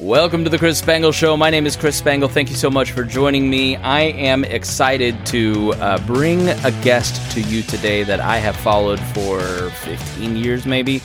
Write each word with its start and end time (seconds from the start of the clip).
Welcome 0.00 0.44
to 0.44 0.50
the 0.50 0.58
Chris 0.58 0.78
Spangle 0.78 1.10
Show. 1.10 1.38
My 1.38 1.48
name 1.48 1.66
is 1.66 1.74
Chris 1.74 1.96
Spangle. 1.96 2.28
Thank 2.28 2.50
you 2.50 2.54
so 2.54 2.68
much 2.68 2.92
for 2.92 3.02
joining 3.02 3.48
me. 3.48 3.76
I 3.76 4.02
am 4.02 4.44
excited 4.44 5.24
to 5.26 5.72
uh, 5.74 6.06
bring 6.06 6.50
a 6.50 6.70
guest 6.82 7.32
to 7.32 7.40
you 7.40 7.62
today 7.62 8.02
that 8.02 8.20
I 8.20 8.36
have 8.36 8.56
followed 8.56 9.00
for 9.00 9.40
15 9.70 10.36
years, 10.36 10.66
maybe. 10.66 11.00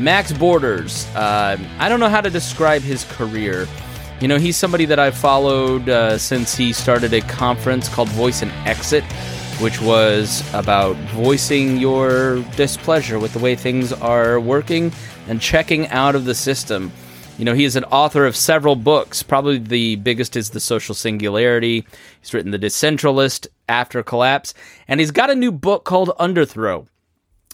Max 0.00 0.32
Borders. 0.32 1.06
Uh, 1.14 1.56
I 1.78 1.88
don't 1.88 2.00
know 2.00 2.08
how 2.08 2.20
to 2.20 2.28
describe 2.28 2.82
his 2.82 3.04
career. 3.04 3.68
You 4.20 4.26
know, 4.26 4.38
he's 4.38 4.56
somebody 4.56 4.84
that 4.86 4.98
I've 4.98 5.16
followed 5.16 5.88
uh, 5.88 6.18
since 6.18 6.56
he 6.56 6.72
started 6.72 7.14
a 7.14 7.20
conference 7.20 7.88
called 7.88 8.08
Voice 8.08 8.42
and 8.42 8.50
Exit, 8.66 9.04
which 9.60 9.80
was 9.80 10.42
about 10.52 10.96
voicing 11.12 11.76
your 11.76 12.42
displeasure 12.56 13.20
with 13.20 13.32
the 13.32 13.38
way 13.38 13.54
things 13.54 13.92
are 13.92 14.40
working 14.40 14.92
and 15.28 15.40
checking 15.40 15.86
out 15.88 16.16
of 16.16 16.24
the 16.24 16.34
system. 16.34 16.90
You 17.36 17.44
know, 17.44 17.54
he 17.54 17.64
is 17.64 17.74
an 17.74 17.84
author 17.84 18.26
of 18.26 18.36
several 18.36 18.76
books. 18.76 19.24
Probably 19.24 19.58
the 19.58 19.96
biggest 19.96 20.36
is 20.36 20.50
The 20.50 20.60
Social 20.60 20.94
Singularity. 20.94 21.84
He's 22.20 22.32
written 22.32 22.52
The 22.52 22.58
Decentralist, 22.58 23.48
After 23.68 24.04
Collapse, 24.04 24.54
and 24.86 25.00
he's 25.00 25.10
got 25.10 25.30
a 25.30 25.34
new 25.34 25.50
book 25.50 25.84
called 25.84 26.10
Underthrow. 26.20 26.86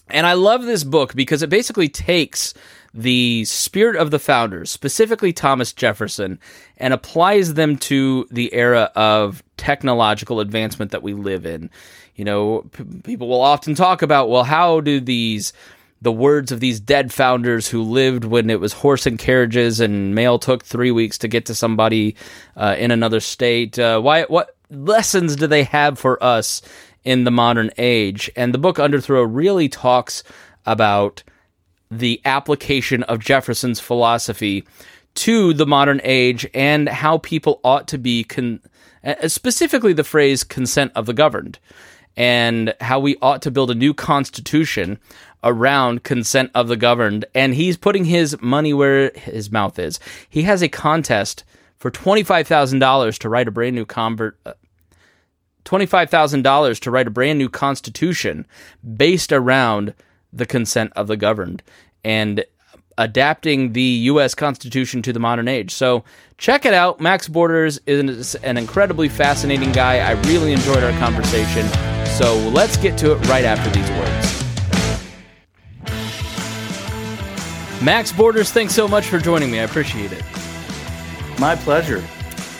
And 0.07 0.27
I 0.27 0.33
love 0.33 0.63
this 0.63 0.83
book 0.83 1.15
because 1.15 1.41
it 1.41 1.49
basically 1.49 1.89
takes 1.89 2.53
the 2.93 3.43
spirit 3.45 3.95
of 3.95 4.11
the 4.11 4.19
founders, 4.19 4.69
specifically 4.69 5.33
Thomas 5.33 5.73
Jefferson, 5.73 6.39
and 6.77 6.93
applies 6.93 7.55
them 7.55 7.77
to 7.77 8.27
the 8.29 8.53
era 8.53 8.91
of 8.95 9.41
technological 9.57 10.41
advancement 10.41 10.91
that 10.91 11.01
we 11.01 11.13
live 11.13 11.45
in. 11.45 11.71
You 12.15 12.25
know, 12.25 12.69
p- 12.73 12.83
people 13.03 13.29
will 13.29 13.41
often 13.41 13.73
talk 13.73 14.01
about, 14.03 14.29
well, 14.29 14.43
how 14.43 14.81
do 14.81 14.99
these 14.99 15.53
the 16.01 16.11
words 16.11 16.51
of 16.51 16.59
these 16.59 16.79
dead 16.79 17.13
founders 17.13 17.67
who 17.67 17.83
lived 17.83 18.25
when 18.25 18.49
it 18.49 18.59
was 18.59 18.73
horse 18.73 19.05
and 19.05 19.19
carriages 19.19 19.79
and 19.79 20.15
mail 20.15 20.39
took 20.39 20.63
three 20.63 20.91
weeks 20.91 21.17
to 21.19 21.27
get 21.27 21.45
to 21.45 21.55
somebody 21.55 22.15
uh, 22.57 22.75
in 22.77 22.91
another 22.91 23.19
state. 23.19 23.77
Uh, 23.77 23.99
why? 24.01 24.23
What 24.23 24.55
lessons 24.69 25.35
do 25.35 25.47
they 25.47 25.63
have 25.63 25.99
for 25.99 26.21
us 26.23 26.61
in 27.03 27.23
the 27.23 27.31
modern 27.31 27.69
age? 27.77 28.31
And 28.35 28.53
the 28.53 28.57
book 28.57 28.77
Underthrow 28.77 29.27
really 29.29 29.69
talks 29.69 30.23
about 30.65 31.23
the 31.91 32.21
application 32.25 33.03
of 33.03 33.19
Jefferson's 33.19 33.79
philosophy 33.79 34.65
to 35.13 35.53
the 35.53 35.67
modern 35.67 36.01
age 36.03 36.47
and 36.53 36.87
how 36.87 37.17
people 37.19 37.59
ought 37.63 37.87
to 37.89 37.97
be 37.97 38.23
con- 38.23 38.61
uh, 39.03 39.27
specifically 39.27 39.93
the 39.93 40.03
phrase 40.03 40.43
consent 40.43 40.91
of 40.95 41.05
the 41.05 41.13
governed 41.13 41.59
and 42.17 42.73
how 42.81 42.99
we 42.99 43.17
ought 43.21 43.41
to 43.41 43.51
build 43.51 43.71
a 43.71 43.75
new 43.75 43.93
constitution 43.93 44.99
around 45.43 46.03
consent 46.03 46.51
of 46.53 46.67
the 46.67 46.77
governed. 46.77 47.25
And 47.33 47.55
he's 47.55 47.77
putting 47.77 48.05
his 48.05 48.39
money 48.41 48.73
where 48.73 49.11
his 49.15 49.51
mouth 49.51 49.79
is. 49.79 49.99
He 50.29 50.43
has 50.43 50.61
a 50.61 50.69
contest 50.69 51.43
for 51.77 51.91
$25,000 51.91 53.17
to 53.17 53.29
write 53.29 53.47
a 53.47 53.51
brand 53.51 53.75
new 53.75 53.85
convert. 53.85 54.39
Uh, 54.45 54.53
$25,000 55.65 56.79
to 56.79 56.91
write 56.91 57.07
a 57.07 57.11
brand 57.11 57.37
new 57.37 57.49
constitution 57.49 58.47
based 58.97 59.31
around 59.31 59.93
the 60.33 60.45
consent 60.45 60.91
of 60.95 61.07
the 61.07 61.17
governed 61.17 61.61
and 62.03 62.43
adapting 62.97 63.73
the 63.73 63.81
U.S. 63.81 64.35
Constitution 64.35 65.01
to 65.01 65.13
the 65.13 65.19
modern 65.19 65.47
age. 65.47 65.71
So 65.71 66.03
check 66.37 66.65
it 66.65 66.73
out. 66.73 66.99
Max 66.99 67.27
Borders 67.27 67.79
is 67.85 68.35
an 68.35 68.57
incredibly 68.57 69.09
fascinating 69.09 69.71
guy. 69.71 69.99
I 69.99 70.11
really 70.27 70.51
enjoyed 70.51 70.83
our 70.83 70.97
conversation. 70.99 71.67
So 72.07 72.37
let's 72.49 72.77
get 72.77 72.97
to 72.99 73.13
it 73.13 73.27
right 73.27 73.45
after 73.45 73.69
these 73.69 73.89
words. 73.91 74.30
Max 77.81 78.11
Borders, 78.11 78.51
thanks 78.51 78.75
so 78.75 78.87
much 78.87 79.07
for 79.07 79.17
joining 79.17 79.49
me. 79.49 79.59
I 79.59 79.63
appreciate 79.63 80.11
it. 80.11 80.23
My 81.39 81.55
pleasure. 81.55 82.03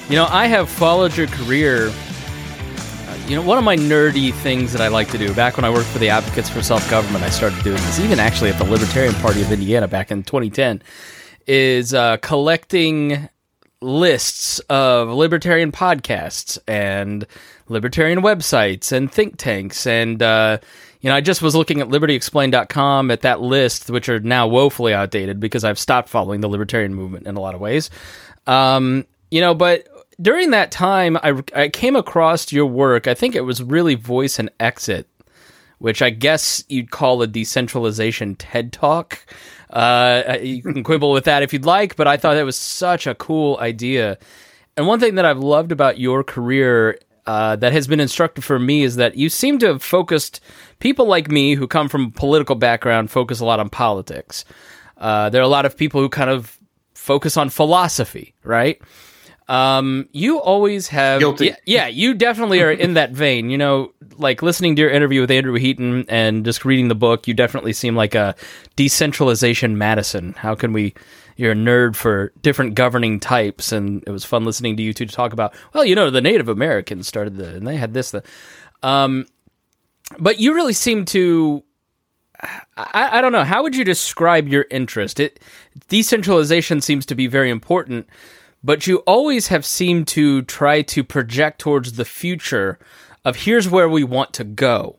You 0.09 0.15
know, 0.15 0.27
I 0.27 0.47
have 0.47 0.67
followed 0.67 1.15
your 1.15 1.27
career. 1.27 1.89
Uh, 1.89 3.17
you 3.27 3.35
know, 3.35 3.43
one 3.43 3.59
of 3.59 3.63
my 3.63 3.75
nerdy 3.75 4.33
things 4.33 4.73
that 4.73 4.81
I 4.81 4.87
like 4.87 5.09
to 5.11 5.19
do, 5.19 5.31
back 5.35 5.57
when 5.57 5.63
I 5.63 5.69
worked 5.69 5.89
for 5.89 5.99
the 5.99 6.09
Advocates 6.09 6.49
for 6.49 6.63
Self 6.63 6.89
Government, 6.89 7.23
I 7.23 7.29
started 7.29 7.63
doing 7.63 7.77
this, 7.77 7.99
even 7.99 8.19
actually 8.19 8.49
at 8.49 8.57
the 8.57 8.63
Libertarian 8.63 9.13
Party 9.15 9.43
of 9.43 9.51
Indiana 9.51 9.87
back 9.87 10.09
in 10.09 10.23
2010, 10.23 10.81
is 11.45 11.93
uh, 11.93 12.17
collecting 12.17 13.29
lists 13.79 14.57
of 14.69 15.09
libertarian 15.09 15.71
podcasts 15.71 16.57
and 16.67 17.27
libertarian 17.69 18.21
websites 18.21 18.91
and 18.91 19.11
think 19.11 19.37
tanks 19.37 19.85
and 19.85 20.21
uh, 20.23 20.57
you 21.01 21.09
know 21.09 21.15
i 21.15 21.21
just 21.21 21.41
was 21.41 21.55
looking 21.55 21.81
at 21.81 21.89
libertyexplained.com 21.89 23.11
at 23.11 23.21
that 23.21 23.41
list 23.41 23.89
which 23.89 24.09
are 24.09 24.19
now 24.19 24.47
woefully 24.47 24.93
outdated 24.93 25.39
because 25.39 25.63
i've 25.63 25.79
stopped 25.79 26.09
following 26.09 26.41
the 26.41 26.49
libertarian 26.49 26.93
movement 26.93 27.27
in 27.27 27.35
a 27.35 27.39
lot 27.39 27.55
of 27.55 27.61
ways. 27.61 27.89
Um, 28.47 29.05
you 29.29 29.41
know 29.41 29.53
but 29.53 29.87
during 30.21 30.51
that 30.51 30.71
time 30.71 31.17
I, 31.17 31.41
I 31.55 31.69
came 31.69 31.95
across 31.95 32.51
your 32.51 32.65
work. 32.65 33.07
I 33.07 33.13
think 33.13 33.35
it 33.35 33.41
was 33.41 33.61
really 33.63 33.95
voice 33.95 34.39
and 34.39 34.49
exit 34.59 35.07
which 35.79 36.01
i 36.01 36.11
guess 36.11 36.63
you'd 36.69 36.91
call 36.91 37.21
a 37.21 37.27
decentralization 37.27 38.35
ted 38.35 38.71
talk. 38.71 39.25
Uh, 39.71 40.37
you 40.41 40.61
can 40.61 40.83
quibble 40.83 41.11
with 41.11 41.23
that 41.25 41.43
if 41.43 41.53
you'd 41.53 41.65
like, 41.65 41.95
but 41.95 42.07
I 42.07 42.17
thought 42.17 42.33
that 42.33 42.43
was 42.43 42.57
such 42.57 43.07
a 43.07 43.15
cool 43.15 43.57
idea. 43.61 44.17
And 44.75 44.85
one 44.85 44.99
thing 44.99 45.15
that 45.15 45.25
I've 45.25 45.39
loved 45.39 45.71
about 45.71 45.97
your 45.97 46.23
career 46.23 46.99
uh, 47.25 47.55
that 47.57 47.73
has 47.73 47.87
been 47.87 47.99
instructive 47.99 48.43
for 48.43 48.59
me 48.59 48.83
is 48.83 48.95
that 48.95 49.15
you 49.15 49.29
seem 49.29 49.59
to 49.59 49.67
have 49.67 49.83
focused 49.83 50.41
people 50.79 51.05
like 51.05 51.29
me 51.29 51.55
who 51.55 51.67
come 51.67 51.87
from 51.87 52.05
a 52.05 52.11
political 52.11 52.55
background 52.55 53.11
focus 53.11 53.39
a 53.39 53.45
lot 53.45 53.59
on 53.59 53.69
politics. 53.69 54.45
Uh, 54.97 55.29
there 55.29 55.41
are 55.41 55.45
a 55.45 55.49
lot 55.49 55.65
of 55.65 55.77
people 55.77 56.01
who 56.01 56.09
kind 56.09 56.29
of 56.29 56.59
focus 56.93 57.37
on 57.37 57.49
philosophy, 57.49 58.33
right? 58.43 58.81
Um, 59.47 60.07
you 60.13 60.39
always 60.39 60.87
have, 60.89 61.19
Guilty. 61.19 61.47
Yeah, 61.47 61.55
yeah, 61.65 61.87
you 61.87 62.13
definitely 62.13 62.61
are 62.61 62.71
in 62.71 62.93
that 62.93 63.11
vein. 63.11 63.49
You 63.49 63.57
know, 63.57 63.91
like 64.17 64.41
listening 64.41 64.75
to 64.77 64.81
your 64.81 64.91
interview 64.91 65.21
with 65.21 65.31
Andrew 65.31 65.55
Heaton 65.55 66.05
and 66.07 66.45
just 66.45 66.63
reading 66.63 66.87
the 66.87 66.95
book, 66.95 67.27
you 67.27 67.33
definitely 67.33 67.73
seem 67.73 67.95
like 67.95 68.15
a 68.15 68.35
decentralization 68.77 69.77
Madison. 69.77 70.33
How 70.33 70.55
can 70.55 70.71
we? 70.71 70.93
You're 71.37 71.53
a 71.53 71.55
nerd 71.55 71.95
for 71.95 72.33
different 72.41 72.75
governing 72.75 73.19
types, 73.19 73.71
and 73.71 74.03
it 74.05 74.11
was 74.11 74.25
fun 74.25 74.45
listening 74.45 74.77
to 74.77 74.83
you 74.83 74.93
two 74.93 75.05
to 75.05 75.13
talk 75.13 75.33
about. 75.33 75.53
Well, 75.73 75.85
you 75.85 75.95
know, 75.95 76.09
the 76.09 76.21
Native 76.21 76.49
Americans 76.49 77.07
started 77.07 77.37
the, 77.37 77.55
and 77.55 77.67
they 77.67 77.77
had 77.77 77.93
this. 77.93 78.11
The, 78.11 78.23
um, 78.83 79.25
but 80.19 80.39
you 80.39 80.53
really 80.53 80.73
seem 80.73 81.05
to 81.05 81.63
I, 82.75 83.17
I, 83.17 83.21
don't 83.21 83.31
know. 83.31 83.43
How 83.43 83.61
would 83.63 83.75
you 83.75 83.83
describe 83.83 84.47
your 84.47 84.65
interest? 84.71 85.19
It 85.19 85.39
decentralization 85.89 86.81
seems 86.81 87.05
to 87.07 87.15
be 87.15 87.27
very 87.27 87.49
important, 87.49 88.07
but 88.63 88.87
you 88.87 88.97
always 88.99 89.47
have 89.47 89.65
seemed 89.65 90.07
to 90.09 90.41
try 90.43 90.81
to 90.83 91.03
project 91.03 91.59
towards 91.59 91.93
the 91.93 92.05
future 92.05 92.79
of 93.23 93.37
here's 93.37 93.69
where 93.69 93.89
we 93.89 94.03
want 94.03 94.33
to 94.33 94.43
go. 94.43 94.97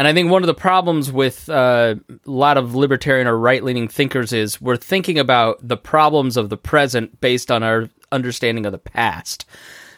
And 0.00 0.08
I 0.08 0.14
think 0.14 0.30
one 0.30 0.42
of 0.42 0.46
the 0.46 0.54
problems 0.54 1.12
with 1.12 1.50
uh, 1.50 1.96
a 2.08 2.16
lot 2.24 2.56
of 2.56 2.74
libertarian 2.74 3.26
or 3.26 3.36
right 3.36 3.62
leaning 3.62 3.86
thinkers 3.86 4.32
is 4.32 4.58
we're 4.58 4.78
thinking 4.78 5.18
about 5.18 5.58
the 5.60 5.76
problems 5.76 6.38
of 6.38 6.48
the 6.48 6.56
present 6.56 7.20
based 7.20 7.50
on 7.50 7.62
our 7.62 7.90
understanding 8.10 8.64
of 8.64 8.72
the 8.72 8.78
past. 8.78 9.44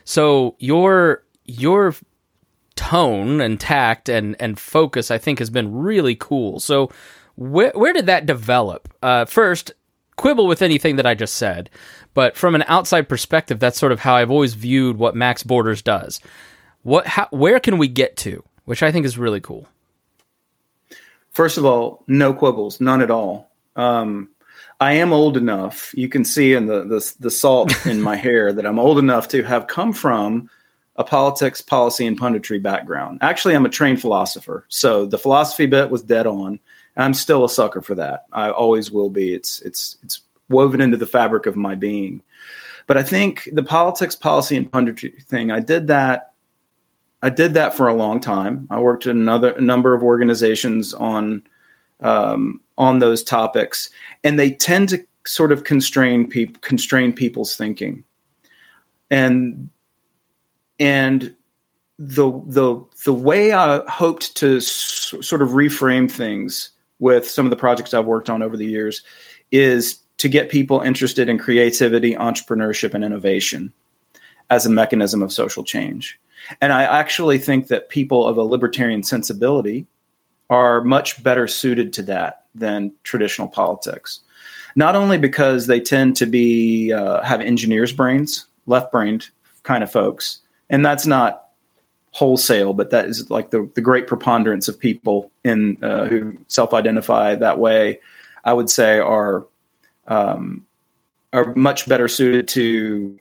So 0.03 0.57
your 0.59 1.23
your 1.45 1.95
tone 2.75 3.41
and 3.41 3.61
tact 3.61 4.09
and 4.09 4.35
and 4.41 4.59
focus, 4.59 5.13
I 5.13 5.19
think, 5.19 5.39
has 5.39 5.51
been 5.51 5.73
really 5.73 6.17
cool. 6.17 6.59
So 6.59 6.91
where 7.37 7.71
where 7.77 7.93
did 7.93 8.07
that 8.07 8.27
develop? 8.27 8.93
Uh, 9.05 9.25
first, 9.25 9.71
quibble 10.17 10.49
with 10.49 10.63
anything 10.63 10.97
that 10.97 11.07
I 11.07 11.15
just 11.15 11.37
said, 11.37 11.71
but 12.13 12.37
from 12.37 12.57
an 12.57 12.65
outside 12.67 13.09
perspective, 13.09 13.61
that's 13.61 13.79
sort 13.79 13.93
of 13.93 14.01
how 14.01 14.17
I've 14.17 14.33
always 14.33 14.55
viewed 14.55 14.99
what 14.99 15.15
Max 15.15 15.45
Borders 15.45 15.81
does. 15.81 16.21
What, 16.83 17.07
how, 17.07 17.29
where 17.31 17.61
can 17.61 17.79
we 17.79 17.87
get 17.87 18.17
to? 18.17 18.43
Which 18.65 18.83
I 18.83 18.91
think 18.91 19.07
is 19.07 19.17
really 19.17 19.41
cool. 19.41 19.69
First 21.33 21.59
of 21.59 21.65
all, 21.65 22.05
no 22.07 22.33
quibbles, 22.33 22.81
none 22.81 23.01
at 23.01 23.11
all. 23.11 23.51
Um, 23.77 24.29
I 24.81 24.95
am 24.95 25.13
old 25.13 25.37
enough. 25.37 25.95
You 25.97 26.09
can 26.09 26.25
see 26.25 26.55
in 26.55 26.67
the 26.67 26.85
the, 26.85 27.15
the 27.21 27.31
salt 27.31 27.87
in 27.87 28.03
my 28.03 28.17
hair 28.17 28.53
that 28.53 28.67
I'm 28.67 28.79
old 28.79 28.99
enough 28.99 29.29
to 29.29 29.43
have 29.43 29.67
come 29.67 29.93
from 29.93 30.51
a 30.97 31.05
politics, 31.05 31.61
policy, 31.61 32.07
and 32.07 32.21
punditry 32.21 32.63
background. 32.63 33.19
Actually, 33.23 33.55
I'm 33.55 33.65
a 33.65 33.71
trained 33.71 34.01
philosopher, 34.01 34.67
so 34.69 35.07
the 35.07 35.19
philosophy 35.19 35.67
bit 35.67 35.91
was 35.91 36.03
dead 36.03 36.27
on. 36.27 36.61
I'm 36.97 37.15
still 37.15 37.45
a 37.45 37.49
sucker 37.49 37.81
for 37.81 37.95
that. 37.95 38.27
I 38.33 38.51
always 38.51 38.91
will 38.91 39.09
be. 39.09 39.33
It's 39.33 39.61
it's 39.63 39.97
it's 40.03 40.21
woven 40.49 40.81
into 40.81 40.97
the 40.97 41.07
fabric 41.07 41.47
of 41.47 41.57
my 41.57 41.75
being. 41.75 42.23
But 42.87 42.99
I 42.99 43.03
think 43.03 43.49
the 43.53 43.63
politics, 43.63 44.15
policy, 44.15 44.57
and 44.57 44.71
punditry 44.71 45.23
thing, 45.25 45.51
I 45.51 45.61
did 45.61 45.87
that. 45.87 46.32
I 47.23 47.31
did 47.31 47.55
that 47.55 47.75
for 47.75 47.89
a 47.89 47.95
long 47.95 48.21
time. 48.21 48.67
I 48.71 48.81
worked 48.81 49.07
in 49.07 49.17
another 49.17 49.59
number 49.61 49.95
of 49.95 50.03
organizations 50.03 50.93
on 50.95 51.43
um, 52.01 52.61
on 52.79 52.99
those 52.99 53.23
topics, 53.23 53.91
and 54.25 54.39
they 54.39 54.51
tend 54.51 54.89
to 54.89 55.05
sort 55.25 55.53
of 55.53 55.65
constrain 55.65 56.29
people 56.29 56.61
constrain 56.61 57.13
people's 57.13 57.57
thinking. 57.57 58.05
And 59.11 59.71
and 60.81 61.35
the 61.99 62.33
the 62.47 62.85
the 63.05 63.15
way 63.15 63.53
I 63.53 63.83
hoped 63.89 64.37
to 64.39 64.57
s- 64.57 65.15
sort 65.21 65.43
of 65.43 65.51
reframe 65.51 66.11
things 66.11 66.71
with 66.99 67.29
some 67.29 67.47
of 67.47 67.51
the 67.51 67.57
projects 67.57 67.95
I've 67.95 68.07
worked 68.07 68.31
on 68.31 68.43
over 68.43 68.57
the 68.57 68.67
years 68.67 69.03
is 69.51 69.99
to 70.19 70.29
get 70.29 70.51
people 70.51 70.81
interested 70.81 71.29
in 71.29 71.39
creativity, 71.39 72.15
entrepreneurship, 72.15 72.95
and 72.95 73.05
innovation 73.05 73.73
as 74.51 74.67
a 74.67 74.71
mechanism 74.71 75.23
of 75.23 75.33
social 75.33 75.65
change. 75.65 76.19
And 76.61 76.73
I 76.73 76.83
actually 76.85 77.39
think 77.39 77.69
that 77.69 77.89
people 77.89 78.27
of 78.27 78.37
a 78.37 78.43
libertarian 78.43 79.03
sensibility 79.03 79.87
are 80.51 80.83
much 80.83 81.23
better 81.23 81.49
suited 81.49 81.93
to 81.95 82.03
that 82.03 82.45
than 82.55 82.93
traditional 83.05 83.49
politics. 83.49 84.21
Not 84.77 84.95
only 84.97 85.19
because 85.19 85.67
they 85.67 85.81
tend 85.81 86.17
to 86.17 86.27
be 86.27 86.93
uh, 86.93 87.23
have 87.23 87.41
engineers' 87.41 87.93
brains, 87.93 88.47
left-brained 88.67 89.29
kind 89.63 89.83
of 89.83 89.91
folks, 89.91 90.41
and 90.71 90.85
that's 90.85 91.07
not 91.07 91.49
wholesale, 92.11 92.75
but 92.75 92.91
that 92.91 93.07
is 93.07 93.31
like 93.31 93.51
the, 93.51 93.69
the 93.75 93.81
great 93.81 94.07
preponderance 94.07 94.69
of 94.69 94.79
people 94.79 95.31
in 95.45 95.83
uh, 95.83 96.07
who 96.07 96.37
self-identify 96.49 97.35
that 97.35 97.59
way. 97.59 98.01
I 98.45 98.53
would 98.53 98.69
say 98.69 98.99
are 98.99 99.47
um, 100.09 100.67
are 101.33 101.55
much 101.55 101.89
better 101.89 102.09
suited 102.09 102.49
to 102.49 103.19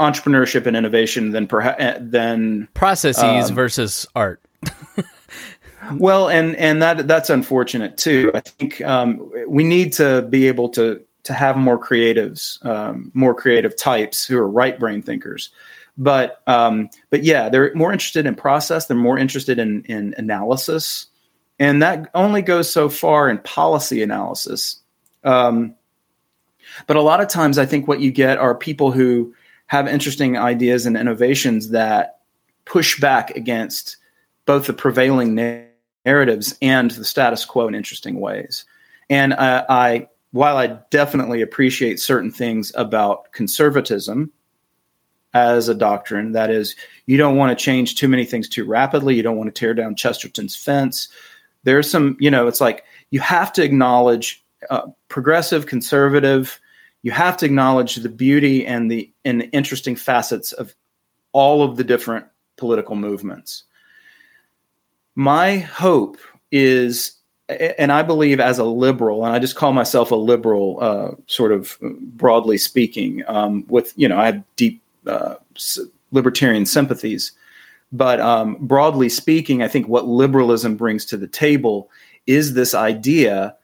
entrepreneurship 0.00 0.66
and 0.66 0.76
innovation 0.76 1.30
than 1.30 1.46
perhaps 1.46 1.76
eh, 1.80 1.98
than 2.00 2.68
processes 2.74 3.50
um, 3.50 3.54
versus 3.54 4.06
art. 4.14 4.40
well, 5.96 6.28
and 6.28 6.56
and 6.56 6.82
that 6.82 7.08
that's 7.08 7.30
unfortunate 7.30 7.96
too. 7.96 8.30
I 8.34 8.40
think 8.40 8.80
um, 8.82 9.30
we 9.46 9.64
need 9.64 9.92
to 9.94 10.22
be 10.22 10.48
able 10.48 10.68
to 10.70 11.00
to 11.24 11.32
have 11.32 11.56
more 11.56 11.78
creatives, 11.78 12.64
um, 12.64 13.10
more 13.14 13.34
creative 13.34 13.76
types 13.76 14.26
who 14.26 14.36
are 14.38 14.48
right 14.48 14.78
brain 14.78 15.02
thinkers. 15.02 15.50
But 15.96 16.42
um, 16.46 16.88
but 17.10 17.22
yeah, 17.22 17.48
they're 17.48 17.74
more 17.74 17.92
interested 17.92 18.26
in 18.26 18.34
process. 18.34 18.86
They're 18.86 18.96
more 18.96 19.18
interested 19.18 19.58
in 19.58 19.82
in 19.84 20.14
analysis, 20.16 21.06
and 21.58 21.82
that 21.82 22.10
only 22.14 22.42
goes 22.42 22.72
so 22.72 22.88
far 22.88 23.28
in 23.28 23.38
policy 23.38 24.02
analysis. 24.02 24.80
Um, 25.24 25.74
but 26.86 26.96
a 26.96 27.02
lot 27.02 27.20
of 27.20 27.28
times, 27.28 27.58
I 27.58 27.66
think 27.66 27.86
what 27.86 28.00
you 28.00 28.10
get 28.10 28.38
are 28.38 28.54
people 28.54 28.90
who 28.90 29.34
have 29.72 29.88
interesting 29.88 30.36
ideas 30.36 30.84
and 30.84 30.98
innovations 30.98 31.70
that 31.70 32.18
push 32.66 33.00
back 33.00 33.30
against 33.30 33.96
both 34.44 34.66
the 34.66 34.72
prevailing 34.74 35.34
narratives 36.04 36.54
and 36.60 36.90
the 36.90 37.06
status 37.06 37.46
quo 37.46 37.68
in 37.68 37.74
interesting 37.74 38.20
ways. 38.20 38.66
And 39.08 39.32
uh, 39.32 39.64
I, 39.70 40.08
while 40.32 40.58
I 40.58 40.78
definitely 40.90 41.40
appreciate 41.40 42.00
certain 42.00 42.30
things 42.30 42.70
about 42.74 43.32
conservatism 43.32 44.30
as 45.32 45.70
a 45.70 45.74
doctrine, 45.74 46.32
that 46.32 46.50
is, 46.50 46.76
you 47.06 47.16
don't 47.16 47.36
want 47.36 47.58
to 47.58 47.64
change 47.64 47.94
too 47.94 48.08
many 48.08 48.26
things 48.26 48.50
too 48.50 48.66
rapidly. 48.66 49.14
You 49.14 49.22
don't 49.22 49.38
want 49.38 49.54
to 49.54 49.58
tear 49.58 49.72
down 49.72 49.96
Chesterton's 49.96 50.54
fence. 50.54 51.08
There's 51.64 51.90
some, 51.90 52.18
you 52.20 52.30
know, 52.30 52.46
it's 52.46 52.60
like 52.60 52.84
you 53.10 53.20
have 53.20 53.54
to 53.54 53.62
acknowledge 53.62 54.44
uh, 54.68 54.88
progressive, 55.08 55.64
conservative, 55.64 56.60
you 57.02 57.10
have 57.10 57.36
to 57.38 57.46
acknowledge 57.46 57.96
the 57.96 58.08
beauty 58.08 58.66
and 58.66 58.90
the 58.90 59.10
and 59.24 59.40
the 59.40 59.50
interesting 59.50 59.96
facets 59.96 60.52
of 60.52 60.74
all 61.32 61.62
of 61.62 61.76
the 61.76 61.84
different 61.84 62.26
political 62.56 62.94
movements. 62.94 63.64
My 65.14 65.58
hope 65.58 66.18
is, 66.50 67.12
and 67.48 67.92
I 67.92 68.02
believe 68.02 68.40
as 68.40 68.58
a 68.58 68.64
liberal, 68.64 69.24
and 69.24 69.34
I 69.34 69.38
just 69.38 69.56
call 69.56 69.72
myself 69.72 70.10
a 70.10 70.16
liberal, 70.16 70.78
uh, 70.80 71.10
sort 71.26 71.52
of 71.52 71.76
broadly 71.80 72.56
speaking, 72.56 73.22
um, 73.26 73.66
with 73.68 73.92
you 73.96 74.08
know 74.08 74.18
I 74.18 74.26
have 74.26 74.44
deep 74.56 74.80
uh, 75.06 75.34
libertarian 76.12 76.66
sympathies, 76.66 77.32
but 77.90 78.20
um, 78.20 78.56
broadly 78.60 79.08
speaking, 79.08 79.62
I 79.62 79.68
think 79.68 79.88
what 79.88 80.06
liberalism 80.06 80.76
brings 80.76 81.04
to 81.06 81.16
the 81.16 81.28
table 81.28 81.90
is 82.26 82.54
this 82.54 82.74
idea 82.74 83.56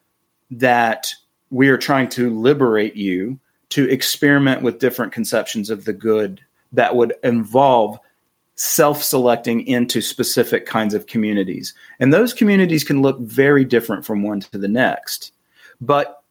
that 0.51 1.15
we 1.51 1.69
are 1.69 1.79
trying 1.79 2.09
to 2.11 2.31
liberate 2.31 2.97
you 2.97 3.39
to 3.71 3.89
experiment 3.89 4.63
with 4.63 4.79
different 4.79 5.13
conceptions 5.13 5.71
of 5.71 5.85
the 5.85 5.93
good 5.93 6.41
that 6.73 6.97
would 6.97 7.15
involve 7.23 7.99
self 8.55 9.03
selecting 9.03 9.67
into 9.67 10.01
specific 10.01 10.67
kinds 10.67 10.95
of 10.95 11.07
communities. 11.07 11.75
And 12.01 12.13
those 12.13 12.35
communities 12.35 12.85
can 12.85 13.03
look 13.03 13.19
very 13.21 13.65
different 13.65 14.05
from 14.05 14.23
one 14.23 14.41
to 14.41 14.59
the 14.59 14.69
next. 14.69 15.33
But 15.81 16.23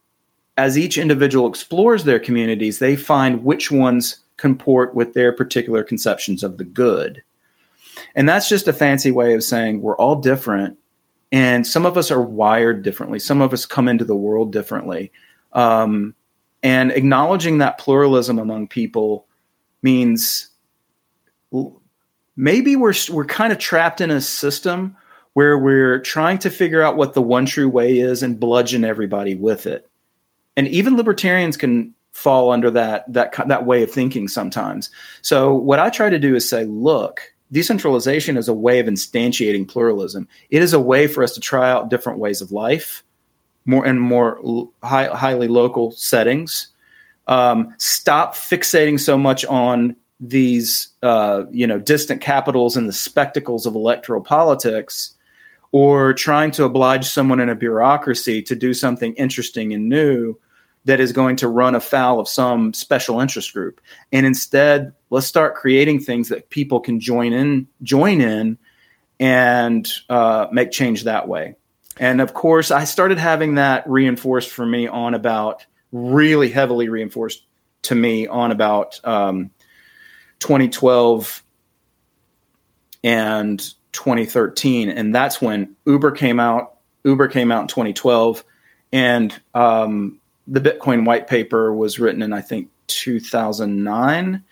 as 0.58 0.78
each 0.78 0.98
individual 0.98 1.48
explores 1.48 2.04
their 2.04 2.20
communities, 2.20 2.80
they 2.80 2.96
find 2.96 3.44
which 3.44 3.72
ones 3.72 4.20
comport 4.38 4.94
with 4.94 5.14
their 5.14 5.32
particular 5.32 5.84
conceptions 5.84 6.44
of 6.44 6.58
the 6.58 6.64
good. 6.64 7.24
And 8.16 8.28
that's 8.28 8.50
just 8.50 8.68
a 8.68 8.74
fancy 8.74 9.12
way 9.12 9.34
of 9.34 9.44
saying 9.44 9.82
we're 9.82 9.96
all 9.96 10.16
different 10.16 10.78
and 11.32 11.68
some 11.68 11.86
of 11.86 11.98
us 11.98 12.12
are 12.12 12.22
wired 12.22 12.84
differently. 12.84 13.20
Some 13.20 13.42
of 13.42 13.54
us 13.54 13.66
come 13.66 13.88
into 13.88 14.06
the 14.06 14.16
world 14.16 14.52
differently. 14.52 15.12
Um, 15.54 16.16
and 16.64 16.92
acknowledging 16.92 17.58
that 17.58 17.78
pluralism 17.78 18.40
among 18.40 18.68
people 18.68 19.28
means 19.82 20.50
maybe 22.36 22.76
we're 22.76 22.94
we're 23.12 23.26
kind 23.26 23.52
of 23.52 23.60
trapped 23.60 24.02
in 24.02 24.12
a 24.12 24.22
system 24.22 24.96
where 25.34 25.58
we're 25.58 26.00
trying 26.00 26.40
to 26.40 26.50
figure 26.50 26.82
out 26.82 26.98
what 26.98 27.14
the 27.14 27.22
one 27.22 27.46
true 27.46 27.70
way 27.70 28.00
is 28.00 28.24
and 28.24 28.40
bludgeon 28.40 28.84
everybody 28.84 29.36
with 29.36 29.68
it. 29.68 29.90
And 30.56 30.68
even 30.70 30.98
libertarians 30.98 31.58
can 31.58 31.94
fall 32.12 32.52
under 32.52 32.72
that 32.72 33.12
that 33.14 33.34
that 33.48 33.66
way 33.66 33.84
of 33.84 33.92
thinking 33.92 34.28
sometimes. 34.28 34.90
So 35.22 35.54
what 35.54 35.80
i 35.80 35.90
try 35.90 36.10
to 36.10 36.18
do 36.18 36.36
is 36.36 36.50
say 36.50 36.66
look 36.66 37.22
decentralization 37.52 38.38
is 38.38 38.48
a 38.48 38.54
way 38.54 38.80
of 38.80 38.88
instantiating 38.88 39.68
pluralism. 39.68 40.28
It 40.50 40.62
is 40.62 40.74
a 40.74 40.80
way 40.80 41.08
for 41.08 41.24
us 41.24 41.34
to 41.34 41.40
try 41.40 41.70
out 41.70 41.90
different 41.90 42.20
ways 42.20 42.42
of 42.42 42.52
life, 42.52 43.04
more 43.66 43.86
and 43.86 44.00
more 44.00 44.70
high, 44.84 45.08
highly 45.08 45.48
local 45.48 45.92
settings. 45.92 46.70
Um, 47.28 47.74
stop 47.78 48.36
fixating 48.36 49.00
so 49.00 49.18
much 49.18 49.46
on 49.46 49.96
these, 50.20 50.90
uh, 51.04 51.44
you 51.52 51.68
know, 51.68 51.80
distant 51.80 52.22
capitals 52.22 52.76
and 52.76 52.88
the 52.88 52.94
spectacles 52.94 53.66
of 53.66 53.76
electoral 53.76 54.22
politics, 54.22 55.14
or 55.72 56.14
trying 56.14 56.52
to 56.52 56.64
oblige 56.64 57.06
someone 57.06 57.40
in 57.40 57.50
a 57.50 57.56
bureaucracy 57.56 58.42
to 58.42 58.56
do 58.56 58.74
something 58.74 59.14
interesting 59.16 59.74
and 59.74 59.90
new 59.90 60.36
that 60.86 61.02
is 61.02 61.12
going 61.12 61.36
to 61.36 61.50
run 61.50 61.76
afoul 61.76 62.20
of 62.20 62.30
some 62.30 62.74
special 62.74 63.20
interest 63.20 63.54
group. 63.54 63.82
And 64.14 64.26
instead, 64.26 64.94
let's 65.10 65.28
start 65.28 65.56
creating 65.56 66.00
things 66.00 66.30
that 66.30 66.50
people 66.50 66.80
can 66.80 67.00
join 67.00 67.34
in, 67.34 67.68
join 67.84 68.22
in, 68.22 68.58
and 69.20 69.88
uh, 70.10 70.48
make 70.52 70.72
change 70.72 71.04
that 71.04 71.28
way. 71.28 71.56
And 72.00 72.22
of 72.22 72.34
course, 72.34 72.72
I 72.72 72.84
started 72.84 73.18
having 73.18 73.56
that 73.56 73.90
reinforced 73.90 74.50
for 74.50 74.66
me 74.66 74.88
on 74.88 75.14
about 75.14 75.66
really 75.92 76.50
heavily 76.50 76.90
reinforced 76.90 77.44
to 77.84 77.96
me 77.96 78.28
on 78.28 78.52
about 78.52 79.00
um, 79.04 79.50
2012 80.40 81.44
and 83.04 83.60
2013, 83.94 84.90
and 84.90 85.16
that's 85.16 85.42
when 85.42 85.76
Uber 85.86 86.12
came 86.12 86.40
out. 86.40 86.76
Uber 87.04 87.28
came 87.30 87.52
out 87.52 87.62
in 87.62 87.68
2012, 87.68 88.44
and 88.92 89.40
um, 89.54 90.20
the 90.48 90.60
Bitcoin 90.60 91.06
white 91.06 91.28
paper 91.28 91.74
was 91.74 92.00
written 92.00 92.22
in 92.22 92.34
I 92.34 92.42
think 92.42 92.70
2009, 92.88 94.44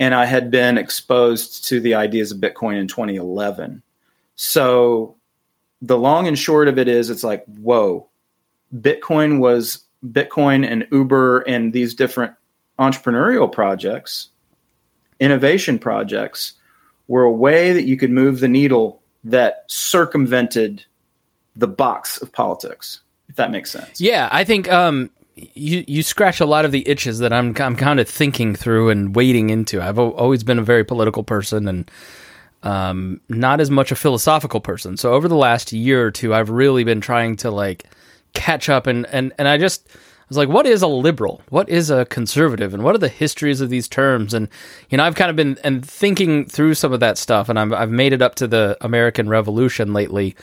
and 0.00 0.14
I 0.14 0.26
had 0.26 0.50
been 0.50 0.78
exposed 0.78 1.64
to 1.66 1.80
the 1.80 1.94
ideas 1.94 2.30
of 2.32 2.38
Bitcoin 2.38 2.78
in 2.78 2.86
2011. 2.88 3.82
So 4.36 5.16
the 5.82 5.98
long 5.98 6.26
and 6.26 6.38
short 6.38 6.68
of 6.68 6.78
it 6.78 6.88
is, 6.88 7.10
it's 7.10 7.24
like 7.24 7.44
whoa, 7.46 8.08
Bitcoin 8.74 9.38
was 9.38 9.84
Bitcoin 10.06 10.68
and 10.68 10.86
Uber 10.92 11.40
and 11.40 11.72
these 11.72 11.94
different 11.94 12.34
entrepreneurial 12.78 13.50
projects, 13.50 14.28
innovation 15.18 15.78
projects, 15.78 16.52
were 17.08 17.24
a 17.24 17.32
way 17.32 17.72
that 17.72 17.84
you 17.84 17.96
could 17.96 18.10
move 18.10 18.40
the 18.40 18.48
needle 18.48 19.02
that 19.24 19.64
circumvented 19.66 20.84
the 21.56 21.66
box 21.66 22.22
of 22.22 22.30
politics 22.30 23.00
if 23.28 23.36
that 23.36 23.50
makes 23.50 23.70
sense. 23.70 24.00
Yeah, 24.00 24.28
I 24.32 24.44
think 24.44 24.70
um, 24.70 25.10
you 25.54 25.84
you 25.86 26.02
scratch 26.02 26.40
a 26.40 26.46
lot 26.46 26.64
of 26.64 26.72
the 26.72 26.86
itches 26.88 27.18
that 27.20 27.32
I'm 27.32 27.54
I'm 27.58 27.76
kind 27.76 28.00
of 28.00 28.08
thinking 28.08 28.54
through 28.54 28.90
and 28.90 29.14
wading 29.14 29.50
into. 29.50 29.82
I've 29.82 29.98
always 29.98 30.42
been 30.44 30.58
a 30.58 30.62
very 30.62 30.84
political 30.84 31.22
person 31.22 31.68
and 31.68 31.90
um, 32.62 33.20
not 33.28 33.60
as 33.60 33.70
much 33.70 33.92
a 33.92 33.96
philosophical 33.96 34.60
person. 34.60 34.96
So 34.96 35.12
over 35.14 35.28
the 35.28 35.36
last 35.36 35.72
year 35.72 36.04
or 36.04 36.10
two, 36.10 36.34
I've 36.34 36.50
really 36.50 36.84
been 36.84 37.00
trying 37.00 37.36
to 37.36 37.50
like 37.50 37.84
catch 38.34 38.68
up 38.68 38.86
and 38.86 39.06
and 39.06 39.32
and 39.38 39.48
I 39.48 39.58
just 39.58 39.88
I 39.88 40.28
was 40.28 40.36
like, 40.36 40.48
what 40.48 40.66
is 40.66 40.82
a 40.82 40.88
liberal? 40.88 41.40
What 41.48 41.68
is 41.70 41.90
a 41.90 42.04
conservative? 42.04 42.74
And 42.74 42.82
what 42.82 42.94
are 42.94 42.98
the 42.98 43.08
histories 43.08 43.62
of 43.62 43.70
these 43.70 43.88
terms? 43.88 44.34
And 44.34 44.48
you 44.90 44.98
know, 44.98 45.04
I've 45.04 45.14
kind 45.14 45.30
of 45.30 45.36
been 45.36 45.58
and 45.64 45.84
thinking 45.84 46.46
through 46.46 46.74
some 46.74 46.92
of 46.92 47.00
that 47.00 47.16
stuff, 47.16 47.48
and 47.48 47.58
I've 47.58 47.72
I've 47.72 47.90
made 47.90 48.12
it 48.12 48.22
up 48.22 48.34
to 48.36 48.46
the 48.46 48.76
American 48.80 49.28
Revolution 49.28 49.92
lately 49.92 50.36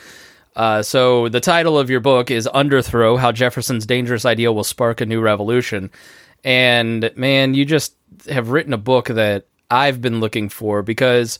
uh, 0.56 0.82
so 0.82 1.28
the 1.28 1.40
title 1.40 1.78
of 1.78 1.90
your 1.90 2.00
book 2.00 2.30
is 2.30 2.48
Underthrow: 2.52 3.18
How 3.18 3.30
Jefferson's 3.30 3.86
Dangerous 3.86 4.24
Idea 4.24 4.52
Will 4.52 4.64
Spark 4.64 5.00
a 5.00 5.06
New 5.06 5.20
Revolution. 5.20 5.90
And 6.42 7.10
man, 7.16 7.54
you 7.54 7.64
just 7.64 7.94
have 8.28 8.50
written 8.50 8.72
a 8.72 8.78
book 8.78 9.06
that 9.06 9.46
I've 9.70 10.00
been 10.00 10.20
looking 10.20 10.48
for 10.48 10.82
because 10.82 11.38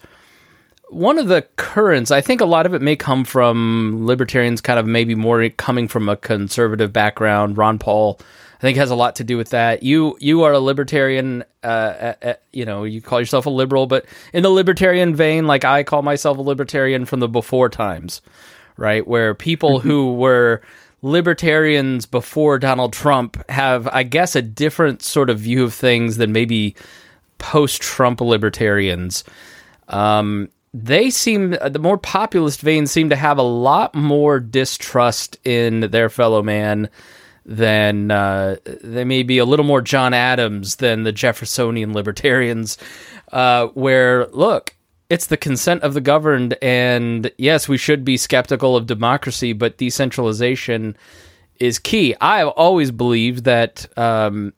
one 0.89 1.19
of 1.19 1.29
the 1.29 1.43
currents, 1.57 2.11
I 2.11 2.21
think 2.21 2.41
a 2.41 2.47
lot 2.47 2.67
of 2.67 2.75
it 2.75 2.83
may 2.83 2.97
come 2.97 3.25
from 3.25 4.07
libertarians, 4.07 4.61
kind 4.61 4.79
of 4.79 4.87
maybe 4.87 5.15
more 5.15 5.49
coming 5.51 5.89
from 5.89 6.09
a 6.09 6.17
conservative 6.17 6.93
background. 6.93 7.57
Ron 7.57 7.79
Paul 7.79 8.21
I 8.59 8.61
think 8.61 8.79
has 8.79 8.91
a 8.91 8.95
lot 8.95 9.17
to 9.17 9.25
do 9.25 9.37
with 9.37 9.51
that. 9.51 9.83
You 9.83 10.17
you 10.19 10.43
are 10.45 10.53
a 10.53 10.59
libertarian, 10.59 11.45
uh, 11.63 11.67
uh, 11.67 12.15
uh, 12.23 12.35
you 12.53 12.65
know, 12.65 12.85
you 12.85 13.03
call 13.03 13.21
yourself 13.21 13.45
a 13.47 13.51
liberal, 13.51 13.87
but 13.87 14.07
in 14.33 14.43
the 14.43 14.49
libertarian 14.49 15.15
vein, 15.15 15.47
like 15.47 15.65
I 15.65 15.83
call 15.83 16.03
myself 16.03 16.39
a 16.39 16.43
libertarian 16.43 17.05
from 17.05 17.21
the 17.21 17.29
before 17.29 17.69
times, 17.69 18.23
right? 18.77 19.07
Where 19.07 19.35
people 19.35 19.79
mm-hmm. 19.79 19.89
who 19.89 20.15
were 20.15 20.63
libertarians 21.03 22.07
before 22.07 22.59
Donald 22.59 22.93
Trump 22.93 23.49
have, 23.51 23.87
I 23.89 24.03
guess, 24.03 24.35
a 24.35 24.43
different 24.43 25.03
sort 25.03 25.31
of 25.31 25.39
view 25.39 25.65
of 25.65 25.75
things 25.75 26.17
than 26.17 26.33
maybe 26.33 26.75
post-Trump 27.39 28.21
libertarians. 28.21 29.25
Um, 29.89 30.49
they 30.75 31.11
seem 31.11 31.51
the 31.51 31.79
more 31.79 31.97
populist 31.97 32.61
veins 32.61 32.91
seem 32.91 33.09
to 33.11 33.17
have 33.17 33.39
a 33.39 33.43
lot 33.43 33.95
more 33.95 34.41
distrust 34.41 35.39
in 35.45 35.81
their 35.91 36.09
fellow 36.11 36.43
man 36.43 36.91
than 37.47 38.11
uh, 38.11 38.57
they 38.83 39.05
may 39.05 39.23
be 39.23 39.39
a 39.39 39.45
little 39.45 39.65
more 39.65 39.81
John 39.81 40.13
Adams 40.13 40.77
than 40.77 41.05
the 41.05 41.13
Jeffersonian 41.13 41.95
libertarians. 41.95 42.77
Uh, 43.33 43.69
where 43.69 44.27
look, 44.29 44.75
it's 45.09 45.27
the 45.27 45.37
consent 45.37 45.83
of 45.83 45.95
the 45.95 46.01
governed, 46.01 46.57
and 46.63 47.31
yes, 47.39 47.69
we 47.69 47.79
should 47.79 48.05
be 48.05 48.17
skeptical 48.17 48.77
of 48.77 48.87
democracy, 48.87 49.53
but 49.53 49.79
decentralization 49.79 50.97
is 51.61 51.79
key. 51.79 52.15
I've 52.21 52.49
always 52.49 52.91
believed 52.91 53.45
that 53.45 53.87
um, 53.99 54.53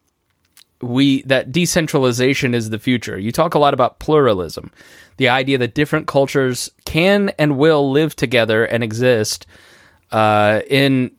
we 0.80 1.22
that 1.22 1.52
decentralization 1.52 2.54
is 2.54 2.70
the 2.70 2.78
future. 2.78 3.18
You 3.18 3.32
talk 3.32 3.54
a 3.54 3.58
lot 3.58 3.74
about 3.74 3.98
pluralism, 3.98 4.70
the 5.16 5.28
idea 5.28 5.58
that 5.58 5.74
different 5.74 6.06
cultures 6.06 6.70
can 6.84 7.30
and 7.38 7.58
will 7.58 7.90
live 7.90 8.16
together 8.16 8.64
and 8.64 8.82
exist 8.82 9.46
uh, 10.12 10.60
in 10.68 11.10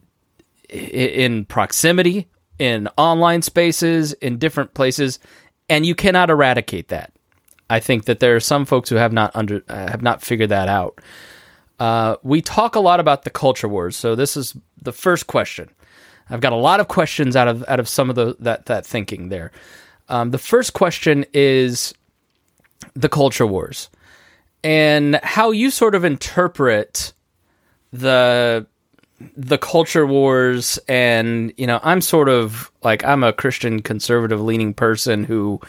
in 0.70 1.46
proximity, 1.46 2.28
in 2.58 2.88
online 2.98 3.42
spaces, 3.42 4.14
in 4.14 4.38
different 4.38 4.74
places, 4.74 5.20
and 5.68 5.86
you 5.86 5.96
cannot 5.96 6.30
eradicate 6.30 6.88
that. 6.90 7.12
I 7.70 7.80
think 7.80 8.06
that 8.06 8.20
there 8.20 8.36
are 8.36 8.40
some 8.40 8.66
folks 8.66 8.90
who 8.90 8.96
have 8.96 9.14
not 9.14 9.36
under 9.36 9.64
uh, 9.68 9.90
have 9.90 10.02
not 10.02 10.22
figured 10.22 10.50
that 10.50 10.68
out. 10.68 11.00
Uh, 11.80 12.18
we 12.24 12.42
talk 12.42 12.76
a 12.76 12.80
lot 12.80 13.00
about 13.00 13.24
the 13.24 13.30
culture 13.30 13.68
wars, 13.68 13.96
so 13.96 14.16
this 14.16 14.36
is 14.36 14.56
the 14.82 14.92
first 14.92 15.28
question. 15.28 15.70
I've 16.30 16.42
got 16.42 16.54
a 16.54 16.58
lot 16.58 16.80
of 16.80 16.88
questions 16.88 17.36
out 17.36 17.48
of 17.48 17.64
out 17.68 17.80
of 17.80 17.88
some 17.88 18.10
of 18.10 18.16
the 18.16 18.36
that 18.40 18.66
that 18.68 18.86
thinking 18.86 19.30
there. 19.30 19.52
Um, 20.10 20.32
the 20.32 20.38
first 20.38 20.74
question 20.74 21.26
is 21.34 21.94
the 22.96 23.10
culture 23.10 23.46
wars 23.46 23.90
and 24.64 25.20
how 25.24 25.52
you 25.52 25.72
sort 25.72 25.96
of 25.96 26.04
interpret 26.04 27.14
the 27.92 28.66
the 29.36 29.58
culture 29.58 30.06
wars 30.06 30.80
and 30.88 31.54
you 31.58 31.68
know 31.68 31.80
i'm 31.84 32.02
sort 32.02 32.30
of 32.30 32.72
like 32.84 33.04
i'm 33.04 33.24
a 33.24 33.34
christian 33.34 33.82
conservative 33.82 34.42
leaning 34.42 34.74
person 34.74 35.24
who 35.24 35.60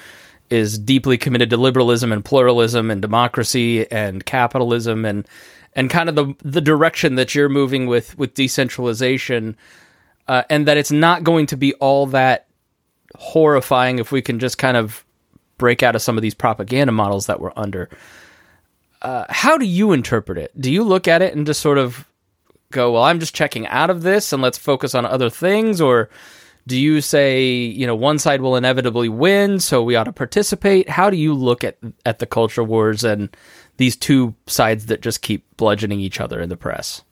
is 0.50 0.78
deeply 0.78 1.16
committed 1.16 1.50
to 1.50 1.56
liberalism 1.56 2.12
and 2.12 2.24
pluralism 2.24 2.90
and 2.90 3.00
democracy 3.00 3.90
and 3.90 4.26
capitalism 4.26 5.04
and 5.04 5.26
and 5.74 5.88
kind 5.88 6.08
of 6.08 6.14
the 6.16 6.34
the 6.42 6.60
direction 6.60 7.14
that 7.14 7.34
you're 7.34 7.48
moving 7.48 7.86
with 7.86 8.18
with 8.18 8.34
decentralization 8.34 9.56
uh, 10.28 10.42
and 10.50 10.66
that 10.66 10.76
it's 10.76 10.92
not 10.92 11.24
going 11.24 11.46
to 11.46 11.56
be 11.56 11.74
all 11.74 12.06
that 12.06 12.46
horrifying 13.16 13.98
if 13.98 14.12
we 14.12 14.22
can 14.22 14.38
just 14.38 14.58
kind 14.58 14.76
of 14.76 15.04
break 15.58 15.82
out 15.82 15.94
of 15.94 16.02
some 16.02 16.16
of 16.16 16.22
these 16.22 16.34
propaganda 16.34 16.92
models 16.92 17.26
that 17.26 17.40
we're 17.40 17.52
under. 17.56 17.88
Uh, 19.02 19.24
how 19.28 19.58
do 19.58 19.66
you 19.66 19.92
interpret 19.92 20.38
it? 20.38 20.58
Do 20.60 20.70
you 20.70 20.84
look 20.84 21.08
at 21.08 21.22
it 21.22 21.34
and 21.34 21.46
just 21.46 21.60
sort 21.60 21.78
of 21.78 22.06
go, 22.70 22.92
well, 22.92 23.02
I'm 23.02 23.20
just 23.20 23.34
checking 23.34 23.66
out 23.66 23.90
of 23.90 24.02
this 24.02 24.32
and 24.32 24.42
let's 24.42 24.58
focus 24.58 24.94
on 24.94 25.04
other 25.04 25.30
things? 25.30 25.80
Or 25.80 26.08
do 26.70 26.78
you 26.78 27.00
say, 27.00 27.50
you 27.50 27.84
know, 27.84 27.96
one 27.96 28.20
side 28.20 28.42
will 28.42 28.54
inevitably 28.54 29.08
win, 29.08 29.58
so 29.58 29.82
we 29.82 29.96
ought 29.96 30.04
to 30.04 30.12
participate? 30.12 30.88
How 30.88 31.10
do 31.10 31.16
you 31.16 31.34
look 31.34 31.64
at, 31.64 31.78
at 32.06 32.20
the 32.20 32.26
culture 32.26 32.62
wars 32.62 33.02
and 33.02 33.28
these 33.78 33.96
two 33.96 34.36
sides 34.46 34.86
that 34.86 35.00
just 35.00 35.20
keep 35.20 35.44
bludgeoning 35.56 35.98
each 35.98 36.20
other 36.20 36.40
in 36.40 36.48
the 36.48 36.56
press? 36.56 37.02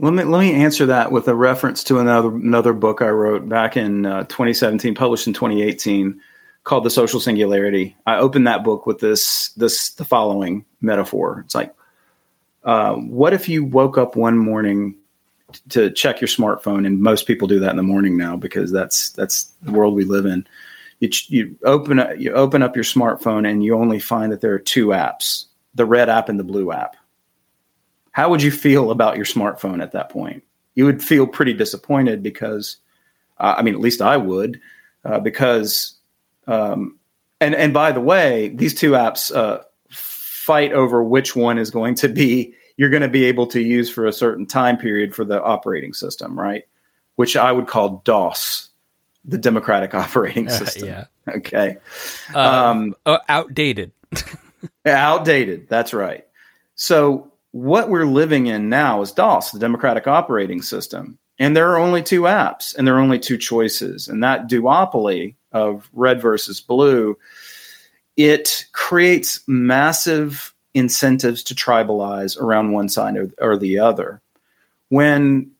Let 0.00 0.12
me 0.12 0.24
let 0.24 0.40
me 0.40 0.52
answer 0.52 0.84
that 0.84 1.10
with 1.10 1.28
a 1.28 1.34
reference 1.34 1.82
to 1.84 1.98
another 1.98 2.28
another 2.28 2.74
book 2.74 3.00
I 3.00 3.08
wrote 3.08 3.48
back 3.48 3.74
in 3.74 4.04
uh, 4.04 4.24
2017, 4.24 4.94
published 4.94 5.26
in 5.26 5.32
2018, 5.32 6.20
called 6.64 6.84
The 6.84 6.90
Social 6.90 7.20
Singularity. 7.20 7.96
I 8.04 8.18
opened 8.18 8.46
that 8.46 8.64
book 8.64 8.84
with 8.84 8.98
this 8.98 9.48
this 9.56 9.94
the 9.94 10.04
following 10.04 10.66
metaphor. 10.82 11.40
It's 11.46 11.54
like, 11.54 11.74
uh, 12.64 12.96
what 12.96 13.32
if 13.32 13.48
you 13.48 13.64
woke 13.64 13.96
up 13.96 14.14
one 14.14 14.36
morning 14.36 14.96
to 15.70 15.90
check 15.90 16.20
your 16.20 16.28
smartphone, 16.28 16.86
and 16.86 17.00
most 17.00 17.26
people 17.26 17.48
do 17.48 17.60
that 17.60 17.70
in 17.70 17.76
the 17.76 17.82
morning 17.82 18.16
now 18.16 18.36
because 18.36 18.72
that's 18.72 19.10
that's 19.10 19.52
the 19.62 19.72
world 19.72 19.94
we 19.94 20.04
live 20.04 20.26
in. 20.26 20.46
You, 21.00 21.10
you 21.28 21.58
open 21.64 21.98
up, 21.98 22.18
you 22.18 22.32
open 22.32 22.62
up 22.62 22.74
your 22.74 22.84
smartphone, 22.84 23.48
and 23.48 23.62
you 23.64 23.74
only 23.74 23.98
find 23.98 24.32
that 24.32 24.40
there 24.40 24.54
are 24.54 24.58
two 24.58 24.88
apps: 24.88 25.44
the 25.74 25.84
red 25.84 26.08
app 26.08 26.28
and 26.28 26.38
the 26.38 26.44
blue 26.44 26.72
app 26.72 26.96
how 28.16 28.30
would 28.30 28.42
you 28.42 28.50
feel 28.50 28.90
about 28.90 29.16
your 29.16 29.26
smartphone 29.26 29.82
at 29.82 29.92
that 29.92 30.08
point? 30.08 30.42
You 30.74 30.86
would 30.86 31.04
feel 31.04 31.26
pretty 31.26 31.52
disappointed 31.52 32.22
because, 32.22 32.78
uh, 33.36 33.56
I 33.58 33.62
mean, 33.62 33.74
at 33.74 33.80
least 33.80 34.00
I 34.00 34.16
would, 34.16 34.58
uh, 35.04 35.20
because, 35.20 35.98
um, 36.46 36.98
and 37.42 37.54
and 37.54 37.74
by 37.74 37.92
the 37.92 38.00
way, 38.00 38.48
these 38.54 38.74
two 38.74 38.92
apps 38.92 39.36
uh, 39.36 39.64
fight 39.90 40.72
over 40.72 41.02
which 41.04 41.36
one 41.36 41.58
is 41.58 41.70
going 41.70 41.94
to 41.96 42.08
be 42.08 42.54
you're 42.76 42.90
going 42.90 43.02
to 43.02 43.08
be 43.08 43.24
able 43.24 43.46
to 43.48 43.60
use 43.60 43.90
for 43.90 44.06
a 44.06 44.12
certain 44.12 44.46
time 44.46 44.76
period 44.76 45.14
for 45.14 45.24
the 45.24 45.42
operating 45.42 45.92
system, 45.92 46.38
right? 46.38 46.64
Which 47.16 47.36
I 47.36 47.52
would 47.52 47.66
call 47.66 48.02
DOS, 48.04 48.68
the 49.24 49.38
Democratic 49.38 49.94
Operating 49.94 50.48
System. 50.50 50.88
yeah. 50.88 51.04
Okay. 51.28 51.76
Um, 52.34 52.46
um, 52.46 52.96
uh, 53.06 53.18
outdated. 53.28 53.92
outdated. 54.86 55.68
That's 55.68 55.94
right. 55.94 56.26
So 56.74 57.32
what 57.52 57.88
we're 57.88 58.06
living 58.06 58.46
in 58.46 58.68
now 58.68 59.00
is 59.00 59.12
DOS, 59.12 59.50
the 59.50 59.58
Democratic 59.58 60.06
Operating 60.06 60.62
System. 60.62 61.18
And 61.38 61.56
there 61.56 61.70
are 61.70 61.78
only 61.78 62.02
two 62.02 62.22
apps 62.22 62.76
and 62.76 62.86
there 62.86 62.96
are 62.96 63.00
only 63.00 63.18
two 63.18 63.36
choices. 63.36 64.08
And 64.08 64.22
that 64.22 64.48
duopoly 64.48 65.34
of 65.52 65.88
red 65.92 66.20
versus 66.20 66.60
blue, 66.60 67.18
it 68.16 68.66
creates 68.72 69.42
massive 69.46 70.54
incentives 70.76 71.42
to 71.44 71.54
tribalize 71.54 72.38
around 72.40 72.72
one 72.72 72.88
side 72.88 73.16
or, 73.16 73.30
or 73.40 73.56
the 73.56 73.78
other. 73.78 74.20
When 74.90 75.50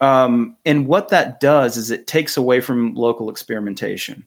um, 0.00 0.56
and 0.66 0.86
what 0.86 1.08
that 1.08 1.40
does 1.40 1.76
is 1.76 1.90
it 1.90 2.06
takes 2.06 2.36
away 2.36 2.60
from 2.60 2.94
local 2.94 3.30
experimentation. 3.30 4.26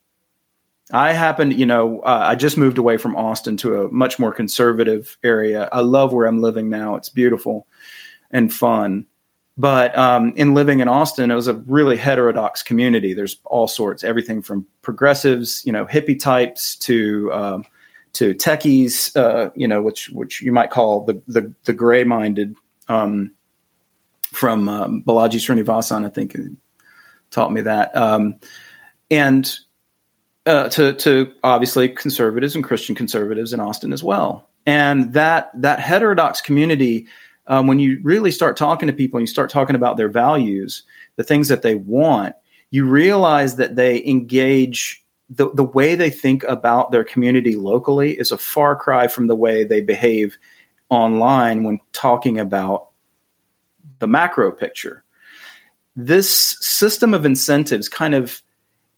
I 0.91 1.11
happen, 1.11 1.51
you 1.51 1.65
know, 1.65 1.99
uh, 1.99 2.23
I 2.23 2.35
just 2.35 2.57
moved 2.57 2.77
away 2.77 2.97
from 2.97 3.15
Austin 3.15 3.57
to 3.57 3.81
a 3.81 3.91
much 3.91 4.17
more 4.17 4.31
conservative 4.31 5.17
area. 5.23 5.67
I 5.73 5.81
love 5.81 6.13
where 6.13 6.25
I'm 6.25 6.41
living 6.41 6.69
now. 6.69 6.95
It's 6.95 7.09
beautiful 7.09 7.67
and 8.31 8.53
fun. 8.53 9.05
But 9.57 9.97
um, 9.97 10.33
in 10.35 10.53
living 10.53 10.79
in 10.79 10.87
Austin, 10.87 11.29
it 11.29 11.35
was 11.35 11.47
a 11.47 11.55
really 11.65 11.97
heterodox 11.97 12.63
community. 12.63 13.13
There's 13.13 13.37
all 13.43 13.67
sorts, 13.67 14.03
everything 14.03 14.41
from 14.41 14.65
progressives, 14.81 15.65
you 15.65 15.73
know, 15.73 15.85
hippie 15.85 16.19
types 16.19 16.75
to 16.77 17.33
um, 17.33 17.65
to 18.13 18.33
techies, 18.33 19.15
uh, 19.15 19.51
you 19.55 19.67
know, 19.67 19.81
which 19.81 20.09
which 20.09 20.41
you 20.41 20.51
might 20.51 20.71
call 20.71 21.05
the 21.05 21.21
the, 21.27 21.53
the 21.65 21.73
gray 21.73 22.03
minded. 22.03 22.55
Um, 22.87 23.31
from 24.31 24.67
um, 24.69 25.03
Balaji 25.03 25.39
Srinivasan, 25.39 26.05
I 26.05 26.09
think, 26.09 26.35
taught 27.31 27.51
me 27.51 27.61
that. 27.61 27.95
Um, 27.95 28.35
and 29.09 29.57
uh, 30.45 30.69
to 30.69 30.93
to 30.93 31.33
obviously 31.43 31.89
conservatives 31.89 32.55
and 32.55 32.63
Christian 32.63 32.95
conservatives 32.95 33.53
in 33.53 33.59
Austin 33.59 33.93
as 33.93 34.03
well. 34.03 34.49
And 34.65 35.13
that 35.13 35.49
that 35.55 35.79
heterodox 35.79 36.41
community, 36.41 37.07
um, 37.47 37.67
when 37.67 37.79
you 37.79 37.99
really 38.03 38.31
start 38.31 38.57
talking 38.57 38.87
to 38.87 38.93
people 38.93 39.17
and 39.17 39.27
you 39.27 39.31
start 39.31 39.49
talking 39.49 39.75
about 39.75 39.97
their 39.97 40.09
values, 40.09 40.83
the 41.15 41.23
things 41.23 41.47
that 41.47 41.61
they 41.61 41.75
want, 41.75 42.35
you 42.71 42.85
realize 42.85 43.55
that 43.55 43.75
they 43.75 44.03
engage 44.05 45.03
the, 45.29 45.53
the 45.53 45.63
way 45.63 45.95
they 45.95 46.09
think 46.09 46.43
about 46.43 46.91
their 46.91 47.03
community 47.03 47.55
locally 47.55 48.17
is 48.17 48.31
a 48.31 48.37
far 48.37 48.75
cry 48.75 49.07
from 49.07 49.27
the 49.27 49.35
way 49.35 49.63
they 49.63 49.81
behave 49.81 50.37
online 50.89 51.63
when 51.63 51.79
talking 51.91 52.39
about 52.39 52.89
the 53.99 54.07
macro 54.07 54.51
picture. 54.51 55.03
This 55.95 56.29
system 56.29 57.13
of 57.13 57.25
incentives 57.25 57.89
kind 57.89 58.13
of 58.13 58.41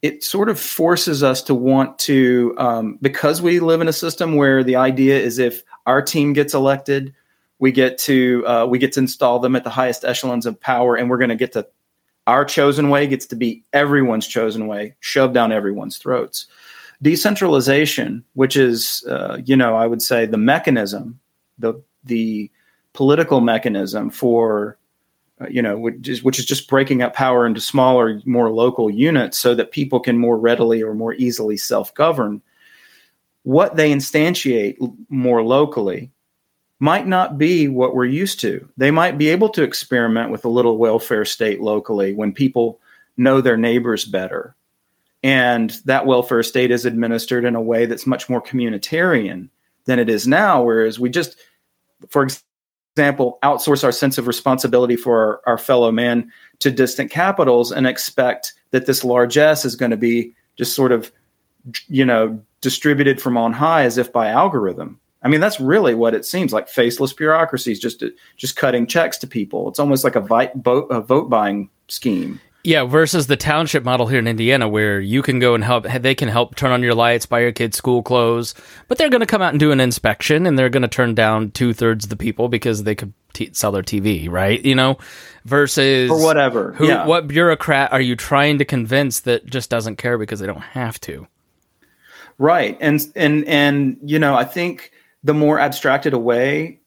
it 0.01 0.23
sort 0.23 0.47
of 0.47 0.57
forces 0.57 1.23
us 1.23 1.41
to 1.43 1.53
want 1.53 1.99
to 1.99 2.55
um, 2.57 2.97
because 3.01 3.41
we 3.41 3.59
live 3.59 3.81
in 3.81 3.87
a 3.87 3.93
system 3.93 4.35
where 4.35 4.63
the 4.63 4.75
idea 4.75 5.19
is 5.19 5.39
if 5.39 5.61
our 5.85 6.01
team 6.01 6.31
gets 6.31 6.53
elected 6.53 7.13
we 7.59 7.71
get 7.71 7.97
to 7.97 8.45
uh, 8.47 8.65
we 8.65 8.79
get 8.79 8.93
to 8.93 9.01
install 9.01 9.39
them 9.39 9.55
at 9.55 9.63
the 9.63 9.69
highest 9.69 10.05
echelons 10.05 10.45
of 10.45 10.59
power 10.59 10.95
and 10.95 11.09
we're 11.09 11.17
going 11.17 11.29
to 11.29 11.35
get 11.35 11.51
to 11.51 11.67
our 12.29 12.45
chosen 12.45 12.89
way 12.89 13.07
gets 13.07 13.25
to 13.25 13.35
be 13.35 13.63
everyone's 13.73 14.27
chosen 14.27 14.67
way 14.67 14.95
shoved 14.99 15.33
down 15.33 15.51
everyone's 15.51 15.97
throats 15.97 16.47
decentralization 17.01 18.23
which 18.33 18.55
is 18.55 19.03
uh, 19.09 19.37
you 19.45 19.55
know 19.55 19.75
i 19.75 19.87
would 19.87 20.01
say 20.01 20.25
the 20.25 20.37
mechanism 20.37 21.19
the 21.57 21.73
the 22.03 22.49
political 22.93 23.41
mechanism 23.41 24.09
for 24.09 24.77
uh, 25.41 25.47
you 25.49 25.61
know, 25.61 25.77
which 25.77 26.09
is, 26.09 26.21
which 26.21 26.37
is 26.37 26.45
just 26.45 26.67
breaking 26.67 27.01
up 27.01 27.13
power 27.13 27.45
into 27.45 27.61
smaller, 27.61 28.21
more 28.25 28.51
local 28.51 28.89
units 28.89 29.37
so 29.37 29.55
that 29.55 29.71
people 29.71 29.99
can 29.99 30.17
more 30.17 30.37
readily 30.37 30.83
or 30.83 30.93
more 30.93 31.13
easily 31.13 31.55
self 31.55 31.93
govern. 31.93 32.41
What 33.43 33.77
they 33.77 33.89
instantiate 33.89 34.75
more 35.07 35.41
locally 35.41 36.11
might 36.79 37.07
not 37.07 37.37
be 37.37 37.67
what 37.67 37.93
we're 37.93 38.05
used 38.05 38.39
to. 38.39 38.67
They 38.77 38.91
might 38.91 39.17
be 39.17 39.29
able 39.29 39.49
to 39.49 39.63
experiment 39.63 40.31
with 40.31 40.45
a 40.45 40.49
little 40.49 40.77
welfare 40.77 41.25
state 41.25 41.61
locally 41.61 42.13
when 42.13 42.31
people 42.33 42.79
know 43.17 43.41
their 43.41 43.57
neighbors 43.57 44.05
better. 44.05 44.55
And 45.21 45.71
that 45.83 46.05
welfare 46.05 46.43
state 46.43 46.71
is 46.71 46.85
administered 46.85 47.43
in 47.43 47.55
a 47.55 47.61
way 47.61 47.85
that's 47.85 48.07
much 48.07 48.29
more 48.29 48.41
communitarian 48.41 49.49
than 49.85 49.99
it 49.99 50.09
is 50.09 50.25
now. 50.25 50.63
Whereas 50.63 50.97
we 50.99 51.09
just, 51.09 51.35
for 52.07 52.25
example, 52.95 53.37
outsource 53.43 53.83
our 53.83 53.91
sense 53.91 54.17
of 54.17 54.27
responsibility 54.27 54.95
for 54.95 55.17
our, 55.17 55.41
our 55.45 55.57
fellow 55.57 55.91
man 55.91 56.31
to 56.59 56.71
distant 56.71 57.11
capitals 57.11 57.73
and 57.73 57.85
expect 57.85 58.53
that 58.71 58.85
this 58.85 59.03
largesse 59.03 59.65
is 59.65 59.75
going 59.75 59.91
to 59.91 59.97
be 59.97 60.33
just 60.55 60.73
sort 60.73 60.93
of, 60.93 61.11
you 61.87 62.05
know, 62.05 62.41
distributed 62.61 63.21
from 63.21 63.37
on 63.37 63.51
high 63.51 63.83
as 63.83 63.97
if 63.97 64.13
by 64.13 64.29
algorithm. 64.29 64.97
I 65.21 65.27
mean, 65.27 65.41
that's 65.41 65.59
really 65.59 65.95
what 65.95 66.13
it 66.13 66.25
seems 66.25 66.53
like. 66.53 66.69
Faceless 66.69 67.13
bureaucracies 67.13 67.79
just 67.79 68.03
just 68.37 68.55
cutting 68.55 68.87
checks 68.87 69.17
to 69.19 69.27
people. 69.27 69.67
It's 69.69 69.79
almost 69.79 70.03
like 70.03 70.15
a, 70.15 70.21
vote, 70.21 70.87
a 70.89 71.01
vote 71.01 71.29
buying 71.29 71.69
scheme. 71.87 72.39
Yeah, 72.63 72.83
versus 72.83 73.27
the 73.27 73.37
township 73.37 73.85
model 73.85 74.07
here 74.07 74.19
in 74.19 74.27
Indiana, 74.27 74.67
where 74.67 74.99
you 74.99 75.21
can 75.21 75.39
go 75.39 75.55
and 75.55 75.63
help, 75.63 75.85
they 75.85 76.13
can 76.13 76.27
help 76.27 76.55
turn 76.55 76.71
on 76.71 76.83
your 76.83 76.93
lights, 76.93 77.25
buy 77.25 77.39
your 77.39 77.53
kids 77.53 77.77
school 77.77 78.03
clothes, 78.03 78.53
but 78.89 78.97
they're 78.97 79.09
going 79.09 79.21
to 79.21 79.25
come 79.25 79.41
out 79.41 79.53
and 79.53 79.59
do 79.61 79.71
an 79.71 79.79
inspection, 79.79 80.45
and 80.45 80.59
they're 80.59 80.69
going 80.69 80.81
to 80.81 80.89
turn 80.89 81.15
down 81.15 81.51
two 81.51 81.73
thirds 81.73 82.05
of 82.05 82.09
the 82.09 82.17
people 82.17 82.49
because 82.49 82.83
they 82.83 82.95
could 82.95 83.13
t- 83.31 83.49
sell 83.53 83.71
their 83.71 83.81
TV, 83.81 84.29
right? 84.29 84.63
You 84.63 84.75
know, 84.75 84.97
versus 85.45 86.11
or 86.11 86.21
whatever. 86.21 86.73
Who, 86.73 86.87
yeah. 86.87 87.05
what 87.05 87.29
bureaucrat 87.29 87.93
are 87.93 88.01
you 88.01 88.17
trying 88.17 88.57
to 88.57 88.65
convince 88.65 89.21
that 89.21 89.45
just 89.45 89.69
doesn't 89.69 89.95
care 89.95 90.17
because 90.17 90.41
they 90.41 90.47
don't 90.47 90.59
have 90.59 90.99
to? 91.01 91.27
Right, 92.37 92.77
and 92.81 92.99
and 93.15 93.45
and 93.45 93.97
you 94.03 94.19
know, 94.19 94.35
I 94.35 94.43
think 94.43 94.91
the 95.23 95.33
more 95.33 95.59
abstracted 95.59 96.13
away 96.13 96.79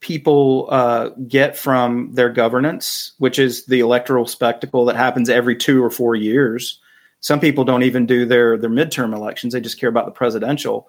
people 0.00 0.68
uh, 0.70 1.08
get 1.26 1.56
from 1.56 2.12
their 2.14 2.28
governance, 2.28 3.12
which 3.18 3.38
is 3.38 3.66
the 3.66 3.80
electoral 3.80 4.26
spectacle 4.26 4.84
that 4.84 4.96
happens 4.96 5.28
every 5.28 5.56
two 5.56 5.82
or 5.82 5.90
four 5.90 6.14
years. 6.14 6.78
Some 7.20 7.40
people 7.40 7.64
don't 7.64 7.82
even 7.82 8.06
do 8.06 8.24
their 8.24 8.56
their 8.56 8.70
midterm 8.70 9.14
elections; 9.14 9.52
they 9.52 9.60
just 9.60 9.80
care 9.80 9.88
about 9.88 10.06
the 10.06 10.12
presidential, 10.12 10.88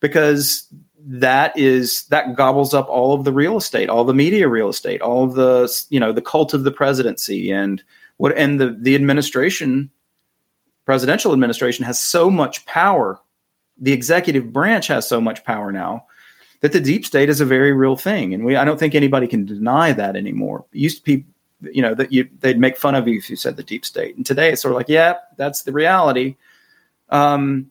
because 0.00 0.68
that 1.06 1.56
is 1.58 2.06
that 2.06 2.36
gobbles 2.36 2.72
up 2.72 2.88
all 2.88 3.14
of 3.14 3.24
the 3.24 3.32
real 3.32 3.56
estate, 3.56 3.88
all 3.88 4.04
the 4.04 4.14
media 4.14 4.48
real 4.48 4.68
estate, 4.68 5.02
all 5.02 5.24
of 5.24 5.34
the 5.34 5.84
you 5.90 5.98
know 5.98 6.12
the 6.12 6.22
cult 6.22 6.54
of 6.54 6.64
the 6.64 6.70
presidency 6.70 7.50
and 7.50 7.82
what 8.18 8.36
and 8.36 8.60
the 8.60 8.76
the 8.80 8.94
administration, 8.94 9.90
presidential 10.84 11.32
administration 11.32 11.84
has 11.84 11.98
so 11.98 12.30
much 12.30 12.64
power. 12.66 13.20
The 13.78 13.92
executive 13.92 14.52
branch 14.52 14.86
has 14.86 15.08
so 15.08 15.20
much 15.20 15.44
power 15.44 15.72
now 15.72 16.06
that 16.60 16.72
the 16.72 16.80
deep 16.80 17.04
state 17.04 17.28
is 17.28 17.40
a 17.40 17.44
very 17.44 17.72
real 17.72 17.96
thing, 17.96 18.32
and 18.32 18.44
we 18.44 18.56
I 18.56 18.64
don't 18.64 18.78
think 18.78 18.94
anybody 18.94 19.26
can 19.26 19.44
deny 19.44 19.92
that 19.92 20.16
anymore. 20.16 20.64
It 20.72 20.78
used 20.78 20.98
to 20.98 21.04
be, 21.04 21.26
you 21.60 21.82
know, 21.82 21.94
that 21.94 22.12
you 22.12 22.28
they'd 22.40 22.58
make 22.58 22.76
fun 22.76 22.94
of 22.94 23.06
you 23.06 23.18
if 23.18 23.28
you 23.28 23.36
said 23.36 23.56
the 23.56 23.62
deep 23.62 23.84
state, 23.84 24.16
and 24.16 24.24
today 24.24 24.50
it's 24.50 24.62
sort 24.62 24.72
of 24.72 24.76
like, 24.76 24.88
yeah, 24.88 25.16
that's 25.36 25.62
the 25.62 25.72
reality. 25.72 26.36
Um, 27.10 27.70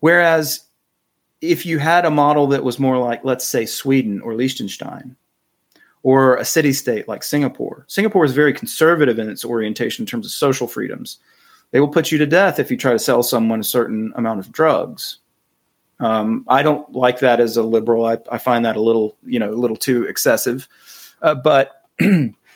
whereas 0.00 0.62
if 1.40 1.66
you 1.66 1.78
had 1.78 2.04
a 2.04 2.10
model 2.10 2.46
that 2.48 2.64
was 2.64 2.78
more 2.78 2.98
like, 2.98 3.24
let's 3.24 3.46
say, 3.46 3.66
Sweden 3.66 4.20
or 4.22 4.34
Liechtenstein, 4.34 5.14
or 6.02 6.36
a 6.36 6.44
city 6.44 6.72
state 6.72 7.06
like 7.06 7.22
Singapore, 7.22 7.84
Singapore 7.88 8.24
is 8.24 8.32
very 8.32 8.52
conservative 8.52 9.18
in 9.18 9.28
its 9.28 9.44
orientation 9.44 10.02
in 10.02 10.06
terms 10.06 10.26
of 10.26 10.32
social 10.32 10.66
freedoms. 10.66 11.18
They 11.70 11.80
will 11.80 11.88
put 11.88 12.10
you 12.10 12.18
to 12.18 12.26
death 12.26 12.58
if 12.58 12.70
you 12.70 12.76
try 12.76 12.92
to 12.92 12.98
sell 12.98 13.22
someone 13.22 13.60
a 13.60 13.64
certain 13.64 14.12
amount 14.16 14.40
of 14.40 14.50
drugs. 14.50 15.18
Um, 15.98 16.44
I 16.46 16.62
don't 16.62 16.92
like 16.92 17.20
that 17.20 17.40
as 17.40 17.56
a 17.56 17.62
liberal. 17.62 18.04
I, 18.04 18.18
I, 18.30 18.36
find 18.38 18.66
that 18.66 18.76
a 18.76 18.82
little, 18.82 19.16
you 19.24 19.38
know, 19.38 19.50
a 19.50 19.56
little 19.56 19.76
too 19.76 20.04
excessive. 20.04 20.68
Uh, 21.22 21.34
but, 21.34 21.88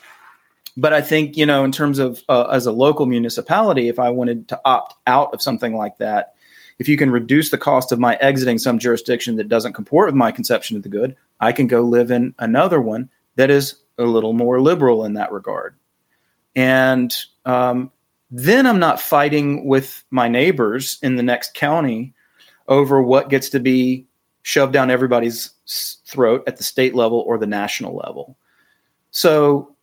but 0.77 0.93
I 0.93 1.01
think 1.01 1.39
you 1.39 1.47
know, 1.47 1.65
in 1.65 1.73
terms 1.73 1.99
of 1.99 2.23
uh, 2.29 2.49
as 2.53 2.67
a 2.67 2.73
local 2.73 3.07
municipality, 3.07 3.89
if 3.89 3.99
I 3.99 4.11
wanted 4.11 4.49
to 4.49 4.61
opt 4.65 4.95
out 5.07 5.33
of 5.33 5.41
something 5.41 5.75
like 5.75 5.97
that, 5.99 6.35
if 6.79 6.89
you 6.89 6.97
can 6.97 7.11
reduce 7.11 7.51
the 7.51 7.59
cost 7.59 7.93
of 7.93 7.99
my 7.99 8.17
exiting 8.17 8.59
some 8.59 8.79
jurisdiction 8.79 9.37
that 9.37 9.49
doesn't 9.49 9.73
comport 9.73 10.09
with 10.09 10.15
my 10.15 10.33
conception 10.33 10.77
of 10.77 10.83
the 10.83 10.89
good, 10.89 11.17
I 11.39 11.53
can 11.53 11.67
go 11.67 11.81
live 11.83 12.11
in 12.11 12.35
another 12.39 12.81
one 12.81 13.09
that 13.37 13.51
is 13.51 13.77
a 13.99 14.05
little 14.05 14.33
more 14.33 14.61
liberal 14.61 15.05
in 15.05 15.15
that 15.15 15.33
regard. 15.33 15.77
And 16.57 17.15
um, 17.45 17.91
then 18.31 18.67
I'm 18.67 18.79
not 18.79 19.01
fighting 19.01 19.67
with 19.67 20.05
my 20.11 20.29
neighbors 20.29 20.99
in 21.03 21.17
the 21.17 21.23
next 21.23 21.55
county 21.55 22.15
over 22.71 23.03
what 23.03 23.29
gets 23.29 23.51
to 23.51 23.61
be 23.61 24.07
shoved 24.43 24.73
down 24.73 24.91
everybody's 24.91 25.51
throat 26.07 26.43
at 26.47 26.57
the 26.57 26.65
state 26.65 26.95
level 26.95 27.19
or 27.27 27.37
the 27.37 27.47
national 27.47 27.97
level. 27.97 28.37
So, 29.11 29.75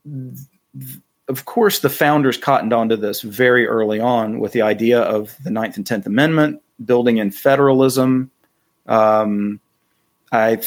of 1.27 1.45
course, 1.45 1.79
the 1.79 1.89
founders 1.89 2.37
cottoned 2.37 2.73
onto 2.73 2.95
this 2.95 3.21
very 3.21 3.67
early 3.67 3.99
on 3.99 4.39
with 4.39 4.53
the 4.53 4.61
idea 4.61 5.01
of 5.01 5.35
the 5.43 5.51
Ninth 5.51 5.77
and 5.77 5.85
Tenth 5.85 6.07
Amendment, 6.07 6.61
building 6.83 7.17
in 7.17 7.29
federalism. 7.29 8.31
Um, 8.87 9.59
I, 10.31 10.61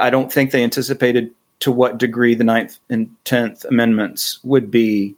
I 0.00 0.10
don't 0.10 0.32
think 0.32 0.50
they 0.50 0.64
anticipated 0.64 1.30
to 1.60 1.70
what 1.70 1.98
degree 1.98 2.34
the 2.34 2.44
Ninth 2.44 2.78
and 2.88 3.10
Tenth 3.24 3.64
Amendments 3.66 4.42
would 4.42 4.70
be 4.70 5.14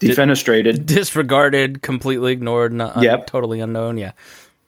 defenestrated, 0.00 0.86
disregarded, 0.86 1.82
completely 1.82 2.32
ignored, 2.32 2.72
not, 2.72 3.02
yep. 3.02 3.26
totally 3.26 3.60
unknown. 3.60 3.98
Yeah. 3.98 4.12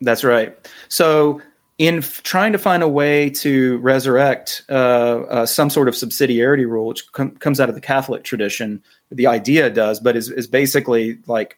That's 0.01 0.25
right. 0.25 0.57
So, 0.89 1.41
in 1.79 1.99
f- 1.99 2.23
trying 2.23 2.53
to 2.53 2.59
find 2.59 2.83
a 2.83 2.89
way 2.89 3.31
to 3.31 3.79
resurrect 3.79 4.63
uh, 4.69 4.73
uh, 4.73 5.47
some 5.47 5.71
sort 5.71 5.89
of 5.89 5.95
subsidiarity 5.95 6.69
rule, 6.69 6.87
which 6.87 7.11
com- 7.13 7.37
comes 7.37 7.59
out 7.59 7.69
of 7.69 7.75
the 7.75 7.81
Catholic 7.81 8.23
tradition, 8.23 8.83
the 9.11 9.27
idea 9.27 9.71
does, 9.71 9.99
but 9.99 10.17
is, 10.17 10.31
is 10.31 10.47
basically 10.47 11.19
like 11.27 11.57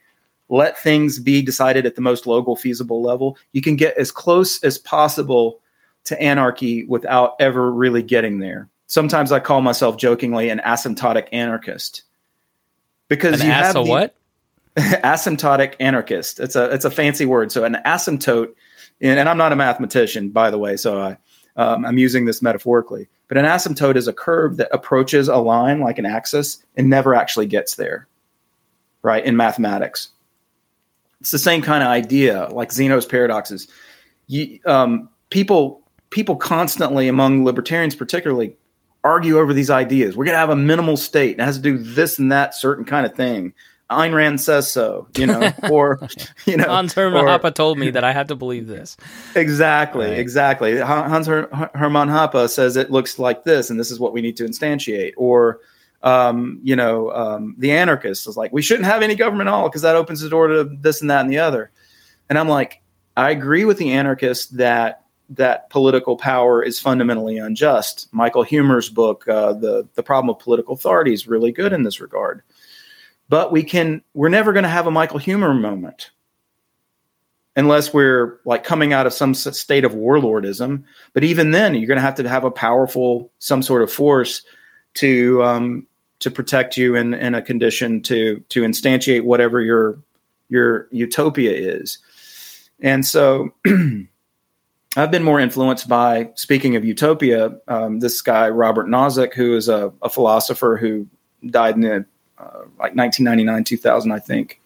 let 0.48 0.78
things 0.78 1.18
be 1.18 1.42
decided 1.42 1.86
at 1.86 1.96
the 1.96 2.00
most 2.00 2.26
local 2.26 2.54
feasible 2.54 3.02
level. 3.02 3.36
You 3.52 3.62
can 3.62 3.74
get 3.74 3.96
as 3.96 4.12
close 4.12 4.62
as 4.62 4.78
possible 4.78 5.60
to 6.04 6.20
anarchy 6.20 6.84
without 6.84 7.34
ever 7.40 7.72
really 7.72 8.02
getting 8.02 8.38
there. 8.38 8.68
Sometimes 8.86 9.32
I 9.32 9.40
call 9.40 9.60
myself 9.60 9.96
jokingly 9.96 10.50
an 10.50 10.60
asymptotic 10.64 11.28
anarchist 11.32 12.02
because 13.08 13.40
an 13.40 13.46
you 13.46 13.52
have 13.52 13.74
the, 13.74 13.82
what? 13.82 14.14
asymptotic 14.76 15.74
anarchist. 15.80 16.40
It's 16.40 16.56
a 16.56 16.64
it's 16.72 16.84
a 16.84 16.90
fancy 16.90 17.26
word. 17.26 17.52
So 17.52 17.64
an 17.64 17.76
asymptote, 17.84 18.52
and, 19.00 19.18
and 19.18 19.28
I'm 19.28 19.38
not 19.38 19.52
a 19.52 19.56
mathematician, 19.56 20.30
by 20.30 20.50
the 20.50 20.58
way, 20.58 20.76
so 20.76 21.00
I 21.00 21.16
um, 21.56 21.84
I'm 21.84 21.98
using 21.98 22.24
this 22.24 22.40
metaphorically. 22.42 23.08
But 23.28 23.38
an 23.38 23.44
asymptote 23.44 23.96
is 23.96 24.08
a 24.08 24.12
curve 24.12 24.56
that 24.56 24.68
approaches 24.72 25.28
a 25.28 25.36
line 25.36 25.80
like 25.80 25.98
an 25.98 26.06
axis 26.06 26.62
and 26.76 26.88
never 26.88 27.14
actually 27.14 27.46
gets 27.46 27.76
there, 27.76 28.08
right? 29.02 29.24
In 29.24 29.36
mathematics, 29.36 30.08
it's 31.20 31.30
the 31.30 31.38
same 31.38 31.62
kind 31.62 31.82
of 31.82 31.88
idea, 31.88 32.48
like 32.48 32.72
Zeno's 32.72 33.06
paradoxes. 33.06 33.68
You, 34.26 34.58
um, 34.66 35.08
people 35.30 35.82
people 36.10 36.36
constantly 36.36 37.08
among 37.08 37.44
libertarians, 37.44 37.94
particularly, 37.94 38.56
argue 39.04 39.38
over 39.38 39.52
these 39.52 39.70
ideas. 39.70 40.16
We're 40.16 40.24
going 40.24 40.34
to 40.34 40.38
have 40.38 40.50
a 40.50 40.56
minimal 40.56 40.96
state. 40.96 41.32
and 41.32 41.40
It 41.40 41.44
has 41.44 41.56
to 41.56 41.62
do 41.62 41.78
this 41.78 42.18
and 42.18 42.30
that 42.30 42.54
certain 42.54 42.84
kind 42.84 43.04
of 43.04 43.14
thing. 43.14 43.52
Ayn 43.92 44.14
Rand 44.14 44.40
says 44.40 44.70
so, 44.70 45.06
you 45.16 45.26
know, 45.26 45.52
or 45.70 46.00
you 46.46 46.56
know, 46.56 46.64
Hans 46.64 46.92
Hermann 46.92 47.24
Hoppe 47.24 47.54
told 47.54 47.78
me 47.78 47.90
that 47.90 48.04
I 48.04 48.12
have 48.12 48.28
to 48.28 48.36
believe 48.36 48.66
this. 48.66 48.96
Exactly, 49.34 50.06
right. 50.06 50.18
exactly. 50.18 50.78
Hans 50.78 51.26
Her- 51.26 51.70
Hermann 51.74 52.08
Hoppe 52.08 52.48
says 52.48 52.76
it 52.76 52.90
looks 52.90 53.18
like 53.18 53.44
this, 53.44 53.70
and 53.70 53.78
this 53.78 53.90
is 53.90 54.00
what 54.00 54.12
we 54.12 54.20
need 54.20 54.36
to 54.38 54.44
instantiate. 54.44 55.12
Or, 55.16 55.60
um, 56.02 56.60
you 56.62 56.76
know, 56.76 57.10
um, 57.12 57.54
the 57.58 57.72
anarchist 57.72 58.26
is 58.26 58.36
like, 58.36 58.52
we 58.52 58.62
shouldn't 58.62 58.86
have 58.86 59.02
any 59.02 59.14
government 59.14 59.48
at 59.48 59.54
all 59.54 59.68
because 59.68 59.82
that 59.82 59.96
opens 59.96 60.20
the 60.20 60.28
door 60.28 60.48
to 60.48 60.64
this 60.64 61.00
and 61.00 61.10
that 61.10 61.20
and 61.20 61.30
the 61.30 61.38
other. 61.38 61.70
And 62.28 62.38
I'm 62.38 62.48
like, 62.48 62.82
I 63.16 63.30
agree 63.30 63.64
with 63.64 63.78
the 63.78 63.92
anarchist 63.92 64.56
that 64.56 64.98
that 65.30 65.70
political 65.70 66.16
power 66.16 66.62
is 66.62 66.78
fundamentally 66.78 67.38
unjust. 67.38 68.08
Michael 68.12 68.44
Huemer's 68.44 68.90
book, 68.90 69.26
uh, 69.28 69.54
the 69.54 69.88
the 69.94 70.02
problem 70.02 70.34
of 70.34 70.42
political 70.42 70.74
authority, 70.74 71.12
is 71.12 71.26
really 71.26 71.52
good 71.52 71.72
in 71.72 71.82
this 71.82 72.00
regard 72.00 72.42
but 73.32 73.50
we 73.50 73.62
can 73.62 74.02
we're 74.12 74.28
never 74.28 74.52
going 74.52 74.62
to 74.62 74.68
have 74.68 74.86
a 74.86 74.90
michael 74.90 75.18
huemer 75.18 75.58
moment 75.58 76.10
unless 77.56 77.94
we're 77.94 78.40
like 78.44 78.62
coming 78.62 78.92
out 78.92 79.06
of 79.06 79.12
some 79.14 79.32
state 79.34 79.84
of 79.84 79.92
warlordism. 79.92 80.84
But 81.12 81.24
even 81.24 81.50
then 81.50 81.74
you're 81.74 81.86
going 81.86 81.96
to 81.96 82.02
have 82.02 82.14
to 82.16 82.28
have 82.28 82.44
a 82.44 82.50
powerful 82.50 83.30
some 83.38 83.62
sort 83.62 83.82
of 83.82 83.90
force 83.90 84.42
to 84.94 85.42
um, 85.42 85.86
to 86.20 86.30
protect 86.30 86.76
you 86.76 86.94
in, 86.94 87.14
in 87.14 87.34
a 87.34 87.40
condition 87.40 88.02
to 88.02 88.42
to 88.50 88.62
instantiate 88.62 89.24
whatever 89.24 89.62
your 89.62 89.98
your 90.50 90.88
utopia 90.90 91.52
is. 91.52 91.98
And 92.80 93.06
so 93.06 93.54
I've 94.96 95.10
been 95.10 95.24
more 95.24 95.40
influenced 95.40 95.88
by, 95.88 96.28
speaking 96.34 96.76
of 96.76 96.84
utopia, 96.84 97.56
um, 97.66 98.00
this 98.00 98.20
guy, 98.20 98.50
Robert 98.50 98.88
Nozick, 98.88 99.32
who 99.32 99.56
is 99.56 99.70
a, 99.70 99.90
a 100.02 100.10
philosopher 100.10 100.76
who 100.76 101.06
died 101.46 101.76
in 101.76 101.80
the, 101.80 102.04
uh, 102.42 102.58
like 102.78 102.94
1999, 102.96 103.64
2000, 103.64 104.12
I 104.12 104.18
think, 104.18 104.60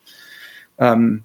um, 0.79 1.25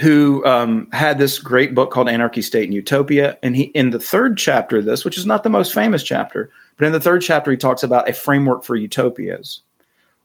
who 0.00 0.44
um, 0.46 0.88
had 0.92 1.18
this 1.18 1.38
great 1.38 1.74
book 1.74 1.90
called 1.90 2.08
Anarchy, 2.08 2.42
State, 2.42 2.64
and 2.64 2.74
Utopia. 2.74 3.36
And 3.42 3.56
he, 3.56 3.64
in 3.64 3.90
the 3.90 3.98
third 3.98 4.38
chapter 4.38 4.78
of 4.78 4.84
this, 4.84 5.04
which 5.04 5.18
is 5.18 5.26
not 5.26 5.42
the 5.42 5.50
most 5.50 5.74
famous 5.74 6.02
chapter, 6.02 6.50
but 6.76 6.86
in 6.86 6.92
the 6.92 7.00
third 7.00 7.22
chapter, 7.22 7.50
he 7.50 7.56
talks 7.56 7.82
about 7.82 8.08
a 8.08 8.12
framework 8.12 8.64
for 8.64 8.76
utopias 8.76 9.62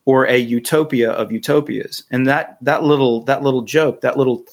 or 0.05 0.25
a 0.27 0.37
utopia 0.37 1.11
of 1.11 1.31
utopias. 1.31 2.03
And 2.11 2.27
that, 2.27 2.57
that 2.61 2.83
little, 2.83 3.21
that 3.23 3.41
little 3.41 3.61
joke, 3.61 4.01
that 4.01 4.17
little 4.17 4.45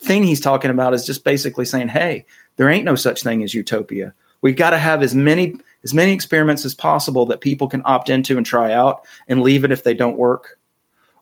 thing 0.00 0.22
he's 0.22 0.40
talking 0.40 0.70
about 0.70 0.94
is 0.94 1.06
just 1.06 1.24
basically 1.24 1.64
saying, 1.64 1.88
Hey, 1.88 2.24
there 2.56 2.68
ain't 2.68 2.84
no 2.84 2.94
such 2.94 3.22
thing 3.22 3.42
as 3.42 3.54
utopia. 3.54 4.14
We've 4.40 4.56
got 4.56 4.70
to 4.70 4.78
have 4.78 5.02
as 5.02 5.14
many 5.14 5.56
as 5.84 5.94
many 5.94 6.12
experiments 6.12 6.64
as 6.64 6.74
possible 6.74 7.26
that 7.26 7.40
people 7.40 7.68
can 7.68 7.82
opt 7.84 8.08
into 8.08 8.36
and 8.36 8.46
try 8.46 8.72
out 8.72 9.04
and 9.28 9.42
leave 9.42 9.64
it 9.64 9.72
if 9.72 9.84
they 9.84 9.94
don't 9.94 10.16
work 10.16 10.58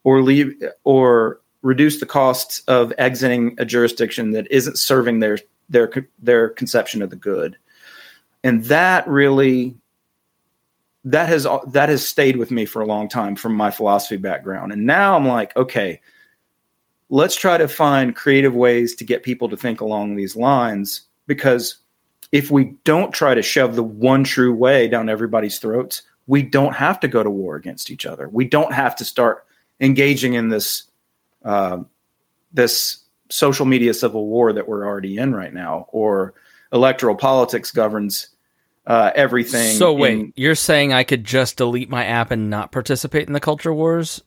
or 0.04 0.22
leave 0.22 0.54
or 0.84 1.40
reduce 1.62 2.00
the 2.00 2.06
costs 2.06 2.62
of 2.68 2.92
exiting 2.98 3.54
a 3.58 3.64
jurisdiction 3.64 4.32
that 4.32 4.50
isn't 4.50 4.78
serving 4.78 5.20
their 5.20 5.38
their 5.68 5.90
their 6.18 6.50
conception 6.50 7.02
of 7.02 7.10
the 7.10 7.16
good. 7.16 7.56
And 8.42 8.64
that 8.64 9.06
really 9.06 9.76
that 11.04 11.28
has 11.28 11.46
that 11.68 11.88
has 11.88 12.06
stayed 12.06 12.36
with 12.36 12.50
me 12.50 12.66
for 12.66 12.82
a 12.82 12.86
long 12.86 13.08
time 13.08 13.36
from 13.36 13.54
my 13.54 13.70
philosophy 13.70 14.16
background. 14.16 14.72
And 14.72 14.86
now 14.86 15.16
I'm 15.16 15.26
like, 15.26 15.56
okay, 15.56 16.00
let's 17.08 17.36
try 17.36 17.58
to 17.58 17.68
find 17.68 18.16
creative 18.16 18.54
ways 18.54 18.94
to 18.96 19.04
get 19.04 19.22
people 19.22 19.48
to 19.48 19.56
think 19.56 19.80
along 19.80 20.16
these 20.16 20.36
lines 20.36 21.02
because 21.26 21.76
if 22.32 22.50
we 22.50 22.76
don't 22.84 23.12
try 23.12 23.34
to 23.34 23.42
shove 23.42 23.74
the 23.74 23.82
one 23.82 24.24
true 24.24 24.54
way 24.54 24.88
down 24.88 25.08
everybody's 25.08 25.58
throats, 25.58 26.02
we 26.26 26.42
don't 26.42 26.74
have 26.74 27.00
to 27.00 27.08
go 27.08 27.22
to 27.22 27.30
war 27.30 27.56
against 27.56 27.90
each 27.90 28.06
other. 28.06 28.28
We 28.28 28.44
don't 28.44 28.72
have 28.72 28.94
to 28.96 29.04
start 29.04 29.46
engaging 29.80 30.34
in 30.34 30.48
this 30.48 30.84
uh, 31.44 31.78
this 32.52 32.98
social 33.30 33.66
media 33.66 33.94
civil 33.94 34.26
war 34.26 34.52
that 34.52 34.68
we're 34.68 34.86
already 34.86 35.16
in 35.16 35.34
right 35.34 35.52
now, 35.52 35.86
or 35.88 36.34
electoral 36.72 37.16
politics 37.16 37.72
governs 37.72 38.28
uh, 38.86 39.10
everything. 39.14 39.76
So 39.76 39.92
wait, 39.92 40.18
in, 40.18 40.32
you're 40.36 40.54
saying 40.54 40.92
I 40.92 41.04
could 41.04 41.24
just 41.24 41.56
delete 41.56 41.90
my 41.90 42.04
app 42.04 42.30
and 42.30 42.50
not 42.50 42.72
participate 42.72 43.26
in 43.26 43.32
the 43.32 43.40
culture 43.40 43.72
wars? 43.72 44.22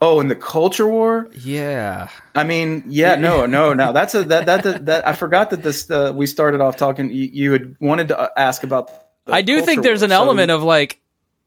Oh, 0.00 0.20
in 0.20 0.28
the 0.28 0.34
culture 0.34 0.88
war? 0.88 1.28
Yeah. 1.38 2.08
I 2.34 2.44
mean, 2.44 2.84
yeah, 2.88 3.14
no, 3.14 3.46
no, 3.46 3.74
no. 3.74 3.92
That's 3.92 4.14
a 4.14 4.24
that 4.24 4.46
that 4.46 4.64
that, 4.64 4.86
that 4.86 5.06
I 5.06 5.12
forgot 5.12 5.50
that 5.50 5.62
this 5.62 5.90
uh, 5.90 6.12
we 6.14 6.26
started 6.26 6.60
off 6.60 6.76
talking. 6.76 7.10
You, 7.10 7.30
you 7.32 7.52
had 7.52 7.76
wanted 7.80 8.08
to 8.08 8.18
uh, 8.18 8.28
ask 8.36 8.64
about. 8.64 8.90
I 9.26 9.42
do 9.42 9.62
think 9.62 9.82
there's 9.82 10.00
war, 10.00 10.06
an 10.06 10.10
so 10.10 10.16
element 10.16 10.50
of 10.50 10.62
like 10.62 11.00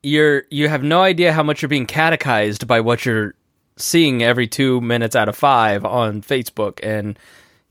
you're 0.04 0.44
you 0.50 0.70
have 0.70 0.84
no 0.84 1.02
idea 1.02 1.34
how 1.34 1.44
much 1.44 1.62
you're 1.62 1.70
being 1.70 1.88
catechized 1.88 2.68
by 2.68 2.80
what 2.80 3.06
you're 3.06 3.34
seeing 3.78 4.24
every 4.24 4.48
two 4.48 4.80
minutes 4.82 5.16
out 5.16 5.28
of 5.28 5.36
five 5.36 5.84
on 5.84 6.22
Facebook, 6.22 6.80
and 6.84 7.20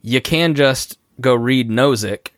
you 0.02 0.20
can 0.20 0.54
just 0.54 0.98
go 1.20 1.34
read 1.34 1.70
Nozick 1.70 2.28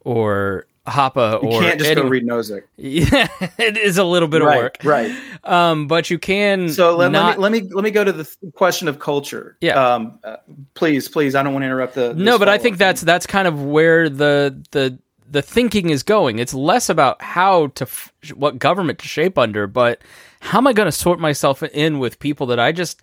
or 0.00 0.66
Hoppe 0.86 1.42
or 1.42 1.52
you 1.54 1.60
can't 1.60 1.78
just 1.78 1.90
any, 1.90 2.02
go 2.02 2.08
read 2.08 2.26
Nozick. 2.26 2.64
Yeah, 2.76 3.28
it 3.58 3.76
is 3.76 3.96
a 3.96 4.04
little 4.04 4.28
bit 4.28 4.42
right, 4.42 4.56
of 4.56 4.62
work, 4.62 4.78
right? 4.84 5.10
Um, 5.42 5.86
but 5.86 6.10
you 6.10 6.18
can. 6.18 6.68
So 6.68 6.96
let, 6.96 7.10
not, 7.10 7.38
let, 7.38 7.52
me 7.52 7.60
let 7.60 7.68
me 7.68 7.74
let 7.74 7.84
me 7.84 7.90
go 7.90 8.04
to 8.04 8.12
the 8.12 8.36
question 8.54 8.88
of 8.88 8.98
culture. 8.98 9.56
Yeah. 9.60 9.94
Um, 9.94 10.18
uh, 10.24 10.36
please, 10.74 11.08
please, 11.08 11.34
I 11.34 11.42
don't 11.42 11.54
want 11.54 11.62
to 11.62 11.66
interrupt 11.66 11.94
the. 11.94 12.12
No, 12.14 12.38
but 12.38 12.50
I 12.50 12.58
think 12.58 12.76
that's 12.76 13.00
that's 13.00 13.26
kind 13.26 13.48
of 13.48 13.62
where 13.62 14.10
the 14.10 14.62
the 14.72 14.98
the 15.30 15.40
thinking 15.40 15.88
is 15.88 16.02
going. 16.02 16.38
It's 16.38 16.52
less 16.52 16.90
about 16.90 17.22
how 17.22 17.68
to 17.68 17.84
f- 17.84 18.12
what 18.34 18.58
government 18.58 18.98
to 18.98 19.08
shape 19.08 19.38
under, 19.38 19.66
but 19.66 20.02
how 20.40 20.58
am 20.58 20.66
I 20.66 20.74
going 20.74 20.86
to 20.86 20.92
sort 20.92 21.18
myself 21.18 21.62
in 21.62 21.98
with 21.98 22.18
people 22.18 22.46
that 22.48 22.60
I 22.60 22.72
just 22.72 23.00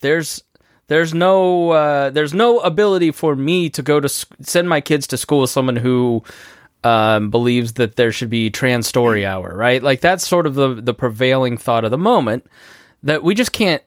there's 0.00 0.42
there's 0.86 1.12
no 1.12 1.70
uh, 1.70 2.10
there's 2.10 2.32
no 2.32 2.60
ability 2.60 3.10
for 3.10 3.36
me 3.36 3.70
to 3.70 3.82
go 3.82 4.00
to 4.00 4.08
send 4.08 4.68
my 4.68 4.80
kids 4.80 5.06
to 5.08 5.16
school 5.16 5.42
with 5.42 5.50
someone 5.50 5.76
who 5.76 6.22
um, 6.84 7.30
believes 7.30 7.74
that 7.74 7.96
there 7.96 8.12
should 8.12 8.30
be 8.30 8.50
trans 8.50 8.86
story 8.86 9.26
hour, 9.26 9.54
right? 9.54 9.82
Like 9.82 10.00
that's 10.00 10.26
sort 10.26 10.46
of 10.46 10.54
the 10.54 10.74
the 10.74 10.94
prevailing 10.94 11.56
thought 11.56 11.84
of 11.84 11.90
the 11.90 11.98
moment 11.98 12.46
that 13.02 13.22
we 13.22 13.34
just 13.34 13.52
can't 13.52 13.82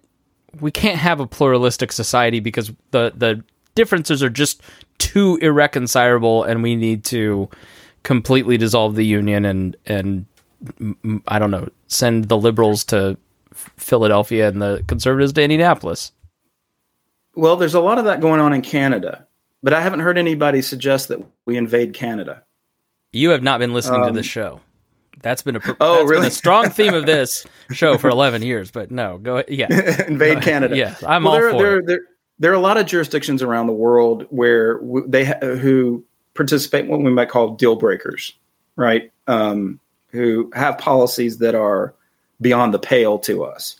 we 0.59 0.71
can't 0.71 0.97
have 0.97 1.19
a 1.19 1.27
pluralistic 1.27 1.91
society 1.91 2.39
because 2.39 2.71
the 2.91 3.13
the 3.15 3.43
differences 3.75 4.21
are 4.21 4.29
just 4.29 4.61
too 4.97 5.37
irreconcilable, 5.41 6.43
and 6.43 6.61
we 6.61 6.75
need 6.75 7.03
to 7.05 7.49
completely 8.03 8.57
dissolve 8.57 8.95
the 8.95 9.05
union 9.05 9.45
and 9.45 9.77
and 9.85 10.25
I 11.27 11.39
don't 11.39 11.51
know 11.51 11.69
send 11.87 12.29
the 12.29 12.37
liberals 12.37 12.83
to 12.85 13.17
Philadelphia 13.53 14.47
and 14.47 14.61
the 14.61 14.83
conservatives 14.87 15.33
to 15.33 15.43
Indianapolis. 15.43 16.11
Well, 17.35 17.55
there's 17.55 17.73
a 17.73 17.79
lot 17.79 17.97
of 17.97 18.05
that 18.05 18.19
going 18.19 18.41
on 18.41 18.53
in 18.53 18.61
Canada, 18.61 19.27
but 19.63 19.73
I 19.73 19.81
haven't 19.81 20.01
heard 20.01 20.17
anybody 20.17 20.61
suggest 20.61 21.07
that 21.07 21.19
we 21.45 21.57
invade 21.57 21.93
Canada. 21.93 22.43
You 23.11 23.31
have 23.31 23.43
not 23.43 23.59
been 23.59 23.73
listening 23.73 24.01
um, 24.01 24.07
to 24.07 24.13
the 24.13 24.23
show. 24.23 24.61
That's 25.21 25.41
been 25.41 25.57
a 25.57 25.61
oh 25.81 26.05
really 26.05 26.27
a 26.27 26.31
strong 26.31 26.69
theme 26.69 26.93
of 26.93 27.05
this 27.05 27.45
show 27.71 27.97
for 27.97 28.09
eleven 28.09 28.41
years. 28.41 28.71
But 28.71 28.91
no, 28.91 29.17
go 29.17 29.43
yeah, 29.47 29.67
invade 30.07 30.41
Canada. 30.41 30.75
Yeah, 30.75 30.95
I'm 31.05 31.23
well, 31.23 31.33
all 31.33 31.39
there, 31.39 31.51
for 31.51 31.57
there, 31.57 31.79
it. 31.79 31.85
There, 31.87 31.99
there 32.39 32.51
are 32.51 32.55
a 32.55 32.59
lot 32.59 32.77
of 32.77 32.85
jurisdictions 32.85 33.43
around 33.43 33.67
the 33.67 33.73
world 33.73 34.25
where 34.29 34.79
they 35.05 35.25
who 35.41 36.03
participate 36.33 36.87
what 36.87 37.01
we 37.01 37.11
might 37.11 37.29
call 37.29 37.55
deal 37.55 37.75
breakers, 37.75 38.33
right? 38.75 39.11
Um, 39.27 39.79
who 40.11 40.51
have 40.55 40.77
policies 40.77 41.37
that 41.37 41.55
are 41.55 41.93
beyond 42.41 42.73
the 42.73 42.79
pale 42.79 43.19
to 43.19 43.43
us. 43.43 43.79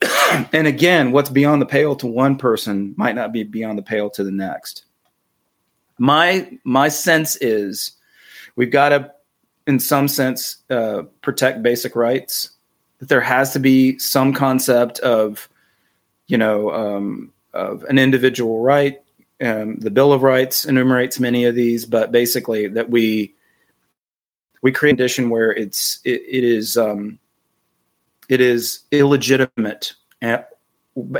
and 0.52 0.66
again, 0.66 1.12
what's 1.12 1.30
beyond 1.30 1.62
the 1.62 1.66
pale 1.66 1.94
to 1.96 2.06
one 2.06 2.36
person 2.36 2.94
might 2.96 3.14
not 3.14 3.32
be 3.32 3.44
beyond 3.44 3.78
the 3.78 3.82
pale 3.82 4.10
to 4.10 4.24
the 4.24 4.32
next. 4.32 4.84
My 5.98 6.50
my 6.64 6.88
sense 6.88 7.36
is 7.36 7.92
we've 8.58 8.72
got 8.72 8.88
to, 8.88 9.10
in 9.68 9.78
some 9.78 10.08
sense, 10.08 10.58
uh, 10.68 11.04
protect 11.22 11.62
basic 11.62 11.94
rights. 11.94 12.50
That 12.98 13.08
there 13.08 13.20
has 13.20 13.52
to 13.52 13.60
be 13.60 13.96
some 13.98 14.34
concept 14.34 14.98
of, 14.98 15.48
you 16.26 16.36
know, 16.36 16.72
um, 16.72 17.32
of 17.54 17.84
an 17.84 17.96
individual 17.96 18.60
right. 18.60 19.00
Um, 19.40 19.76
the 19.76 19.90
Bill 19.90 20.12
of 20.12 20.24
Rights 20.24 20.64
enumerates 20.64 21.20
many 21.20 21.44
of 21.44 21.54
these, 21.54 21.86
but 21.86 22.10
basically 22.10 22.66
that 22.66 22.90
we 22.90 23.32
we 24.60 24.72
create 24.72 24.94
a 24.94 24.96
condition 24.96 25.30
where 25.30 25.52
it's 25.52 26.00
it, 26.04 26.22
it 26.28 26.42
is 26.42 26.76
um, 26.76 27.20
it 28.28 28.40
is 28.40 28.80
illegitimate, 28.90 29.94
and, 30.20 30.44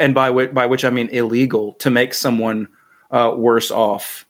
and 0.01 0.14
by 0.16 0.31
which 0.31 0.53
by 0.53 0.66
which 0.66 0.85
I 0.85 0.90
mean 0.90 1.09
illegal 1.11 1.74
to 1.74 1.90
make 1.90 2.12
someone 2.12 2.66
uh, 3.12 3.33
worse 3.37 3.70
off 3.70 4.27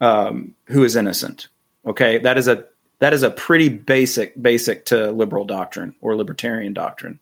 um, 0.00 0.54
who 0.66 0.84
is 0.84 0.94
innocent. 0.94 1.48
Okay, 1.86 2.18
that 2.18 2.38
is 2.38 2.48
a 2.48 2.64
that 3.00 3.12
is 3.12 3.22
a 3.22 3.30
pretty 3.30 3.68
basic 3.68 4.40
basic 4.40 4.86
to 4.86 5.10
liberal 5.12 5.44
doctrine 5.44 5.94
or 6.00 6.16
libertarian 6.16 6.72
doctrine. 6.72 7.18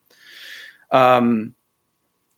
Um, 0.91 1.55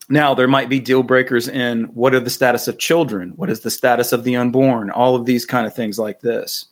now 0.09 0.35
there 0.35 0.49
might 0.49 0.69
be 0.69 0.81
deal 0.81 1.03
breakers 1.03 1.49
in 1.49 1.85
what 1.95 2.15
are 2.15 2.21
the 2.21 2.31
status 2.31 2.69
of 2.69 2.79
children, 2.79 3.33
what 3.37 3.51
is 3.51 3.61
the 3.61 3.71
status 3.71 4.13
of 4.13 4.25
the 4.25 4.37
unborn, 4.37 4.91
all 4.91 5.17
of 5.17 5.27
these 5.27 5.47
kind 5.47 5.67
of 5.67 5.75
things 5.75 5.99
like 5.99 6.21
this. 6.21 6.67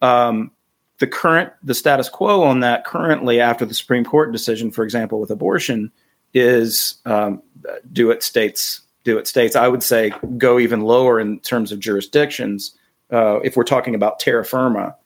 Um, 0.00 0.50
the 0.98 1.06
current 1.06 1.52
the 1.62 1.74
status 1.74 2.08
quo 2.08 2.42
on 2.42 2.60
that 2.60 2.84
currently 2.84 3.40
after 3.40 3.64
the 3.64 3.74
Supreme 3.74 4.04
Court 4.04 4.32
decision, 4.32 4.70
for 4.70 4.84
example, 4.84 5.20
with 5.20 5.30
abortion, 5.30 5.90
is 6.34 6.96
um, 7.06 7.42
do 7.92 8.10
it 8.10 8.22
states 8.22 8.82
do 9.04 9.18
it 9.18 9.26
states. 9.26 9.56
I 9.56 9.68
would 9.68 9.82
say 9.82 10.12
go 10.36 10.58
even 10.58 10.82
lower 10.82 11.18
in 11.18 11.40
terms 11.40 11.72
of 11.72 11.80
jurisdictions 11.80 12.76
uh, 13.12 13.40
if 13.44 13.56
we're 13.56 13.64
talking 13.64 13.94
about 13.94 14.18
terra 14.18 14.44
firma, 14.44 14.96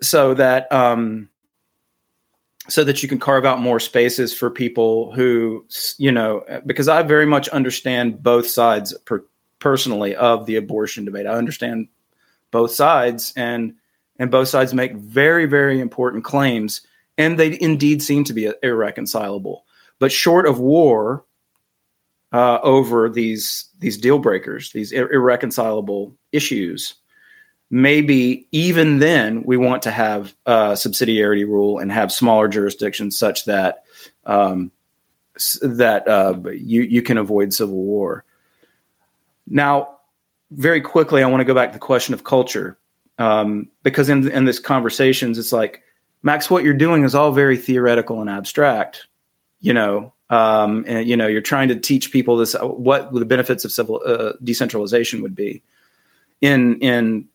so 0.00 0.34
that 0.34 0.70
um, 0.72 1.28
so 2.68 2.84
that 2.84 3.02
you 3.02 3.08
can 3.08 3.18
carve 3.18 3.44
out 3.44 3.60
more 3.60 3.80
spaces 3.80 4.32
for 4.32 4.50
people 4.50 5.12
who 5.12 5.64
you 5.98 6.12
know 6.12 6.44
because 6.66 6.88
I 6.88 7.02
very 7.02 7.26
much 7.26 7.48
understand 7.50 8.22
both 8.22 8.46
sides 8.46 8.96
per, 9.04 9.24
personally 9.58 10.14
of 10.16 10.46
the 10.46 10.56
abortion 10.56 11.04
debate. 11.04 11.26
I 11.26 11.34
understand 11.34 11.88
both 12.50 12.70
sides 12.70 13.32
and 13.36 13.74
and 14.18 14.30
both 14.30 14.48
sides 14.48 14.72
make 14.72 14.94
very 14.94 15.46
very 15.46 15.80
important 15.80 16.24
claims 16.24 16.80
and 17.18 17.38
they 17.38 17.58
indeed 17.60 18.02
seem 18.02 18.24
to 18.24 18.32
be 18.32 18.50
irreconcilable. 18.62 19.64
But 19.98 20.12
short 20.12 20.46
of 20.46 20.58
war, 20.58 21.24
uh, 22.34 22.58
over 22.64 23.08
these 23.08 23.66
these 23.78 23.96
deal 23.96 24.18
breakers, 24.18 24.72
these 24.72 24.90
ir- 24.90 25.10
irreconcilable 25.12 26.12
issues. 26.32 26.94
Maybe 27.70 28.48
even 28.50 28.98
then 28.98 29.44
we 29.44 29.56
want 29.56 29.82
to 29.82 29.92
have 29.92 30.34
a 30.44 30.72
subsidiarity 30.72 31.46
rule 31.46 31.78
and 31.78 31.92
have 31.92 32.10
smaller 32.10 32.48
jurisdictions 32.48 33.16
such 33.16 33.44
that 33.44 33.84
um, 34.26 34.72
that 35.62 36.08
uh, 36.08 36.34
you 36.50 36.82
you 36.82 37.02
can 37.02 37.18
avoid 37.18 37.54
civil 37.54 37.76
war. 37.76 38.24
Now, 39.46 39.98
very 40.50 40.80
quickly, 40.80 41.22
I 41.22 41.28
want 41.28 41.40
to 41.40 41.44
go 41.44 41.54
back 41.54 41.68
to 41.68 41.74
the 41.74 41.78
question 41.78 42.14
of 42.14 42.24
culture 42.24 42.76
um, 43.18 43.68
because 43.84 44.08
in 44.08 44.28
in 44.28 44.44
this 44.44 44.58
conversations, 44.58 45.38
it's 45.38 45.52
like 45.52 45.84
Max, 46.24 46.50
what 46.50 46.64
you're 46.64 46.74
doing 46.74 47.04
is 47.04 47.14
all 47.14 47.30
very 47.30 47.56
theoretical 47.56 48.20
and 48.20 48.28
abstract. 48.28 49.06
You 49.60 49.72
know, 49.72 50.13
um, 50.30 50.84
and 50.86 51.08
you 51.08 51.16
know, 51.16 51.26
you're 51.26 51.40
trying 51.40 51.68
to 51.68 51.76
teach 51.76 52.10
people 52.10 52.36
this 52.36 52.54
what 52.60 53.12
the 53.12 53.24
benefits 53.24 53.64
of 53.64 53.72
civil 53.72 54.00
uh, 54.04 54.32
decentralization 54.42 55.22
would 55.22 55.34
be. 55.34 55.62
In 56.40 56.78
in 56.80 57.28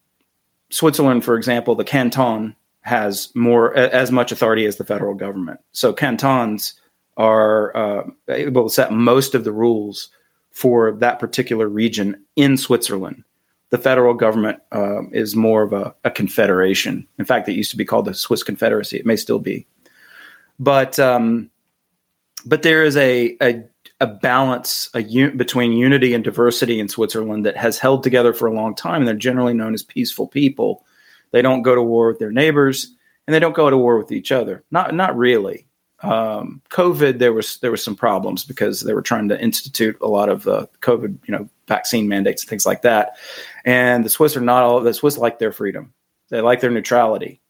Switzerland, 0.70 1.24
for 1.24 1.36
example, 1.36 1.76
the 1.76 1.84
canton 1.84 2.56
has 2.82 3.34
more 3.36 3.76
as 3.76 4.12
much 4.12 4.32
authority 4.32 4.66
as 4.66 4.78
the 4.78 4.86
federal 4.86 5.14
government. 5.14 5.60
So 5.74 5.94
cantons 5.94 6.74
are 7.18 7.76
uh, 7.76 8.04
able 8.30 8.64
to 8.64 8.74
set 8.74 8.92
most 8.92 9.36
of 9.36 9.44
the 9.44 9.52
rules 9.52 10.10
for 10.52 10.94
that 10.94 11.20
particular 11.20 11.68
region 11.68 12.24
in 12.36 12.58
Switzerland. 12.58 13.24
The 13.70 13.78
federal 13.78 14.14
government 14.14 14.60
uh, 14.72 15.08
is 15.12 15.36
more 15.36 15.62
of 15.62 15.74
a, 15.74 15.94
a, 16.04 16.10
confederation. 16.10 17.06
In 17.20 17.26
fact, 17.26 17.48
it 17.48 17.54
used 17.54 17.70
to 17.72 17.78
be 17.78 17.86
called 17.86 18.06
the 18.06 18.16
Swiss 18.16 18.42
Confederacy. 18.42 18.98
It 18.98 19.06
may 19.06 19.16
still 19.16 19.38
be, 19.38 19.68
but 20.58 20.98
um, 20.98 21.52
but 22.46 22.64
there 22.64 22.84
is 22.84 22.98
a 22.98 23.38
a, 23.42 23.64
a 24.00 24.08
balance 24.08 24.90
a 24.94 25.02
un- 25.02 25.38
between 25.38 25.74
unity 25.74 26.14
and 26.14 26.24
diversity 26.24 26.80
in 26.80 26.90
Switzerland 26.90 27.46
that 27.46 27.58
has 27.58 27.80
held 27.80 28.04
together 28.04 28.34
for 28.34 28.48
a 28.48 28.54
long 28.54 28.76
time. 28.76 29.02
And 29.02 29.08
they're 29.08 29.16
generally 29.16 29.54
known 29.54 29.74
as 29.74 29.84
peaceful 29.84 30.28
people. 30.28 30.86
They 31.32 31.42
don't 31.42 31.62
go 31.62 31.76
to 31.76 31.84
war 31.84 32.08
with 32.08 32.20
their 32.20 32.32
neighbors, 32.32 32.92
and 33.28 33.34
they 33.34 33.40
don't 33.40 33.56
go 33.56 33.70
to 33.70 33.78
war 33.78 33.98
with 33.98 34.12
each 34.12 34.32
other. 34.32 34.64
Not 34.72 34.94
not 34.96 35.18
really 35.18 35.68
um, 36.02 36.62
COVID, 36.70 37.20
there 37.20 37.34
was 37.34 37.58
there 37.58 37.72
was 37.72 37.84
some 37.84 37.96
problems 37.96 38.46
because 38.46 38.82
they 38.82 38.94
were 38.94 39.02
trying 39.02 39.28
to 39.30 39.42
institute 39.42 39.98
a 40.02 40.08
lot 40.08 40.30
of 40.30 40.48
uh, 40.48 40.68
COVID, 40.82 41.18
you 41.28 41.34
know, 41.34 41.50
vaccine 41.68 42.08
mandates 42.08 42.44
and 42.44 42.50
things 42.50 42.66
like 42.66 42.84
that. 42.84 43.18
And 43.66 44.06
the 44.06 44.10
Swiss 44.10 44.38
are 44.38 44.42
not 44.42 44.64
all. 44.64 44.80
The 44.80 44.94
Swiss 44.94 45.18
like 45.18 45.40
their 45.40 45.52
freedom. 45.52 45.94
They 46.30 46.42
like 46.42 46.62
their 46.62 46.72
neutrality. 46.72 47.42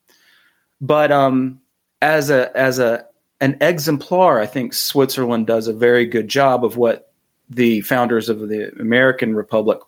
But 0.82 1.12
um, 1.12 1.62
as 2.02 2.30
a 2.30 2.56
as 2.58 2.80
a 2.80 3.06
an 3.41 3.58
exemplar, 3.62 4.39
I 4.39 4.45
think 4.45 4.73
Switzerland 4.73 5.47
does 5.47 5.67
a 5.67 5.73
very 5.73 6.06
good 6.06 6.28
job 6.28 6.65
of 6.65 6.78
what 6.78 7.13
the 7.49 7.82
founders 7.82 8.30
of 8.30 8.47
the 8.49 8.71
American 8.80 9.36
Republic 9.36 9.80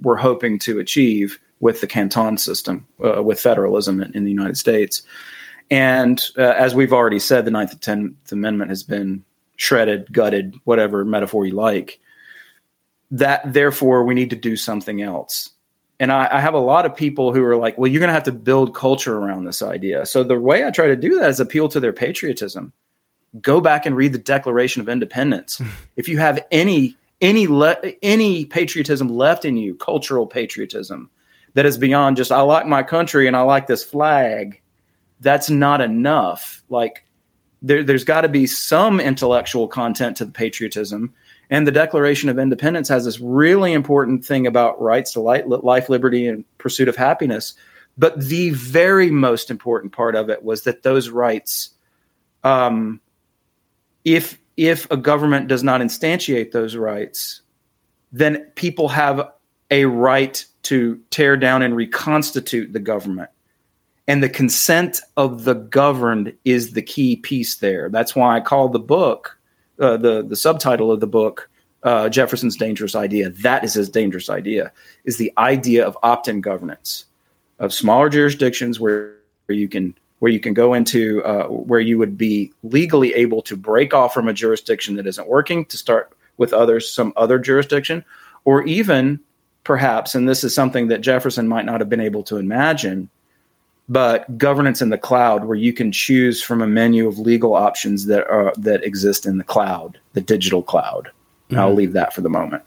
were 0.00 0.16
hoping 0.16 0.58
to 0.60 0.78
achieve 0.78 1.38
with 1.60 1.80
the 1.80 1.86
canton 1.86 2.36
system, 2.36 2.86
uh, 3.04 3.22
with 3.22 3.40
federalism 3.40 4.02
in, 4.02 4.12
in 4.12 4.24
the 4.24 4.30
United 4.30 4.58
States. 4.58 5.02
And 5.70 6.22
uh, 6.36 6.42
as 6.42 6.74
we've 6.74 6.92
already 6.92 7.18
said, 7.18 7.44
the 7.44 7.50
Ninth 7.50 7.72
and 7.72 7.82
Tenth 7.82 8.32
Amendment 8.32 8.70
has 8.70 8.82
been 8.82 9.24
shredded, 9.56 10.12
gutted, 10.12 10.54
whatever 10.64 11.04
metaphor 11.04 11.46
you 11.46 11.54
like. 11.54 11.98
That 13.10 13.52
therefore 13.52 14.04
we 14.04 14.14
need 14.14 14.30
to 14.30 14.36
do 14.36 14.56
something 14.56 15.00
else. 15.00 15.50
And 15.98 16.12
I, 16.12 16.28
I 16.30 16.40
have 16.40 16.54
a 16.54 16.58
lot 16.58 16.84
of 16.84 16.94
people 16.94 17.32
who 17.32 17.42
are 17.44 17.56
like, 17.56 17.78
well, 17.78 17.90
you're 17.90 18.00
going 18.00 18.08
to 18.08 18.14
have 18.14 18.24
to 18.24 18.32
build 18.32 18.74
culture 18.74 19.16
around 19.16 19.44
this 19.44 19.62
idea. 19.62 20.04
So 20.04 20.22
the 20.22 20.38
way 20.38 20.64
I 20.64 20.70
try 20.70 20.88
to 20.88 20.96
do 20.96 21.18
that 21.18 21.30
is 21.30 21.40
appeal 21.40 21.68
to 21.70 21.80
their 21.80 21.92
patriotism. 21.92 22.72
Go 23.40 23.60
back 23.60 23.86
and 23.86 23.96
read 23.96 24.12
the 24.12 24.18
Declaration 24.18 24.80
of 24.80 24.88
Independence. 24.88 25.60
if 25.96 26.08
you 26.08 26.18
have 26.18 26.44
any 26.50 26.96
any 27.20 27.46
le- 27.46 27.80
any 28.02 28.44
patriotism 28.44 29.08
left 29.08 29.44
in 29.44 29.56
you, 29.56 29.74
cultural 29.74 30.26
patriotism 30.26 31.10
that 31.54 31.64
is 31.64 31.78
beyond 31.78 32.16
just 32.16 32.30
I 32.30 32.42
like 32.42 32.66
my 32.66 32.82
country 32.82 33.26
and 33.26 33.34
I 33.34 33.40
like 33.40 33.66
this 33.66 33.82
flag 33.82 34.60
that's 35.20 35.50
not 35.50 35.80
enough. 35.80 36.62
Like 36.68 37.04
there, 37.62 37.82
there's 37.82 38.04
got 38.04 38.22
to 38.22 38.28
be 38.28 38.46
some 38.46 39.00
intellectual 39.00 39.68
content 39.68 40.16
to 40.18 40.24
the 40.24 40.32
patriotism. 40.32 41.14
And 41.48 41.66
the 41.66 41.72
Declaration 41.72 42.28
of 42.28 42.38
Independence 42.38 42.88
has 42.88 43.04
this 43.04 43.20
really 43.20 43.72
important 43.72 44.24
thing 44.24 44.46
about 44.46 44.80
rights 44.80 45.12
to 45.12 45.20
life, 45.20 45.88
liberty, 45.88 46.26
and 46.26 46.44
pursuit 46.58 46.88
of 46.88 46.96
happiness. 46.96 47.54
But 47.96 48.20
the 48.20 48.50
very 48.50 49.10
most 49.10 49.50
important 49.50 49.92
part 49.92 50.16
of 50.16 50.28
it 50.28 50.42
was 50.42 50.64
that 50.64 50.82
those 50.82 51.08
rights, 51.08 51.70
um, 52.44 53.00
if 54.06 54.38
if 54.56 54.90
a 54.90 54.96
government 54.96 55.48
does 55.48 55.62
not 55.62 55.82
instantiate 55.82 56.52
those 56.52 56.76
rights, 56.76 57.42
then 58.10 58.50
people 58.54 58.88
have 58.88 59.30
a 59.70 59.84
right 59.84 60.46
to 60.62 60.98
tear 61.10 61.36
down 61.36 61.60
and 61.60 61.76
reconstitute 61.76 62.72
the 62.72 62.80
government 62.80 63.28
and 64.08 64.22
the 64.22 64.28
consent 64.28 65.00
of 65.16 65.44
the 65.44 65.54
governed 65.54 66.32
is 66.44 66.72
the 66.72 66.82
key 66.82 67.16
piece 67.16 67.56
there. 67.56 67.88
That's 67.88 68.14
why 68.14 68.36
I 68.36 68.40
call 68.40 68.68
the 68.68 68.78
book, 68.78 69.38
uh, 69.80 69.96
the 69.96 70.22
the 70.22 70.36
subtitle 70.36 70.92
of 70.92 71.00
the 71.00 71.06
book, 71.06 71.50
uh, 71.82 72.08
Jefferson's 72.08 72.56
dangerous 72.56 72.94
idea. 72.94 73.30
That 73.30 73.64
is 73.64 73.74
his 73.74 73.88
dangerous 73.88 74.30
idea. 74.30 74.72
Is 75.04 75.16
the 75.16 75.32
idea 75.38 75.84
of 75.84 75.98
opt-in 76.02 76.40
governance 76.40 77.06
of 77.58 77.72
smaller 77.72 78.08
jurisdictions 78.08 78.78
where, 78.78 79.14
where 79.46 79.56
you 79.56 79.68
can 79.68 79.96
where 80.18 80.32
you 80.32 80.40
can 80.40 80.54
go 80.54 80.74
into 80.74 81.22
uh, 81.24 81.46
where 81.46 81.80
you 81.80 81.98
would 81.98 82.16
be 82.16 82.52
legally 82.62 83.14
able 83.14 83.42
to 83.42 83.56
break 83.56 83.92
off 83.92 84.14
from 84.14 84.28
a 84.28 84.32
jurisdiction 84.32 84.96
that 84.96 85.06
isn't 85.06 85.28
working 85.28 85.64
to 85.66 85.76
start 85.76 86.12
with 86.38 86.52
others 86.52 86.90
some 86.90 87.12
other 87.16 87.38
jurisdiction, 87.38 88.04
or 88.44 88.64
even 88.64 89.20
perhaps, 89.64 90.14
and 90.14 90.28
this 90.28 90.44
is 90.44 90.54
something 90.54 90.88
that 90.88 91.00
Jefferson 91.00 91.48
might 91.48 91.64
not 91.64 91.80
have 91.80 91.88
been 91.88 92.00
able 92.00 92.22
to 92.24 92.36
imagine 92.36 93.08
but 93.88 94.36
governance 94.36 94.82
in 94.82 94.88
the 94.88 94.98
cloud 94.98 95.44
where 95.44 95.56
you 95.56 95.72
can 95.72 95.92
choose 95.92 96.42
from 96.42 96.60
a 96.60 96.66
menu 96.66 97.06
of 97.06 97.18
legal 97.18 97.54
options 97.54 98.06
that 98.06 98.26
are 98.28 98.52
that 98.56 98.82
exist 98.82 99.26
in 99.26 99.38
the 99.38 99.44
cloud 99.44 99.98
the 100.14 100.20
digital 100.20 100.62
cloud. 100.62 101.10
Mm-hmm. 101.48 101.60
i'll 101.60 101.74
leave 101.74 101.92
that 101.92 102.12
for 102.12 102.22
the 102.22 102.28
moment. 102.28 102.62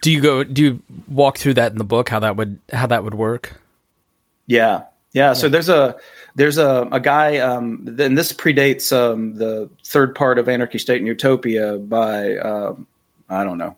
Do 0.00 0.12
you 0.12 0.20
go 0.20 0.44
do 0.44 0.62
you 0.62 0.82
walk 1.08 1.38
through 1.38 1.54
that 1.54 1.72
in 1.72 1.78
the 1.78 1.84
book 1.84 2.08
how 2.08 2.20
that 2.20 2.36
would 2.36 2.60
how 2.72 2.86
that 2.86 3.04
would 3.04 3.14
work? 3.14 3.60
Yeah. 4.46 4.84
Yeah, 5.12 5.32
so 5.32 5.48
there's 5.48 5.70
a 5.70 5.96
there's 6.36 6.58
a, 6.58 6.88
a 6.92 7.00
guy 7.00 7.38
um, 7.38 7.96
and 7.98 8.16
this 8.16 8.32
predates 8.32 8.96
um, 8.96 9.34
the 9.34 9.68
third 9.84 10.14
part 10.14 10.38
of 10.38 10.48
anarchy 10.48 10.78
state 10.78 10.98
and 10.98 11.06
utopia 11.06 11.78
by 11.78 12.36
um, 12.38 12.86
i 13.28 13.42
don't 13.42 13.58
know 13.58 13.74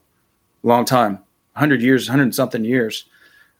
long 0.62 0.84
time 0.84 1.14
100 1.54 1.80
years 1.80 2.08
100 2.08 2.34
something 2.34 2.64
years 2.64 3.06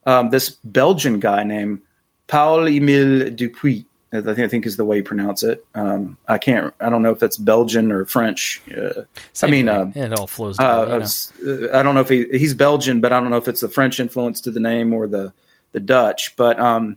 um, 0.07 0.31
this 0.31 0.51
belgian 0.65 1.19
guy 1.19 1.43
named 1.43 1.81
Paul 2.29 2.69
Emile 2.69 3.31
de 3.31 3.49
Puydt. 3.49 3.85
I 4.11 4.23
think 4.23 4.39
I 4.39 4.49
think 4.49 4.65
is 4.65 4.79
the 4.79 4.87
way 4.87 4.99
you 4.99 5.03
pronounce 5.03 5.43
it. 5.43 5.67
Um, 5.75 6.17
I 6.29 6.39
can't. 6.39 6.73
I 6.81 6.89
don't 6.89 7.03
know 7.03 7.11
if 7.11 7.19
that's 7.19 7.37
Belgian 7.37 7.93
or 7.93 8.07
French. 8.07 8.63
Uh, 8.75 9.03
I 9.43 9.51
mean, 9.51 9.69
uh, 9.69 9.93
it 9.95 10.19
all 10.19 10.27
flows. 10.27 10.59
Uh, 10.59 10.87
down, 10.87 11.03
uh, 11.03 11.79
I 11.79 11.83
don't 11.83 11.95
know 11.95 12.01
if 12.01 12.09
he 12.09 12.25
he's 12.31 12.55
Belgian, 12.55 13.03
but 13.03 13.13
I 13.13 13.21
don't 13.21 13.29
know 13.29 13.37
if 13.37 13.49
it's 13.49 13.61
the 13.61 13.69
French 13.69 14.01
influence 14.01 14.41
to 14.43 14.51
the 14.51 14.61
name 14.61 14.95
or 14.95 15.09
the 15.09 15.35
the 15.73 15.81
Dutch. 15.81 16.37
But 16.37 16.59
um, 16.59 16.97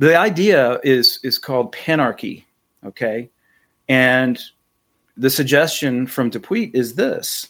the 0.00 0.16
idea 0.16 0.80
is 0.82 1.20
is 1.22 1.38
called 1.38 1.72
panarchy. 1.72 2.44
Okay, 2.84 3.30
and 3.88 4.40
the 5.16 5.30
suggestion 5.30 6.06
from 6.06 6.30
de 6.30 6.40
Puydt 6.40 6.74
is 6.74 6.94
this: 6.94 7.48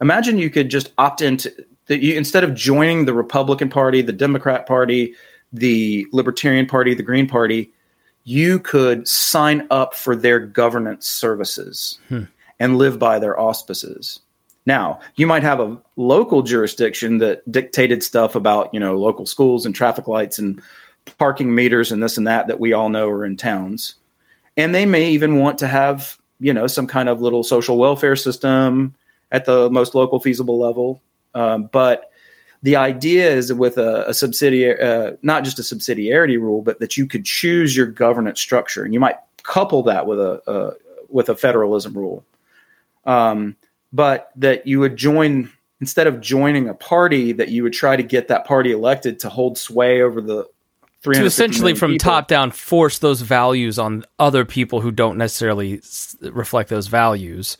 Imagine 0.00 0.38
you 0.38 0.48
could 0.48 0.70
just 0.70 0.92
opt 0.96 1.20
into 1.20 1.52
that. 1.86 2.00
You 2.00 2.14
instead 2.14 2.44
of 2.44 2.54
joining 2.54 3.04
the 3.04 3.12
Republican 3.12 3.68
Party, 3.68 4.02
the 4.02 4.12
Democrat 4.12 4.66
Party, 4.66 5.14
the 5.52 6.06
Libertarian 6.12 6.66
Party, 6.66 6.94
the 6.94 7.02
Green 7.02 7.26
Party, 7.26 7.72
you 8.22 8.60
could 8.60 9.06
sign 9.08 9.66
up 9.70 9.94
for 9.94 10.14
their 10.14 10.38
governance 10.38 11.08
services 11.08 11.98
hmm. 12.08 12.24
and 12.60 12.78
live 12.78 13.00
by 13.00 13.18
their 13.18 13.38
auspices. 13.38 14.20
Now, 14.64 15.00
you 15.16 15.26
might 15.26 15.42
have 15.42 15.58
a 15.58 15.78
local 15.96 16.42
jurisdiction 16.42 17.18
that 17.18 17.50
dictated 17.50 18.04
stuff 18.04 18.36
about, 18.36 18.72
you 18.72 18.78
know, 18.78 18.96
local 18.96 19.26
schools 19.26 19.66
and 19.66 19.74
traffic 19.74 20.06
lights 20.06 20.38
and 20.38 20.62
parking 21.18 21.54
meters 21.54 21.92
and 21.92 22.02
this 22.02 22.16
and 22.16 22.26
that 22.26 22.46
that 22.48 22.60
we 22.60 22.72
all 22.72 22.88
know 22.88 23.08
are 23.08 23.24
in 23.24 23.36
towns. 23.36 23.94
And 24.56 24.74
they 24.74 24.86
may 24.86 25.10
even 25.10 25.38
want 25.38 25.58
to 25.58 25.68
have, 25.68 26.18
you 26.38 26.52
know, 26.52 26.66
some 26.66 26.86
kind 26.86 27.08
of 27.08 27.20
little 27.22 27.42
social 27.42 27.78
welfare 27.78 28.16
system 28.16 28.94
at 29.30 29.44
the 29.44 29.70
most 29.70 29.94
local 29.94 30.20
feasible 30.20 30.58
level. 30.58 31.00
Um, 31.34 31.68
but 31.72 32.10
the 32.62 32.76
idea 32.76 33.30
is 33.30 33.52
with 33.52 33.78
a, 33.78 34.08
a 34.08 34.14
subsidiary, 34.14 34.80
uh, 34.80 35.16
not 35.22 35.44
just 35.44 35.58
a 35.58 35.62
subsidiarity 35.62 36.38
rule, 36.38 36.62
but 36.62 36.80
that 36.80 36.96
you 36.96 37.06
could 37.06 37.24
choose 37.24 37.76
your 37.76 37.86
governance 37.86 38.40
structure, 38.40 38.84
and 38.84 38.92
you 38.92 39.00
might 39.00 39.16
couple 39.42 39.82
that 39.84 40.06
with 40.06 40.20
a, 40.20 40.42
a 40.46 40.72
with 41.08 41.28
a 41.28 41.36
federalism 41.36 41.94
rule. 41.94 42.24
Um, 43.06 43.56
but 43.92 44.30
that 44.36 44.66
you 44.66 44.78
would 44.80 44.96
join 44.96 45.50
instead 45.80 46.06
of 46.06 46.20
joining 46.20 46.68
a 46.68 46.74
party, 46.74 47.32
that 47.32 47.48
you 47.48 47.62
would 47.62 47.72
try 47.72 47.96
to 47.96 48.02
get 48.02 48.28
that 48.28 48.46
party 48.46 48.72
elected 48.72 49.18
to 49.20 49.28
hold 49.30 49.56
sway 49.56 50.02
over 50.02 50.20
the 50.20 50.46
to 51.02 51.24
essentially 51.24 51.74
from 51.74 51.92
people. 51.92 52.10
top 52.10 52.28
down 52.28 52.50
force 52.50 52.98
those 52.98 53.20
values 53.22 53.78
on 53.78 54.04
other 54.18 54.44
people 54.44 54.80
who 54.80 54.90
don't 54.90 55.16
necessarily 55.16 55.80
reflect 56.20 56.68
those 56.68 56.88
values. 56.88 57.56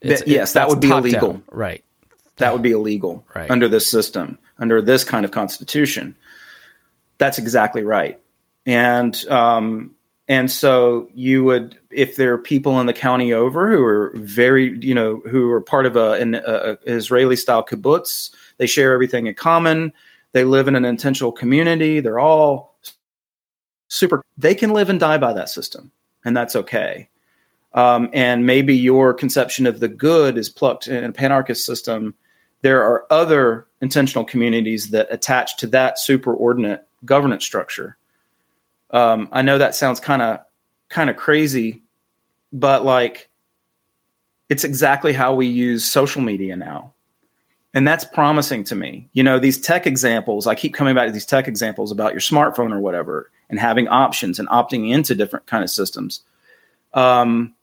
It's, 0.00 0.26
yes, 0.26 0.54
that 0.54 0.68
would 0.68 0.80
be 0.80 0.90
illegal. 0.90 1.32
Down. 1.32 1.42
Right. 1.50 1.84
That 2.36 2.52
would 2.52 2.62
be 2.62 2.72
illegal 2.72 3.24
right. 3.34 3.50
under 3.50 3.68
this 3.68 3.90
system, 3.90 4.38
under 4.58 4.80
this 4.80 5.04
kind 5.04 5.24
of 5.24 5.30
constitution. 5.30 6.16
That's 7.18 7.38
exactly 7.38 7.82
right. 7.82 8.18
And 8.66 9.26
um, 9.28 9.94
and 10.28 10.50
so 10.50 11.08
you 11.14 11.44
would, 11.44 11.78
if 11.90 12.16
there 12.16 12.32
are 12.32 12.38
people 12.38 12.80
in 12.80 12.86
the 12.86 12.92
county 12.92 13.32
over 13.32 13.70
who 13.70 13.84
are 13.84 14.12
very, 14.14 14.78
you 14.78 14.94
know, 14.94 15.20
who 15.28 15.50
are 15.50 15.60
part 15.60 15.84
of 15.84 15.96
a, 15.96 16.12
an 16.12 16.36
a 16.36 16.78
Israeli 16.86 17.36
style 17.36 17.64
kibbutz, 17.64 18.30
They 18.56 18.66
share 18.66 18.92
everything 18.92 19.26
in 19.26 19.34
common. 19.34 19.92
They 20.32 20.44
live 20.44 20.68
in 20.68 20.76
an 20.76 20.84
intentional 20.84 21.32
community. 21.32 22.00
They're 22.00 22.18
all 22.18 22.78
super. 23.88 24.24
They 24.38 24.54
can 24.54 24.72
live 24.72 24.88
and 24.88 24.98
die 24.98 25.18
by 25.18 25.32
that 25.34 25.48
system, 25.48 25.92
and 26.24 26.36
that's 26.36 26.56
okay. 26.56 27.08
Um, 27.74 28.10
and 28.12 28.46
maybe 28.46 28.76
your 28.76 29.14
conception 29.14 29.66
of 29.66 29.80
the 29.80 29.88
good 29.88 30.36
is 30.36 30.48
plucked 30.48 30.88
in 30.88 31.04
a 31.04 31.12
panarchist 31.12 31.64
system. 31.64 32.14
There 32.60 32.82
are 32.82 33.06
other 33.10 33.66
intentional 33.80 34.24
communities 34.24 34.90
that 34.90 35.08
attach 35.10 35.56
to 35.58 35.66
that 35.68 35.96
superordinate 35.96 36.80
governance 37.04 37.44
structure. 37.44 37.96
Um, 38.90 39.28
I 39.32 39.42
know 39.42 39.58
that 39.58 39.74
sounds 39.74 40.00
kind 40.00 40.22
of 40.22 40.40
kind 40.88 41.08
of 41.08 41.16
crazy, 41.16 41.82
but 42.52 42.84
like 42.84 43.30
it's 44.48 44.64
exactly 44.64 45.12
how 45.12 45.34
we 45.34 45.46
use 45.46 45.84
social 45.84 46.20
media 46.20 46.56
now. 46.56 46.92
And 47.74 47.88
that's 47.88 48.04
promising 48.04 48.64
to 48.64 48.74
me. 48.74 49.08
You 49.12 49.22
know, 49.22 49.38
these 49.38 49.58
tech 49.58 49.86
examples, 49.86 50.46
I 50.46 50.54
keep 50.54 50.74
coming 50.74 50.94
back 50.94 51.06
to 51.06 51.12
these 51.12 51.24
tech 51.24 51.48
examples 51.48 51.90
about 51.90 52.12
your 52.12 52.20
smartphone 52.20 52.72
or 52.72 52.80
whatever 52.80 53.30
and 53.48 53.58
having 53.58 53.88
options 53.88 54.38
and 54.38 54.48
opting 54.48 54.90
into 54.90 55.14
different 55.14 55.46
kind 55.46 55.64
of 55.64 55.70
systems. 55.70 56.22
Um, 56.92 57.54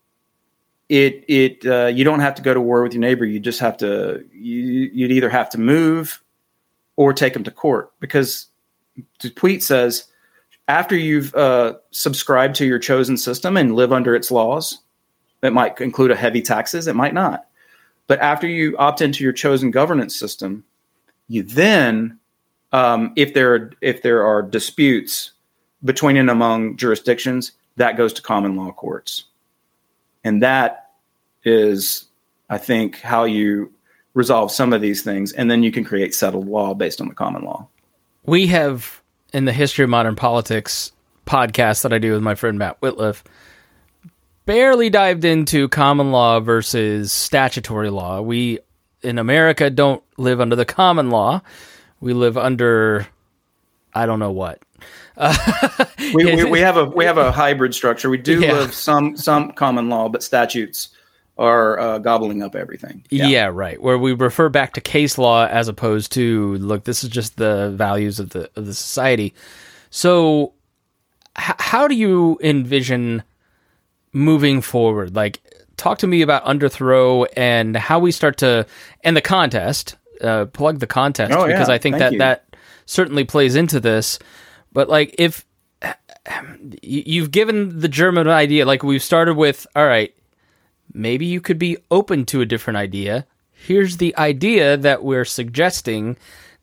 it 0.90 1.24
it 1.28 1.66
uh, 1.66 1.86
you 1.86 2.04
don't 2.04 2.20
have 2.20 2.34
to 2.36 2.42
go 2.42 2.54
to 2.54 2.62
war 2.62 2.82
with 2.82 2.94
your 2.94 3.02
neighbor. 3.02 3.24
You 3.24 3.40
just 3.40 3.60
have 3.60 3.78
to 3.78 4.26
you, 4.34 4.90
you'd 4.92 5.12
either 5.12 5.30
have 5.30 5.50
to 5.52 5.60
move 5.60 6.22
or 6.96 7.14
take 7.14 7.34
them 7.34 7.44
to 7.44 7.52
court 7.52 7.92
because 8.00 8.48
de 9.20 9.30
Puydt 9.30 9.62
says 9.62 10.06
after 10.68 10.96
you've 10.96 11.34
uh, 11.36 11.76
subscribed 11.92 12.56
to 12.56 12.66
your 12.66 12.80
chosen 12.80 13.18
system 13.18 13.58
and 13.58 13.76
live 13.76 13.92
under 13.92 14.16
its 14.16 14.32
laws, 14.32 14.80
it 15.42 15.54
might 15.54 15.80
include 15.82 16.12
a 16.12 16.16
heavy 16.16 16.42
taxes, 16.42 16.88
it 16.88 16.96
might 16.96 17.14
not. 17.14 17.48
But 18.10 18.20
after 18.22 18.48
you 18.48 18.76
opt 18.78 19.02
into 19.02 19.24
your 19.24 19.34
chosen 19.34 19.70
governance 19.70 20.18
system, 20.18 20.64
you 21.28 21.44
then, 21.44 22.18
um, 22.72 23.14
if 23.16 23.36
there 23.36 23.70
if 23.82 24.02
there 24.02 24.26
are 24.26 24.42
disputes 24.42 25.32
between 25.86 26.18
and 26.18 26.28
among 26.28 26.76
jurisdictions, 26.76 27.52
that 27.76 27.98
goes 27.98 28.12
to 28.14 28.24
common 28.24 28.56
law 28.56 28.72
courts, 28.72 29.26
and 30.24 30.42
that 30.42 30.90
is, 31.44 32.06
I 32.50 32.58
think, 32.58 33.00
how 33.00 33.26
you 33.26 33.72
resolve 34.16 34.52
some 34.52 34.74
of 34.74 34.82
these 34.82 35.04
things, 35.04 35.32
and 35.32 35.52
then 35.52 35.62
you 35.62 35.72
can 35.72 35.84
create 35.84 36.16
settled 36.16 36.48
law 36.48 36.74
based 36.74 37.00
on 37.00 37.10
the 37.10 37.16
common 37.16 37.44
law. 37.44 37.68
We 38.26 38.48
have 38.48 39.04
in 39.34 39.46
the 39.46 39.54
history 39.54 39.84
of 39.84 39.92
modern 39.92 40.16
politics 40.16 40.92
podcast 41.28 41.84
that 41.84 41.94
I 41.94 42.00
do 42.00 42.14
with 42.14 42.24
my 42.24 42.34
friend 42.34 42.58
Matt 42.58 42.82
Whitliff 42.82 43.22
barely 44.50 44.90
dived 44.90 45.26
into 45.26 45.70
common 45.70 46.12
law 46.12 46.40
versus 46.40 47.12
statutory 47.12 47.92
law. 47.92 48.20
We 48.20 48.58
in 49.04 49.20
America 49.20 49.70
don't 49.70 50.02
live 50.18 50.42
under 50.42 50.56
the 50.56 50.66
common 50.66 51.12
law. 51.12 51.44
We 52.00 52.14
live 52.14 52.36
under 52.36 53.08
I 53.94 54.08
don't 54.08 54.18
know 54.18 54.32
what. 54.32 54.60
Uh, 55.16 55.86
we, 56.16 56.26
we, 56.26 56.44
we, 56.46 56.60
have 56.62 56.78
a 56.78 56.86
we 56.86 57.06
have 57.06 57.20
a 57.20 57.32
hybrid 57.32 57.76
structure. 57.76 58.10
We 58.10 58.18
do 58.18 58.42
yeah. 58.42 58.54
live 58.54 58.74
some 58.74 59.16
some 59.16 59.52
common 59.52 59.88
law, 59.88 60.10
but 60.10 60.24
statutes 60.24 60.90
are 61.38 61.80
uh, 61.80 62.00
gobbling 62.00 62.42
up 62.42 62.56
everything. 62.56 63.06
Yeah. 63.12 63.28
yeah. 63.28 63.52
right. 63.54 63.80
Where 63.80 64.00
we 64.00 64.14
refer 64.14 64.50
back 64.50 64.74
to 64.74 64.82
case 64.82 65.20
law 65.20 65.46
as 65.46 65.68
opposed 65.68 66.12
to 66.14 66.56
look, 66.56 66.86
this 66.86 67.04
is 67.04 67.12
just 67.12 67.38
the 67.38 67.70
values 67.76 68.20
of 68.20 68.32
the 68.32 68.50
of 68.56 68.66
the 68.66 68.74
society. 68.74 69.36
So, 69.92 70.54
h- 71.38 71.56
how 71.60 71.88
do 71.88 71.94
you 71.94 72.40
envision 72.42 73.22
moving 74.14 74.62
forward? 74.62 75.16
Like, 75.16 75.42
talk 75.78 76.00
to 76.00 76.08
me 76.08 76.22
about 76.22 76.46
underthrow 76.46 77.28
and 77.36 77.76
how 77.76 78.00
we 78.00 78.12
start 78.12 78.38
to 78.40 78.66
and 79.04 79.16
the 79.16 79.22
contest. 79.22 79.96
Uh, 80.22 80.46
plug 80.46 80.80
the 80.80 80.88
contest 80.88 81.32
oh, 81.32 81.48
because 81.48 81.70
yeah. 81.70 81.74
I 81.74 81.78
think 81.78 81.96
Thank 81.96 82.00
that 82.00 82.12
you. 82.12 82.20
that 82.20 82.56
certainly 82.86 83.24
plays 83.24 83.56
into 83.56 83.80
this. 83.80 84.20
But 84.74 84.90
like, 84.90 85.16
if 85.18 85.46
you've 86.82 87.32
given 87.32 87.80
the 87.80 87.88
German 87.88 88.28
idea, 88.28 88.66
like 88.66 88.84
we've 88.84 89.02
started 89.04 89.36
with, 89.36 89.66
all 89.76 89.86
right, 89.86 90.14
maybe 90.94 91.26
you 91.26 91.40
could 91.40 91.58
be 91.58 91.78
open 91.90 92.26
to 92.26 92.42
a 92.42 92.46
different 92.46 92.78
idea. 92.78 93.26
Here's 93.52 93.98
the 93.98 94.16
idea 94.18 94.78
that 94.78 95.04
we're 95.04 95.26
suggesting 95.26 96.18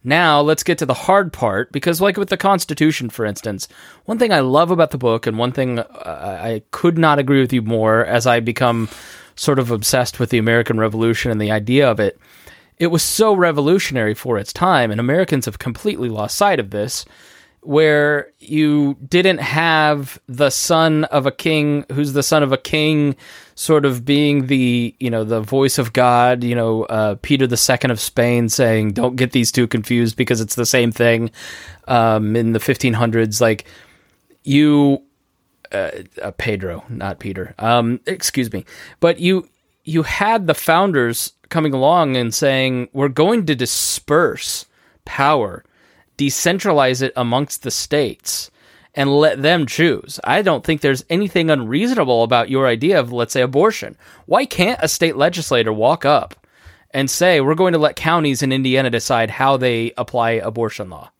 now 0.07 0.41
let's 0.41 0.63
get 0.63 0.79
to 0.79 0.87
the 0.87 0.95
hard 0.95 1.33
part 1.33 1.73
because, 1.73 2.01
like 2.01 2.17
with 2.17 2.29
the 2.29 2.37
Constitution, 2.37 3.11
for 3.11 3.27
instance, 3.27 3.67
one 4.05 4.19
thing 4.19 4.33
I 4.33 4.41
love 4.41 4.71
about 4.71 4.93
the 4.93 4.99
book, 4.99 5.27
and 5.27 5.37
one 5.37 5.53
thing 5.53 5.81
uh, 5.81 6.39
I 6.41 6.63
could 6.71 6.97
not 6.97 7.19
agree 7.19 7.41
with 7.41 7.53
you 7.53 7.61
more 7.61 8.05
as 8.05 8.27
I 8.27 8.41
become 8.41 8.89
sort 9.35 9.59
of 9.59 9.71
obsessed 9.71 10.21
with 10.21 10.31
the 10.31 10.39
American 10.39 10.79
Revolution 10.79 11.31
and 11.31 11.41
the 11.41 11.51
idea 11.51 11.91
of 11.91 11.99
it. 11.99 12.19
It 12.79 12.87
was 12.89 13.03
so 13.03 13.35
revolutionary 13.35 14.15
for 14.15 14.39
its 14.39 14.53
time, 14.53 14.91
and 14.91 15.01
Americans 15.01 15.47
have 15.47 15.59
completely 15.59 16.09
lost 16.09 16.37
sight 16.37 16.61
of 16.61 16.71
this 16.71 17.05
where 17.67 18.31
you 18.39 18.95
didn't 19.09 19.39
have 19.39 20.21
the 20.29 20.51
son 20.51 21.03
of 21.05 21.27
a 21.27 21.33
king 21.33 21.85
who's 21.91 22.13
the 22.13 22.23
son 22.23 22.45
of 22.45 22.53
a 22.53 22.57
king 22.57 23.17
sort 23.57 23.85
of 23.85 24.05
being 24.05 24.47
the 24.47 24.95
you 25.01 25.11
know 25.11 25.25
the 25.25 25.41
voice 25.41 25.79
of 25.79 25.93
god 25.93 26.45
you 26.45 26.55
know 26.55 26.85
uh, 26.85 27.17
peter 27.23 27.47
ii 27.47 27.91
of 27.91 27.99
spain 27.99 28.49
saying 28.49 28.93
don't 28.93 29.17
get 29.17 29.33
these 29.33 29.51
two 29.51 29.67
confused 29.67 30.15
because 30.17 30.41
it's 30.41 30.55
the 30.55 30.67
same 30.67 30.93
thing 30.93 31.31
um, 31.89 32.37
in 32.37 32.53
the 32.53 32.59
1500s 32.61 33.41
like 33.41 33.65
you 34.45 35.03
uh, 35.73 35.91
uh, 36.23 36.31
pedro 36.33 36.85
not 36.89 37.19
peter 37.19 37.55
um, 37.59 37.99
excuse 38.07 38.53
me. 38.53 38.65
But 39.01 39.19
you 39.19 39.49
you 39.85 40.03
had 40.03 40.47
the 40.47 40.55
founders 40.55 41.33
coming 41.49 41.73
along 41.73 42.17
and 42.17 42.35
saying 42.35 42.89
we're 42.93 43.09
going 43.09 43.47
to 43.47 43.55
disperse 43.55 44.67
power 45.05 45.65
decentralize 46.19 47.03
it 47.03 47.13
amongst 47.17 47.63
the 47.63 47.71
states 47.71 48.51
and 48.97 49.15
let 49.15 49.43
them 49.43 49.67
choose. 49.67 50.19
I 50.25 50.41
don't 50.41 50.65
think 50.65 50.81
there's 50.81 51.05
anything 51.11 51.51
unreasonable 51.51 52.23
about 52.23 52.51
your 52.51 52.67
idea 52.67 52.99
of, 52.99 53.13
let's 53.13 53.35
say, 53.35 53.43
abortion. 53.43 53.97
Why 54.25 54.47
can't 54.47 54.81
a 54.83 54.89
state 54.89 55.17
legislator 55.17 55.73
walk 55.73 56.07
up 56.07 56.35
and 56.93 57.11
say, 57.11 57.41
we're 57.41 57.55
going 57.55 57.75
to 57.75 57.79
let 57.79 57.95
counties 57.95 58.43
in 58.43 58.53
Indiana 58.53 58.89
decide 58.89 59.31
how 59.31 59.59
they 59.59 59.93
apply 59.99 60.31
abortion 60.33 60.89
law? 60.89 61.11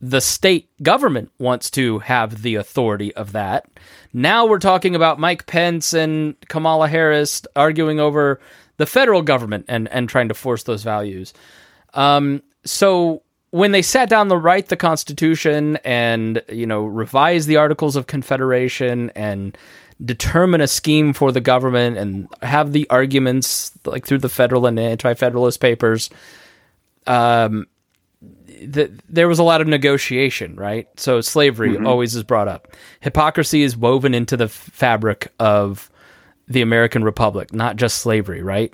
The 0.00 0.20
state 0.20 0.70
government 0.82 1.32
wants 1.38 1.70
to 1.72 1.98
have 2.00 2.42
the 2.42 2.54
authority 2.54 3.12
of 3.14 3.32
that. 3.32 3.66
Now 4.12 4.46
we're 4.46 4.58
talking 4.58 4.94
about 4.94 5.18
Mike 5.18 5.46
Pence 5.46 5.92
and 5.92 6.36
Kamala 6.48 6.86
Harris 6.86 7.42
arguing 7.56 7.98
over 7.98 8.40
the 8.76 8.86
federal 8.86 9.22
government 9.22 9.64
and, 9.68 9.88
and 9.88 10.08
trying 10.08 10.28
to 10.28 10.34
force 10.34 10.62
those 10.62 10.82
values. 10.82 11.34
Um, 11.94 12.42
so 12.64 13.22
when 13.50 13.72
they 13.72 13.82
sat 13.82 14.08
down 14.08 14.28
to 14.28 14.36
write 14.36 14.68
the 14.68 14.76
Constitution 14.76 15.76
and 15.84 16.42
you 16.48 16.66
know 16.66 16.84
revise 16.84 17.46
the 17.46 17.56
Articles 17.56 17.96
of 17.96 18.06
Confederation 18.06 19.10
and 19.10 19.56
determine 20.04 20.60
a 20.60 20.66
scheme 20.66 21.12
for 21.12 21.32
the 21.32 21.40
government 21.40 21.96
and 21.96 22.28
have 22.42 22.72
the 22.72 22.88
arguments 22.90 23.72
like 23.84 24.06
through 24.06 24.18
the 24.18 24.28
Federal 24.28 24.66
and 24.66 24.78
Anti-Federalist 24.78 25.58
papers, 25.58 26.10
um, 27.06 27.66
the, 28.20 28.90
there 29.08 29.28
was 29.28 29.38
a 29.38 29.42
lot 29.42 29.60
of 29.60 29.66
negotiation, 29.66 30.54
right? 30.56 30.88
So 30.98 31.20
slavery 31.20 31.70
mm-hmm. 31.70 31.86
always 31.86 32.14
is 32.14 32.22
brought 32.22 32.48
up. 32.48 32.68
Hypocrisy 33.00 33.62
is 33.62 33.76
woven 33.76 34.12
into 34.12 34.36
the 34.36 34.48
fabric 34.48 35.32
of 35.38 35.90
the 36.48 36.62
American 36.62 37.02
Republic, 37.02 37.52
not 37.52 37.76
just 37.76 37.98
slavery, 37.98 38.42
right? 38.42 38.72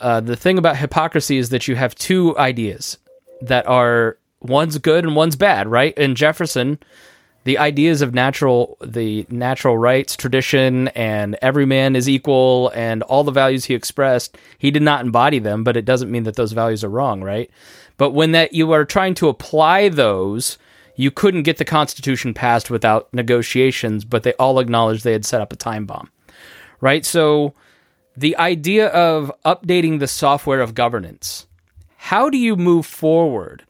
Uh, 0.00 0.20
the 0.20 0.36
thing 0.36 0.58
about 0.58 0.76
hypocrisy 0.76 1.38
is 1.38 1.50
that 1.50 1.66
you 1.68 1.74
have 1.76 1.94
two 1.94 2.36
ideas 2.38 2.98
that 3.42 3.66
are 3.66 4.18
one's 4.40 4.78
good 4.78 5.04
and 5.04 5.16
one's 5.16 5.36
bad, 5.36 5.68
right? 5.68 5.96
In 5.96 6.14
Jefferson, 6.14 6.78
the 7.48 7.56
ideas 7.56 8.02
of 8.02 8.12
natural 8.12 8.76
the 8.84 9.26
natural 9.30 9.78
rights 9.78 10.16
tradition 10.16 10.88
and 10.88 11.34
every 11.40 11.64
man 11.64 11.96
is 11.96 12.06
equal 12.06 12.70
and 12.74 13.02
all 13.04 13.24
the 13.24 13.32
values 13.32 13.64
he 13.64 13.74
expressed 13.74 14.36
he 14.58 14.70
did 14.70 14.82
not 14.82 15.02
embody 15.02 15.38
them 15.38 15.64
but 15.64 15.74
it 15.74 15.86
doesn't 15.86 16.10
mean 16.10 16.24
that 16.24 16.36
those 16.36 16.52
values 16.52 16.84
are 16.84 16.90
wrong 16.90 17.22
right 17.22 17.50
but 17.96 18.10
when 18.10 18.32
that 18.32 18.52
you 18.52 18.70
are 18.72 18.84
trying 18.84 19.14
to 19.14 19.28
apply 19.28 19.88
those 19.88 20.58
you 20.96 21.10
couldn't 21.10 21.44
get 21.44 21.56
the 21.56 21.64
constitution 21.64 22.34
passed 22.34 22.70
without 22.70 23.12
negotiations 23.14 24.04
but 24.04 24.24
they 24.24 24.34
all 24.34 24.58
acknowledged 24.58 25.02
they 25.02 25.12
had 25.12 25.24
set 25.24 25.40
up 25.40 25.50
a 25.50 25.56
time 25.56 25.86
bomb 25.86 26.10
right 26.82 27.06
so 27.06 27.54
the 28.14 28.36
idea 28.36 28.88
of 28.88 29.32
updating 29.46 30.00
the 30.00 30.06
software 30.06 30.60
of 30.60 30.74
governance 30.74 31.46
how 31.98 32.30
do 32.30 32.38
you 32.38 32.56
move 32.56 32.86
forward 32.86 33.64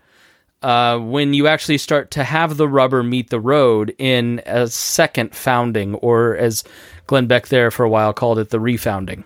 uh, 0.62 0.99
when 0.99 1.33
you 1.33 1.47
actually 1.47 1.79
start 1.79 2.11
to 2.12 2.22
have 2.22 2.57
the 2.57 2.68
rubber 2.68 3.03
meet 3.03 3.31
the 3.31 3.41
road 3.41 3.95
in 3.99 4.43
a 4.45 4.68
second 4.68 5.35
founding, 5.35 5.95
or 5.97 6.37
as 6.37 6.62
Glenn 7.07 7.26
Beck 7.26 7.49
there 7.49 7.70
for 7.70 7.85
a 7.85 7.89
while 7.89 8.12
called 8.12 8.39
it, 8.39 8.51
the 8.51 8.59
refounding? 8.59 9.24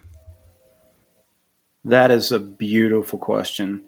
That 1.84 2.12
is 2.12 2.30
a 2.30 2.38
beautiful 2.38 3.18
question. 3.18 3.82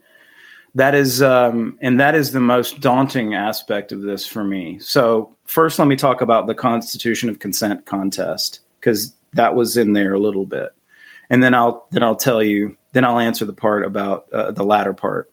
That 0.74 0.96
is, 0.96 1.22
um, 1.22 1.78
and 1.80 2.00
that 2.00 2.16
is 2.16 2.32
the 2.32 2.40
most 2.40 2.80
daunting 2.80 3.34
aspect 3.34 3.92
of 3.92 4.02
this 4.02 4.26
for 4.26 4.42
me. 4.42 4.80
So, 4.80 5.36
first, 5.44 5.78
let 5.78 5.86
me 5.86 5.94
talk 5.94 6.20
about 6.22 6.48
the 6.48 6.54
Constitution 6.54 7.28
of 7.28 7.38
Consent 7.38 7.86
contest 7.86 8.60
because 8.80 9.14
that 9.34 9.54
was 9.54 9.76
in 9.76 9.92
there 9.92 10.14
a 10.14 10.18
little 10.18 10.44
bit, 10.44 10.70
and 11.30 11.42
then 11.42 11.54
I'll 11.54 11.86
then 11.90 12.02
I'll 12.02 12.16
tell 12.16 12.42
you 12.42 12.76
then 12.92 13.04
I'll 13.04 13.18
answer 13.18 13.44
the 13.44 13.52
part 13.52 13.84
about 13.84 14.26
uh, 14.32 14.52
the 14.52 14.64
latter 14.64 14.94
part. 14.94 15.30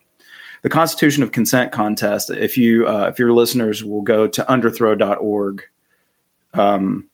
the 0.61 0.69
Constitution 0.69 1.23
of 1.23 1.31
Consent 1.31 1.71
contest. 1.71 2.29
If 2.29 2.57
you 2.57 2.87
uh, 2.87 3.07
if 3.11 3.19
your 3.19 3.33
listeners 3.33 3.83
will 3.83 4.01
go 4.01 4.27
to 4.27 4.43
underthrow.org, 4.43 5.63
um, 6.53 7.09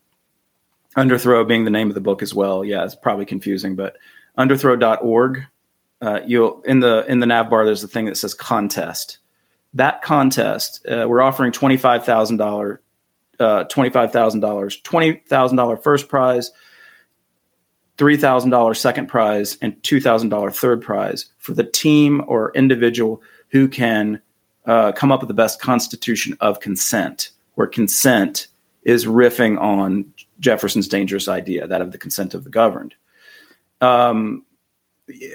underthrow 0.96 1.48
being 1.48 1.64
the 1.64 1.72
name 1.72 1.90
of 1.90 1.96
the 1.96 2.02
book 2.02 2.22
as 2.22 2.34
well. 2.34 2.66
Yeah, 2.66 2.84
it's 2.84 2.96
probably 2.96 3.26
confusing, 3.26 3.76
but 3.76 3.98
underthrow.org. 4.38 5.46
Uh, 6.02 6.20
you'll 6.26 6.62
in 6.64 6.80
the 6.80 7.06
in 7.08 7.20
the 7.20 7.26
nav 7.26 7.50
bar. 7.50 7.66
There's 7.66 7.84
a 7.84 7.88
thing 7.88 8.06
that 8.06 8.18
says 8.18 8.34
contest. 8.34 9.20
That 9.74 10.02
contest, 10.02 10.86
uh, 10.88 11.06
we're 11.08 11.22
offering 11.22 11.52
uh, 11.52 11.54
twenty 11.54 11.78
five 11.78 12.06
thousand 14.12 14.42
twenty 14.84 15.22
thousand 15.28 15.58
dollar 15.58 15.78
first 15.78 16.08
prize, 16.08 16.52
$3,000 17.98 18.78
second 18.78 19.08
prize 19.08 19.58
and 19.62 19.74
$2,000 19.82 20.56
third 20.56 20.82
prize 20.82 21.26
for 21.40 21.54
the 21.54 21.64
team 21.64 22.24
or 22.28 22.52
individual 22.54 23.22
who 23.50 23.68
can 23.68 24.22
uh, 24.66 24.92
come 24.92 25.12
up 25.12 25.22
with 25.22 25.28
the 25.30 25.34
best 25.34 25.62
constitution 25.62 26.38
of 26.40 26.60
consent, 26.60 27.32
where 27.56 27.68
consent 27.68 28.48
is 28.84 29.06
riffing 29.06 29.60
on 29.60 30.06
Jefferson's 30.40 30.88
dangerous 30.88 31.28
idea, 31.28 31.68
that 31.68 31.82
of 31.82 31.92
the 31.92 31.98
consent 31.98 32.34
of 32.34 32.44
the 32.44 32.50
governed. 32.50 32.94
Um, 33.82 34.46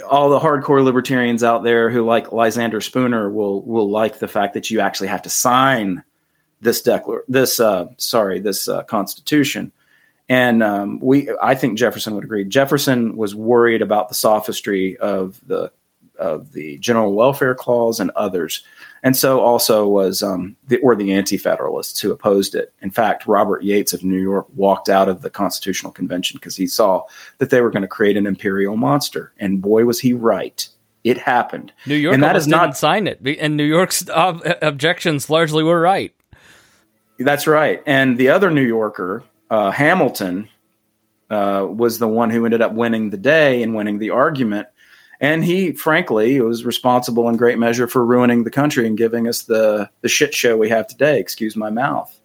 all 0.09 0.29
the 0.29 0.39
hardcore 0.39 0.85
libertarians 0.85 1.43
out 1.43 1.65
there 1.65 1.89
who 1.89 2.05
like 2.05 2.33
Lysander 2.33 2.81
Spooner 2.81 3.31
will 3.31 3.63
will 3.63 3.91
like 3.91 4.19
the 4.19 4.29
fact 4.29 4.55
that 4.55 4.71
you 4.71 4.81
actually 4.81 5.09
have 5.09 5.23
to 5.23 5.31
sign 5.31 6.03
this 6.61 6.83
declar 6.83 7.25
this 7.27 7.59
uh, 7.59 7.87
sorry 7.97 8.39
this 8.39 8.69
uh, 8.69 8.83
constitution 8.83 9.73
and 10.29 10.63
um, 10.63 10.99
we, 11.01 11.31
I 11.43 11.55
think 11.55 11.79
Jefferson 11.79 12.15
would 12.15 12.25
agree. 12.25 12.45
Jefferson 12.45 13.17
was 13.17 13.35
worried 13.35 13.83
about 13.83 14.09
the 14.09 14.15
sophistry 14.15 14.97
of 14.99 15.41
the 15.47 15.73
of 16.19 16.53
the 16.53 16.79
general 16.79 17.15
welfare 17.15 17.55
clause 17.55 17.99
and 17.99 18.11
others, 18.13 18.63
and 19.03 19.17
so 19.17 19.41
also 19.41 19.89
was 19.89 20.23
um, 20.23 20.57
the 20.69 20.79
or 20.79 20.95
the 20.95 21.13
anti-federalists 21.13 22.01
who 22.01 22.13
opposed 22.13 22.55
it. 22.55 22.73
In 22.81 22.91
fact, 22.91 23.27
Robert 23.27 23.63
Yates 23.65 23.93
of 23.93 24.05
New 24.05 24.21
York 24.21 24.47
walked 24.55 24.89
out 24.89 25.09
of 25.09 25.23
the 25.23 25.31
Constitutional 25.31 25.93
Convention 25.93 26.39
because 26.39 26.57
he 26.57 26.67
saw 26.67 27.03
that 27.39 27.51
they 27.51 27.61
were 27.61 27.71
going 27.71 27.83
to 27.83 27.89
create 27.89 28.17
an 28.17 28.27
imperial 28.27 28.77
monster, 28.77 29.33
and 29.39 29.61
boy, 29.61 29.85
was 29.85 30.01
he 30.01 30.13
right. 30.13 30.69
It 31.03 31.19
happened. 31.19 31.73
New 31.87 31.97
York 31.97 32.15
and 32.15 32.23
that 32.23 32.37
is 32.37 32.47
not 32.47 32.77
sign 32.77 33.09
it, 33.09 33.21
and 33.41 33.57
New 33.57 33.65
York's 33.65 34.09
ob- 34.09 34.43
objections 34.63 35.29
largely 35.29 35.65
were 35.65 35.81
right. 35.81 36.15
That's 37.19 37.47
right. 37.47 37.83
And 37.87 38.19
the 38.19 38.29
other 38.29 38.51
New 38.51 38.63
Yorker 38.63 39.25
uh, 39.53 39.71
Hamilton 39.71 40.49
uh, 41.29 41.67
was 41.69 41.99
the 41.99 42.09
one 42.09 42.31
who 42.31 42.47
ended 42.47 42.63
up 42.63 42.73
winning 42.73 43.11
the 43.11 43.19
day 43.19 43.63
and 43.63 43.75
winning 43.75 43.99
the 43.99 44.09
argument. 44.09 44.67
And 45.21 45.45
he, 45.45 45.73
frankly, 45.73 46.41
was 46.41 46.65
responsible 46.65 47.29
in 47.29 47.37
great 47.37 47.59
measure 47.59 47.87
for 47.87 48.05
ruining 48.05 48.45
the 48.45 48.51
country 48.51 48.87
and 48.87 48.97
giving 48.97 49.29
us 49.29 49.43
the 49.43 49.91
the 50.01 50.09
shit 50.09 50.35
show 50.35 50.57
we 50.57 50.71
have 50.71 50.87
today. 50.87 51.21
Excuse 51.21 51.55
my 51.55 51.69
mouth. 51.69 52.19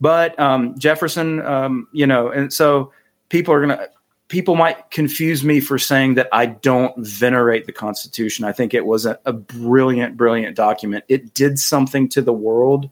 But 0.00 0.38
um, 0.40 0.76
Jefferson, 0.78 1.44
um, 1.44 1.88
you 1.92 2.06
know, 2.06 2.30
and 2.30 2.50
so 2.50 2.90
people 3.28 3.52
are 3.52 3.60
gonna 3.60 3.88
people 4.28 4.56
might 4.56 4.90
confuse 4.90 5.44
me 5.44 5.60
for 5.60 5.78
saying 5.78 6.14
that 6.14 6.28
I 6.32 6.46
don't 6.46 6.96
venerate 6.96 7.66
the 7.66 7.72
Constitution. 7.72 8.46
I 8.46 8.52
think 8.52 8.72
it 8.72 8.86
was 8.86 9.04
a, 9.04 9.20
a 9.26 9.32
brilliant, 9.34 10.16
brilliant 10.16 10.56
document. 10.56 11.04
It 11.08 11.34
did 11.34 11.58
something 11.58 12.08
to 12.08 12.22
the 12.22 12.32
world 12.32 12.90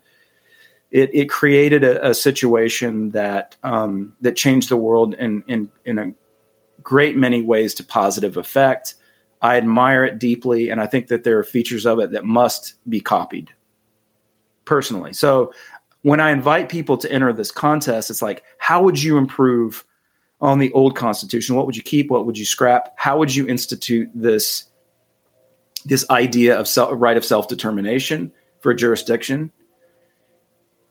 it, 0.95 1.11
it 1.13 1.29
created 1.29 1.83
a, 1.83 2.11
a 2.11 2.15
situation 2.15 3.11
that 3.11 3.57
um, 3.65 4.15
that 4.21 4.37
changed 4.37 4.69
the 4.69 4.77
world 4.77 5.15
in, 5.15 5.43
in 5.49 5.69
in 5.85 5.99
a 5.99 6.13
great 6.83 7.17
many 7.17 7.43
ways 7.43 7.75
to 7.75 7.85
positive 7.85 8.37
effect. 8.37 8.95
I 9.43 9.57
admire 9.57 10.05
it 10.05 10.21
deeply, 10.21 10.71
and 10.71 10.81
I 10.81 10.87
think 10.87 11.09
that 11.09 11.25
there 11.25 11.37
are 11.37 11.43
features 11.43 11.85
of 11.85 11.99
it 11.99 12.13
that 12.13 12.25
must 12.25 12.75
be 12.89 13.01
copied. 13.01 13.51
Personally, 14.67 15.13
so 15.13 15.53
when 16.03 16.21
I 16.21 16.31
invite 16.31 16.69
people 16.69 16.97
to 16.99 17.11
enter 17.11 17.33
this 17.33 17.51
contest, 17.51 18.09
it's 18.09 18.23
like, 18.23 18.45
how 18.59 18.81
would 18.81 19.03
you 19.03 19.19
improve 19.19 19.85
on 20.41 20.61
the 20.61 20.73
old 20.73 20.95
Constitution? 20.97 21.57
What 21.57 21.67
would 21.67 21.77
you 21.77 21.83
keep? 21.83 22.09
What 22.09 22.25
would 22.25 22.39
you 22.39 22.47
scrap? 22.47 22.95
How 22.97 23.19
would 23.19 23.35
you 23.35 23.49
institute 23.49 24.09
this 24.15 24.67
this 25.85 26.09
idea 26.09 26.57
of 26.57 26.69
self, 26.69 26.93
right 26.95 27.17
of 27.17 27.25
self 27.25 27.49
determination 27.49 28.33
for 28.61 28.73
jurisdiction? 28.75 29.51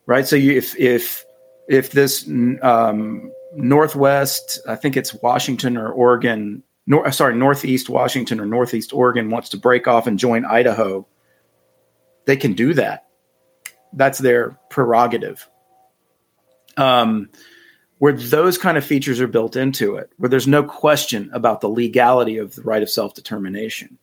Right? 0.06 0.28
So 0.28 0.36
you, 0.36 0.54
if 0.54 0.78
if 0.80 1.26
if 1.68 1.91
this 1.91 2.28
um, 2.62 3.32
northwest, 3.56 4.60
I 4.68 4.76
think 4.76 4.97
it's 4.97 5.14
Washington 5.14 5.78
or 5.78 5.91
Oregon, 5.91 6.64
nor, 6.86 7.10
sorry, 7.12 7.36
northeast 7.36 7.89
Washington 7.89 8.39
or 8.39 8.45
northeast 8.45 8.93
Oregon 8.93 9.30
wants 9.30 9.49
to 9.49 9.58
break 9.58 9.88
off 9.88 10.08
and 10.08 10.20
join 10.20 10.45
Idaho, 10.45 11.08
they 12.26 12.36
can 12.36 12.54
do 12.54 12.74
that. 12.74 13.08
That's 13.93 14.20
their 14.20 14.58
prerogative. 14.70 15.47
Um, 16.76 17.30
where 17.99 18.14
those 18.14 18.58
kind 18.58 18.78
of 18.78 18.84
features 18.84 19.22
are 19.22 19.28
built 19.28 19.56
into 19.56 19.95
it, 19.95 20.10
where 20.18 20.28
there's 20.28 20.47
no 20.47 20.64
question 20.64 21.30
about 21.32 21.62
the 21.62 21.70
legality 21.70 22.38
of 22.38 22.56
the 22.56 22.62
right 22.64 22.84
of 22.84 22.89
self 22.89 23.14
determination. 23.14 23.97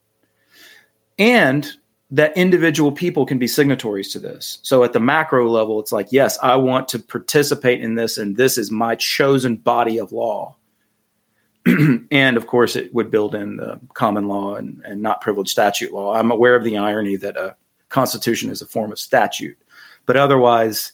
And 1.19 1.71
that 2.11 2.37
individual 2.37 2.91
people 2.91 3.25
can 3.25 3.39
be 3.39 3.47
signatories 3.47 4.13
to 4.13 4.19
this. 4.19 4.59
So 4.63 4.83
at 4.83 4.93
the 4.93 5.01
macro 5.01 5.49
level, 5.49 5.79
it's 5.79 5.93
like, 5.93 6.09
yes, 6.11 6.39
I 6.43 6.57
want 6.57 6.89
to 6.89 6.99
participate 6.99 7.81
in 7.81 7.95
this, 7.95 8.19
and 8.19 8.37
this 8.37 8.59
is 8.59 8.71
my 8.71 8.97
chosen 8.97 9.57
body 9.57 9.99
of 9.99 10.11
law. 10.11 10.57
and 12.11 12.37
of 12.37 12.47
course, 12.47 12.75
it 12.75 12.93
would 12.95 13.11
build 13.11 13.35
in 13.35 13.59
the 13.59 13.79
common 13.95 14.27
law 14.27 14.57
and, 14.57 14.83
and 14.85 15.03
not 15.03 15.21
privileged 15.21 15.51
statute 15.51 15.93
law. 15.93 16.15
I'm 16.15 16.31
aware 16.31 16.57
of 16.57 16.65
the 16.65 16.79
irony 16.79 17.17
that 17.17 17.37
a 17.37 17.55
constitution 17.91 18.51
is 18.51 18.63
a 18.63 18.67
form 18.67 18.91
of 18.91 18.99
statute, 18.99 19.59
but 20.07 20.17
otherwise, 20.17 20.93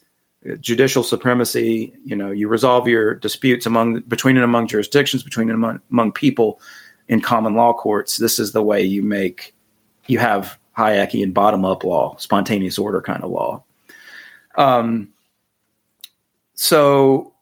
judicial 0.61 1.03
supremacy. 1.03 1.95
You 2.05 2.17
know, 2.17 2.31
you 2.31 2.49
resolve 2.49 2.89
your 2.89 3.15
disputes 3.15 3.65
among 3.65 4.01
between 4.01 4.37
and 4.37 4.45
among 4.45 4.69
jurisdictions, 4.69 5.23
between 5.23 5.49
and 5.49 5.57
among, 5.57 5.81
among 5.91 6.13
people 6.13 6.61
in 7.09 7.21
common 7.21 7.55
law 7.55 7.73
courts. 7.73 8.17
This 8.17 8.39
is 8.39 8.53
the 8.53 8.63
way 8.63 8.83
you 8.83 9.03
make 9.03 9.55
you 10.07 10.19
have 10.19 10.59
Hayekian 10.77 11.33
bottom 11.33 11.65
up 11.65 11.85
law, 11.85 12.17
spontaneous 12.17 12.79
order 12.79 13.01
kind 13.01 13.23
of 13.23 13.31
law. 13.31 13.63
Um, 14.57 15.09
so 16.55 17.33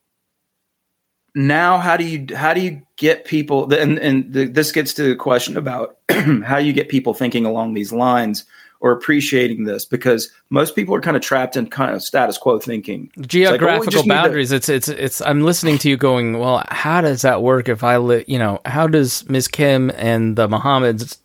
now 1.35 1.79
how 1.79 1.97
do 1.97 2.05
you 2.05 2.27
how 2.37 2.55
do 2.55 2.61
you 2.61 2.81
get 2.97 3.25
people 3.25 3.73
and 3.73 3.99
and 3.99 4.33
the, 4.33 4.47
this 4.47 4.71
gets 4.71 4.95
to 4.95 5.03
the 5.03 5.17
question 5.17 5.57
about 5.57 5.99
how 6.45 6.59
you 6.59 6.73
get 6.73 6.89
people 6.89 7.13
thinking 7.13 7.45
along 7.45 7.75
these 7.75 7.93
lines 7.93 8.45
or 8.81 8.93
appreciating 8.93 9.65
this 9.65 9.85
because 9.85 10.31
most 10.51 10.77
people 10.77 10.95
are 10.95 11.01
kind 11.01 11.17
of 11.17 11.23
trapped 11.23 11.57
in 11.57 11.67
kind 11.69 11.95
of 11.95 12.03
status 12.03 12.39
quo 12.39 12.59
thinking 12.59 13.11
geographical 13.21 14.01
like, 14.01 14.09
boundaries 14.09 14.51
to- 14.51 14.57
it's 14.57 14.69
it's 14.69 14.89
it's 14.89 15.21
i'm 15.23 15.43
listening 15.43 15.77
to 15.77 15.89
you 15.89 15.97
going 15.97 16.39
well 16.39 16.63
how 16.69 17.01
does 17.01 17.23
that 17.23 17.43
work 17.43 17.69
if 17.69 17.83
i 17.83 17.97
li- 17.97 18.25
you 18.29 18.39
know 18.39 18.61
how 18.65 18.87
does 18.87 19.29
ms 19.29 19.49
kim 19.49 19.91
and 19.97 20.37
the 20.37 20.47
mohammeds 20.47 21.19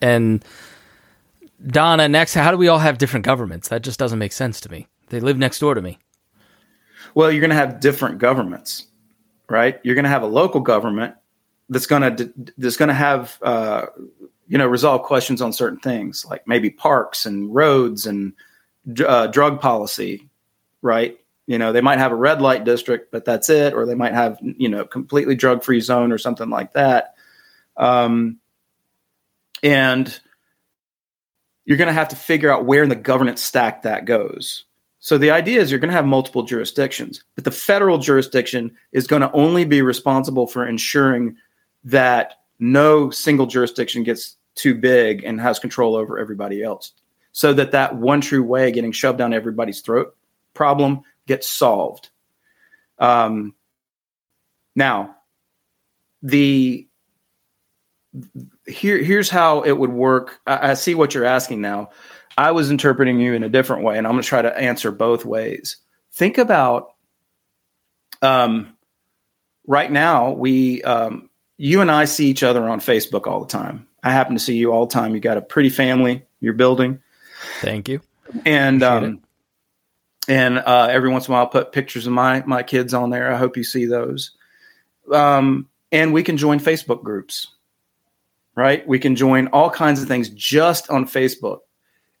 and 0.00 0.42
Donna, 1.66 2.08
next, 2.08 2.34
how 2.34 2.50
do 2.50 2.56
we 2.56 2.68
all 2.68 2.78
have 2.78 2.98
different 2.98 3.24
governments? 3.24 3.68
That 3.68 3.82
just 3.82 3.98
doesn't 3.98 4.18
make 4.18 4.32
sense 4.32 4.60
to 4.62 4.70
me. 4.70 4.86
They 5.08 5.20
live 5.20 5.38
next 5.38 5.58
door 5.58 5.74
to 5.74 5.82
me. 5.82 5.98
Well, 7.14 7.30
you're 7.30 7.40
going 7.40 7.50
to 7.50 7.56
have 7.56 7.80
different 7.80 8.18
governments, 8.18 8.86
right? 9.48 9.80
You're 9.82 9.94
going 9.94 10.04
to 10.04 10.10
have 10.10 10.22
a 10.22 10.26
local 10.26 10.60
government 10.60 11.14
that's 11.68 11.86
going 11.86 12.16
to 12.16 12.32
that's 12.58 12.76
going 12.76 12.88
to 12.88 12.94
have 12.94 13.38
uh, 13.42 13.86
you 14.48 14.58
know 14.58 14.66
resolve 14.66 15.02
questions 15.02 15.40
on 15.40 15.52
certain 15.52 15.78
things, 15.78 16.26
like 16.28 16.46
maybe 16.46 16.70
parks 16.70 17.24
and 17.24 17.54
roads 17.54 18.06
and 18.06 18.34
uh, 19.06 19.28
drug 19.28 19.60
policy, 19.60 20.28
right? 20.82 21.18
You 21.46 21.58
know, 21.58 21.72
they 21.72 21.80
might 21.80 21.98
have 21.98 22.12
a 22.12 22.16
red 22.16 22.40
light 22.42 22.64
district, 22.64 23.12
but 23.12 23.24
that's 23.24 23.48
it, 23.48 23.74
or 23.74 23.86
they 23.86 23.94
might 23.94 24.14
have 24.14 24.38
you 24.42 24.68
know 24.68 24.84
completely 24.84 25.34
drug 25.34 25.62
free 25.62 25.80
zone 25.80 26.12
or 26.12 26.18
something 26.18 26.50
like 26.50 26.72
that. 26.72 27.14
Um, 27.76 28.38
and 29.62 30.20
you're 31.64 31.78
going 31.78 31.88
to 31.88 31.94
have 31.94 32.08
to 32.08 32.16
figure 32.16 32.50
out 32.50 32.66
where 32.66 32.82
in 32.82 32.88
the 32.88 32.96
governance 32.96 33.42
stack 33.42 33.82
that 33.82 34.04
goes. 34.04 34.64
So 35.00 35.18
the 35.18 35.30
idea 35.30 35.60
is 35.60 35.70
you're 35.70 35.80
going 35.80 35.90
to 35.90 35.96
have 35.96 36.06
multiple 36.06 36.42
jurisdictions, 36.42 37.22
but 37.34 37.44
the 37.44 37.50
federal 37.50 37.98
jurisdiction 37.98 38.74
is 38.92 39.06
going 39.06 39.22
to 39.22 39.32
only 39.32 39.64
be 39.64 39.82
responsible 39.82 40.46
for 40.46 40.66
ensuring 40.66 41.36
that 41.84 42.34
no 42.58 43.10
single 43.10 43.46
jurisdiction 43.46 44.02
gets 44.02 44.36
too 44.54 44.74
big 44.74 45.22
and 45.24 45.40
has 45.40 45.58
control 45.58 45.94
over 45.94 46.18
everybody 46.18 46.62
else. 46.62 46.92
So 47.32 47.52
that 47.54 47.72
that 47.72 47.96
one 47.96 48.20
true 48.20 48.42
way 48.42 48.70
getting 48.70 48.92
shoved 48.92 49.18
down 49.18 49.34
everybody's 49.34 49.80
throat 49.80 50.16
problem 50.54 51.02
gets 51.26 51.48
solved. 51.48 52.10
Um, 52.98 53.54
now, 54.76 55.16
the 56.22 56.88
here 58.66 58.98
here's 58.98 59.30
how 59.30 59.62
it 59.62 59.72
would 59.72 59.92
work. 59.92 60.40
I, 60.46 60.70
I 60.70 60.74
see 60.74 60.94
what 60.94 61.14
you're 61.14 61.24
asking 61.24 61.60
now. 61.60 61.90
I 62.36 62.50
was 62.50 62.70
interpreting 62.70 63.20
you 63.20 63.34
in 63.34 63.44
a 63.44 63.48
different 63.48 63.84
way, 63.84 63.96
and 63.96 64.06
I'm 64.06 64.14
going 64.14 64.22
to 64.22 64.28
try 64.28 64.42
to 64.42 64.56
answer 64.56 64.90
both 64.90 65.24
ways. 65.24 65.76
Think 66.12 66.38
about 66.38 66.94
um, 68.22 68.76
right 69.66 69.90
now. 69.90 70.32
We 70.32 70.82
you 71.56 71.80
and 71.80 71.90
I 71.90 72.04
see 72.04 72.28
each 72.28 72.42
other 72.42 72.68
on 72.68 72.80
Facebook 72.80 73.26
all 73.26 73.40
the 73.40 73.46
time. 73.46 73.86
I 74.02 74.10
happen 74.10 74.34
to 74.34 74.40
see 74.40 74.56
you 74.56 74.72
all 74.72 74.86
the 74.86 74.92
time. 74.92 75.14
You 75.14 75.20
got 75.20 75.38
a 75.38 75.42
pretty 75.42 75.70
family. 75.70 76.24
you're 76.40 76.52
building. 76.52 77.00
Thank 77.60 77.88
you. 77.88 78.00
And 78.44 78.82
um, 78.82 79.22
and 80.28 80.58
uh, 80.58 80.88
every 80.90 81.08
once 81.08 81.26
in 81.26 81.32
a 81.32 81.34
while, 81.34 81.44
I'll 81.44 81.50
put 81.50 81.72
pictures 81.72 82.06
of 82.06 82.12
my 82.12 82.42
my 82.46 82.62
kids 82.62 82.94
on 82.94 83.10
there. 83.10 83.32
I 83.32 83.36
hope 83.36 83.56
you 83.56 83.64
see 83.64 83.86
those. 83.86 84.32
Um, 85.12 85.68
and 85.92 86.12
we 86.12 86.22
can 86.22 86.36
join 86.36 86.58
Facebook 86.58 87.02
groups, 87.02 87.48
right? 88.56 88.86
We 88.86 88.98
can 88.98 89.16
join 89.16 89.48
all 89.48 89.70
kinds 89.70 90.00
of 90.02 90.08
things 90.08 90.28
just 90.30 90.90
on 90.90 91.06
Facebook. 91.06 91.60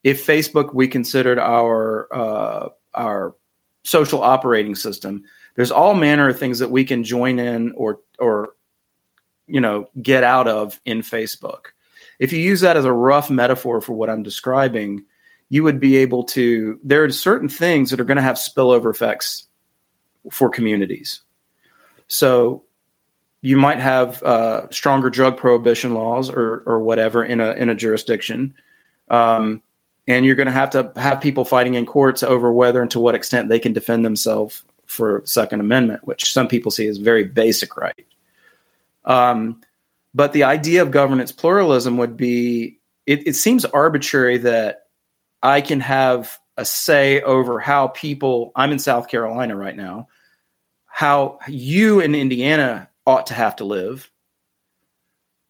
If 0.02 0.26
Facebook 0.26 0.74
we 0.74 0.88
considered 0.88 1.38
our 1.38 2.08
uh, 2.14 2.68
our 2.94 3.34
social 3.84 4.22
operating 4.22 4.74
system, 4.74 5.24
there's 5.56 5.70
all 5.70 5.94
manner 5.94 6.28
of 6.28 6.38
things 6.38 6.58
that 6.58 6.70
we 6.70 6.84
can 6.84 7.04
join 7.04 7.38
in 7.38 7.72
or 7.72 8.00
or 8.18 8.54
you 9.46 9.60
know 9.60 9.88
get 10.00 10.24
out 10.24 10.48
of 10.48 10.80
in 10.84 11.02
Facebook. 11.02 11.66
If 12.18 12.32
you 12.32 12.38
use 12.38 12.60
that 12.60 12.76
as 12.76 12.84
a 12.84 12.92
rough 12.92 13.30
metaphor 13.30 13.80
for 13.80 13.92
what 13.92 14.10
I'm 14.10 14.22
describing, 14.22 15.04
you 15.48 15.62
would 15.62 15.80
be 15.80 15.96
able 15.96 16.24
to 16.24 16.78
there 16.82 17.04
are 17.04 17.10
certain 17.10 17.48
things 17.48 17.90
that 17.90 18.00
are 18.00 18.04
going 18.04 18.16
to 18.16 18.22
have 18.22 18.36
spillover 18.36 18.90
effects 18.90 19.46
for 20.30 20.48
communities. 20.48 21.20
So 22.08 22.64
you 23.44 23.58
might 23.58 23.78
have 23.78 24.22
uh, 24.22 24.66
stronger 24.70 25.10
drug 25.10 25.36
prohibition 25.36 25.92
laws 25.92 26.30
or 26.30 26.62
or 26.64 26.80
whatever 26.80 27.22
in 27.22 27.40
a 27.40 27.52
in 27.52 27.68
a 27.68 27.74
jurisdiction. 27.74 28.54
Um, 29.10 29.60
and 30.08 30.24
you're 30.24 30.34
going 30.34 30.46
to 30.46 30.52
have 30.52 30.70
to 30.70 30.90
have 30.96 31.20
people 31.20 31.44
fighting 31.44 31.74
in 31.74 31.84
courts 31.84 32.22
over 32.22 32.50
whether 32.50 32.80
and 32.80 32.90
to 32.92 33.00
what 33.00 33.14
extent 33.14 33.50
they 33.50 33.58
can 33.58 33.74
defend 33.74 34.02
themselves 34.02 34.62
for 34.86 35.20
Second 35.26 35.60
Amendment, 35.60 36.06
which 36.06 36.32
some 36.32 36.48
people 36.48 36.70
see 36.70 36.86
as 36.86 36.96
very 36.96 37.24
basic 37.24 37.76
right. 37.76 38.06
Um, 39.04 39.60
but 40.14 40.32
the 40.32 40.44
idea 40.44 40.80
of 40.80 40.90
governance 40.90 41.30
pluralism 41.30 41.98
would 41.98 42.16
be 42.16 42.78
it, 43.04 43.26
it 43.26 43.36
seems 43.36 43.66
arbitrary 43.66 44.38
that 44.38 44.86
I 45.42 45.60
can 45.60 45.80
have 45.80 46.38
a 46.56 46.64
say 46.64 47.20
over 47.20 47.60
how 47.60 47.88
people, 47.88 48.52
I'm 48.56 48.72
in 48.72 48.78
South 48.78 49.08
Carolina 49.08 49.54
right 49.54 49.76
now, 49.76 50.08
how 50.86 51.40
you 51.46 52.00
in 52.00 52.14
Indiana 52.14 52.88
ought 53.06 53.26
to 53.26 53.34
have 53.34 53.56
to 53.56 53.64
live, 53.64 54.10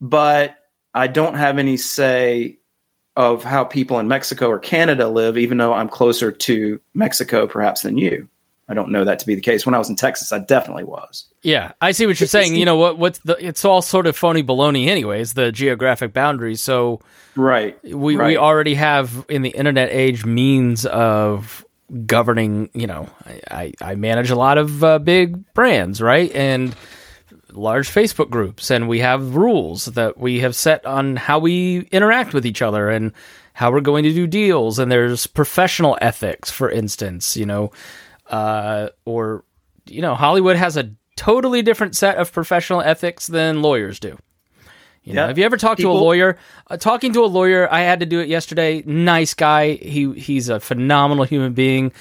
but 0.01 0.57
I 0.93 1.07
don't 1.07 1.35
have 1.35 1.59
any 1.59 1.77
say 1.77 2.59
of 3.17 3.45
how 3.45 3.65
people 3.65 3.99
in 3.99 4.09
Mexico 4.09 4.49
or 4.49 4.59
Canada 4.59 5.09
live, 5.09 5.39
even 5.39 5.59
though 5.59 5.73
I'm 5.73 5.89
closer 5.89 6.33
to 6.33 6.81
Mexico 6.95 7.47
perhaps 7.47 7.83
than 7.83 7.97
you. 7.97 8.29
I 8.69 8.75
don't 8.75 8.91
know 8.91 9.05
that 9.05 9.19
to 9.19 9.27
be 9.27 9.35
the 9.35 9.43
case. 9.43 9.67
When 9.67 9.75
I 9.75 9.79
was 9.79 9.91
in 9.91 9.97
Texas, 9.97 10.33
I 10.33 10.39
definitely 10.39 10.85
was. 10.85 11.27
Yeah, 11.43 11.73
I 11.83 11.93
see 11.93 12.07
what 12.07 12.19
you're 12.19 12.27
saying. 12.27 12.55
You 12.55 12.65
know 12.65 12.77
what? 12.77 12.99
What's 12.99 13.19
the? 13.19 13.35
It's 13.35 13.63
all 13.65 13.83
sort 13.83 14.07
of 14.07 14.17
phony 14.17 14.43
baloney, 14.43 14.87
anyways. 14.87 15.35
The 15.35 15.53
geographic 15.53 16.15
boundaries. 16.15 16.63
So, 16.63 17.01
right, 17.37 17.79
we 17.85 18.17
right. 18.17 18.29
we 18.29 18.37
already 18.39 18.75
have 18.75 19.27
in 19.29 19.43
the 19.43 19.51
internet 19.51 19.91
age 19.91 20.25
means 20.25 20.87
of 20.87 21.67
governing. 22.07 22.71
You 22.73 22.87
know, 22.87 23.11
I 23.27 23.41
I, 23.51 23.73
I 23.83 23.95
manage 23.97 24.31
a 24.31 24.37
lot 24.37 24.57
of 24.57 24.83
uh, 24.83 24.99
big 24.99 25.53
brands, 25.53 26.01
right, 26.01 26.33
and 26.33 26.75
large 27.55 27.89
Facebook 27.89 28.31
groups, 28.31 28.71
and 28.71 28.89
we 28.89 29.01
have 29.01 29.37
rules 29.37 29.87
that 29.87 30.19
we 30.19 30.41
have 30.41 30.55
set 30.55 30.85
on 30.85 31.17
how 31.17 31.39
we 31.39 31.89
interact 31.93 32.35
with 32.35 32.45
each 32.45 32.63
other 32.63 32.91
and 32.91 33.13
how 33.53 33.71
we're 33.71 33.81
going 33.81 34.05
to 34.05 34.13
do 34.13 34.27
deals. 34.27 34.79
And 34.79 34.91
there's 34.91 35.27
professional 35.27 35.97
ethics, 36.01 36.51
for 36.51 36.71
instance. 36.71 37.37
You 37.37 37.47
know 37.47 37.73
uh, 38.29 38.89
or 39.05 39.45
you 39.87 40.03
know, 40.03 40.15
Hollywood 40.15 40.57
has 40.57 40.77
a 40.77 40.91
totally 41.17 41.63
different 41.63 41.97
set 41.97 42.17
of 42.17 42.33
professional 42.33 42.81
ethics 42.81 43.27
than 43.27 43.63
lawyers 43.63 44.01
do. 44.01 44.19
You 45.03 45.13
know, 45.13 45.27
have 45.27 45.37
you 45.37 45.45
ever 45.45 45.59
talked 45.59 45.81
People, 45.81 45.97
to 45.97 45.99
a 45.99 46.03
lawyer? 46.03 46.39
Uh, 46.67 46.79
talking 46.79 47.13
to 47.13 47.25
a 47.25 47.27
lawyer, 47.27 47.71
I 47.71 47.81
had 47.81 48.01
to 48.01 48.07
do 48.07 48.21
it 48.21 48.29
yesterday. 48.29 48.83
Nice 48.87 49.35
guy. 49.35 49.75
He 49.75 50.11
he's 50.15 50.49
a 50.49 50.59
phenomenal 50.59 51.25
human 51.25 51.53
being, 51.53 51.93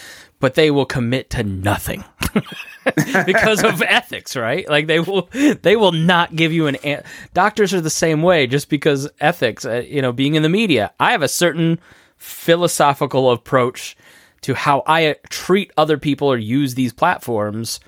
but 0.44 0.56
they 0.56 0.72
will 0.72 0.86
commit 0.86 1.30
to 1.30 1.42
nothing 1.42 2.04
because 3.26 3.64
of 3.64 3.82
ethics, 3.88 4.36
right? 4.36 4.68
Like 4.68 4.88
they 4.88 5.00
will 5.00 5.30
they 5.32 5.78
will 5.78 5.94
not 5.94 6.36
give 6.36 6.52
you 6.52 6.68
an, 6.68 6.76
an 6.84 7.02
doctors 7.34 7.74
are 7.74 7.80
the 7.80 7.90
same 7.90 8.22
way 8.22 8.46
just 8.46 8.68
because 8.68 9.10
ethics, 9.22 9.64
uh, 9.64 9.86
you 9.88 10.02
know, 10.02 10.12
being 10.12 10.36
in 10.36 10.44
the 10.44 10.50
media. 10.50 10.92
I 11.00 11.14
have 11.14 11.22
a 11.22 11.30
certain 11.30 11.80
philosophical 12.18 13.32
approach 13.32 13.96
to 14.42 14.54
how 14.54 14.84
I 14.86 15.16
treat 15.30 15.72
other 15.78 15.98
people 15.98 16.28
or 16.28 16.38
use 16.38 16.76
these 16.76 16.92
platforms. 16.92 17.80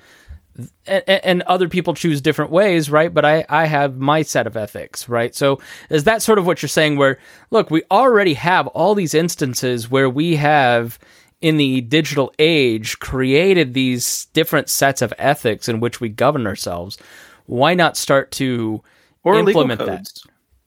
And, 0.86 1.04
and, 1.06 1.42
other 1.42 1.68
people 1.68 1.92
choose 1.92 2.22
different 2.22 2.50
ways, 2.50 2.88
right? 2.88 3.12
But 3.12 3.26
I, 3.26 3.44
I 3.50 3.66
have 3.66 3.98
my 3.98 4.22
set 4.22 4.46
of 4.46 4.56
ethics, 4.56 5.06
right? 5.06 5.34
So 5.34 5.60
is 5.90 6.04
that 6.04 6.22
sort 6.22 6.38
of 6.38 6.46
what 6.46 6.62
you're 6.62 6.70
saying? 6.70 6.96
Where 6.96 7.18
look, 7.50 7.70
we 7.70 7.82
already 7.90 8.32
have 8.32 8.66
all 8.68 8.94
these 8.94 9.12
instances 9.12 9.90
where 9.90 10.08
we 10.08 10.36
have 10.36 10.98
in 11.40 11.56
the 11.56 11.82
digital 11.82 12.32
age 12.38 12.98
created 12.98 13.74
these 13.74 14.26
different 14.26 14.68
sets 14.68 15.02
of 15.02 15.12
ethics 15.18 15.68
in 15.68 15.80
which 15.80 16.00
we 16.00 16.08
govern 16.08 16.46
ourselves. 16.46 16.98
Why 17.46 17.74
not 17.74 17.96
start 17.96 18.30
to 18.32 18.82
or 19.22 19.38
implement 19.38 19.80
that? 19.80 20.10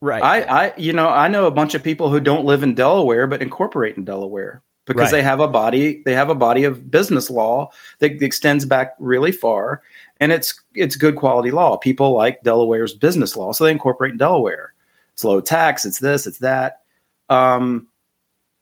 Right. 0.02 0.24
I, 0.24 0.42
I, 0.42 0.74
you 0.78 0.94
know, 0.94 1.10
I 1.10 1.28
know 1.28 1.46
a 1.46 1.52
bunch 1.52 1.76
of 1.76 1.84
people 1.84 2.10
who 2.10 2.20
don't 2.20 2.46
live 2.46 2.64
in 2.64 2.76
Delaware 2.76 3.28
but 3.28 3.42
incorporate 3.42 3.98
in 3.98 4.06
Delaware 4.06 4.64
because 4.90 5.12
right. 5.12 5.20
they 5.20 5.22
have 5.22 5.40
a 5.40 5.48
body 5.48 6.02
they 6.04 6.14
have 6.16 6.30
a 6.30 6.36
body 6.36 6.64
of 6.64 6.90
business 6.90 7.30
law 7.30 7.70
that 8.00 8.22
extends 8.22 8.66
back 8.66 8.96
really 8.98 9.32
far 9.32 9.84
and 10.20 10.32
it's 10.32 10.60
it's 10.74 10.96
good 10.96 11.16
quality 11.16 11.52
law 11.52 11.78
people 11.78 12.14
like 12.14 12.42
delaware's 12.42 12.94
business 12.96 13.38
law 13.38 13.54
so 13.54 13.64
they 13.64 13.72
incorporate 13.72 14.14
in 14.14 14.18
delaware 14.18 14.74
it's 15.14 15.24
low 15.24 15.40
tax 15.40 15.86
it's 15.86 16.00
this 16.00 16.26
it's 16.26 16.40
that 16.40 16.82
um, 17.30 17.88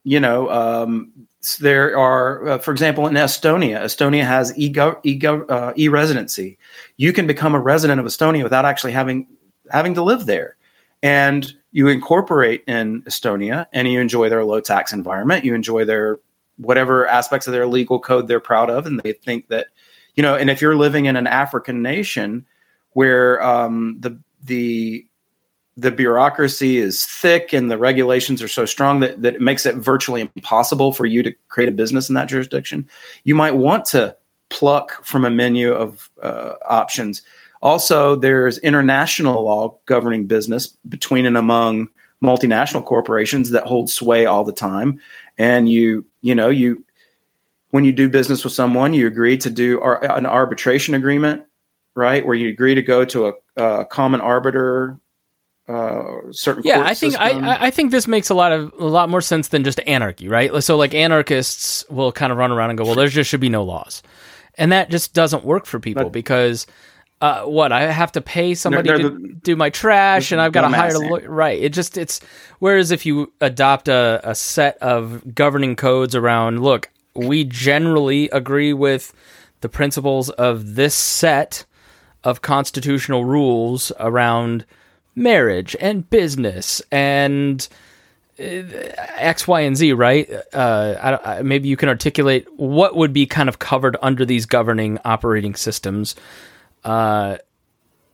you 0.03 0.19
know 0.19 0.49
um, 0.51 1.11
there 1.55 1.97
are 1.97 2.47
uh, 2.49 2.57
for 2.57 2.71
example 2.71 3.07
in 3.07 3.13
estonia 3.13 3.79
estonia 3.79 4.23
has 4.23 4.53
e-go, 4.57 4.99
uh, 5.45 5.71
e-residency. 5.77 6.57
You 6.97 7.13
can 7.13 7.25
become 7.25 7.55
a 7.55 7.59
resident 7.59 8.01
of 8.01 8.05
estonia 8.05 8.43
without 8.43 8.65
actually 8.65 8.91
having 8.91 9.25
having 9.71 9.93
to 9.95 10.03
live 10.03 10.25
there. 10.25 10.55
And 11.03 11.53
you 11.71 11.87
incorporate 11.87 12.63
in 12.67 13.03
Estonia 13.03 13.67
and 13.71 13.87
you 13.87 13.99
enjoy 13.99 14.29
their 14.29 14.43
low 14.43 14.59
tax 14.59 14.93
environment, 14.93 15.45
you 15.45 15.53
enjoy 15.53 15.85
their 15.85 16.19
whatever 16.57 17.07
aspects 17.07 17.47
of 17.47 17.53
their 17.53 17.67
legal 17.67 17.99
code 17.99 18.27
they're 18.27 18.39
proud 18.39 18.69
of, 18.69 18.85
and 18.85 18.99
they 19.01 19.13
think 19.13 19.47
that, 19.49 19.67
you 20.15 20.23
know, 20.23 20.35
and 20.35 20.49
if 20.49 20.61
you're 20.61 20.75
living 20.75 21.05
in 21.05 21.15
an 21.15 21.27
African 21.27 21.81
nation 21.81 22.45
where 22.91 23.41
um, 23.43 23.97
the 23.99 24.19
the 24.43 25.05
the 25.77 25.91
bureaucracy 25.91 26.77
is 26.77 27.05
thick 27.05 27.53
and 27.53 27.69
the 27.69 27.77
regulations 27.77 28.41
are 28.41 28.47
so 28.47 28.65
strong 28.65 28.99
that, 28.99 29.21
that 29.21 29.35
it 29.35 29.41
makes 29.41 29.65
it 29.65 29.75
virtually 29.75 30.21
impossible 30.21 30.91
for 30.91 31.05
you 31.05 31.21
to 31.23 31.31
create 31.49 31.69
a 31.69 31.71
business 31.71 32.09
in 32.09 32.15
that 32.15 32.27
jurisdiction, 32.27 32.89
you 33.23 33.35
might 33.35 33.55
want 33.55 33.85
to 33.85 34.15
pluck 34.49 35.03
from 35.05 35.23
a 35.23 35.29
menu 35.29 35.71
of 35.71 36.09
uh, 36.23 36.53
options 36.67 37.21
also, 37.61 38.15
there's 38.15 38.59
international 38.59 39.43
law 39.43 39.77
governing 39.85 40.27
business 40.27 40.67
between 40.87 41.25
and 41.25 41.37
among 41.37 41.89
multinational 42.23 42.83
corporations 42.83 43.51
that 43.51 43.65
hold 43.65 43.89
sway 43.89 44.25
all 44.25 44.43
the 44.43 44.53
time. 44.53 44.99
And 45.37 45.69
you, 45.69 46.05
you 46.21 46.35
know, 46.35 46.49
you 46.49 46.83
when 47.71 47.83
you 47.83 47.91
do 47.91 48.09
business 48.09 48.43
with 48.43 48.53
someone, 48.53 48.93
you 48.93 49.07
agree 49.07 49.37
to 49.37 49.49
do 49.49 49.81
ar- 49.81 50.03
an 50.03 50.25
arbitration 50.25 50.93
agreement, 50.93 51.43
right? 51.95 52.25
Where 52.25 52.35
you 52.35 52.47
agree 52.49 52.75
to 52.75 52.81
go 52.81 53.03
to 53.05 53.27
a, 53.27 53.33
a 53.57 53.85
common 53.85 54.21
arbiter 54.21 54.97
uh, 55.67 56.31
certain 56.31 56.63
yeah 56.65 56.83
i 56.85 56.93
think 56.93 57.19
I, 57.19 57.67
I 57.67 57.71
think 57.71 57.91
this 57.91 58.07
makes 58.07 58.29
a 58.29 58.33
lot 58.33 58.51
of 58.51 58.71
a 58.79 58.85
lot 58.85 59.09
more 59.09 59.21
sense 59.21 59.49
than 59.49 59.63
just 59.63 59.79
anarchy 59.85 60.27
right 60.27 60.63
so 60.63 60.77
like 60.77 60.93
anarchists 60.93 61.83
will 61.89 62.11
kind 62.11 62.31
of 62.31 62.37
run 62.37 62.51
around 62.51 62.69
and 62.69 62.77
go 62.77 62.85
well 62.85 62.95
there 62.95 63.07
just 63.07 63.29
should 63.29 63.41
be 63.41 63.49
no 63.49 63.63
laws 63.63 64.01
and 64.57 64.71
that 64.71 64.89
just 64.89 65.13
doesn't 65.13 65.43
work 65.43 65.65
for 65.65 65.79
people 65.79 66.05
but, 66.05 66.13
because 66.13 66.67
uh, 67.19 67.43
what 67.43 67.71
I 67.71 67.91
have 67.91 68.11
to 68.11 68.21
pay 68.21 68.53
somebody 68.53 68.89
they're, 68.89 68.97
they're 68.99 69.09
to 69.09 69.17
the, 69.17 69.33
do 69.33 69.55
my 69.55 69.69
trash, 69.71 70.31
and 70.31 70.39
I've 70.39 70.51
got 70.51 70.69
to 70.69 70.75
hire 70.75 70.93
a 70.93 70.99
lawyer. 70.99 71.29
Right. 71.29 71.59
It 71.59 71.73
just 71.73 71.97
it's 71.97 72.21
whereas 72.59 72.91
if 72.91 73.05
you 73.05 73.33
adopt 73.41 73.87
a, 73.87 74.21
a 74.23 74.35
set 74.35 74.77
of 74.77 75.33
governing 75.33 75.75
codes 75.75 76.13
around, 76.13 76.61
look, 76.61 76.89
we 77.15 77.43
generally 77.43 78.29
agree 78.29 78.73
with 78.73 79.13
the 79.61 79.69
principles 79.69 80.29
of 80.29 80.75
this 80.75 80.93
set 80.93 81.65
of 82.23 82.41
constitutional 82.41 83.25
rules 83.25 83.91
around 83.99 84.65
marriage 85.17 85.75
and 85.81 86.09
business 86.09 86.81
and 86.91 87.67
uh, 88.39 88.43
X, 88.43 89.47
Y, 89.47 89.61
and 89.61 89.75
Z, 89.75 89.93
right? 89.93 90.29
Uh, 90.53 91.19
I, 91.23 91.37
I, 91.37 91.41
maybe 91.41 91.67
you 91.67 91.75
can 91.75 91.89
articulate 91.89 92.47
what 92.55 92.95
would 92.95 93.11
be 93.11 93.25
kind 93.25 93.49
of 93.49 93.59
covered 93.59 93.97
under 94.01 94.25
these 94.25 94.45
governing 94.45 94.99
operating 95.03 95.55
systems 95.55 96.15
uh, 96.87 97.37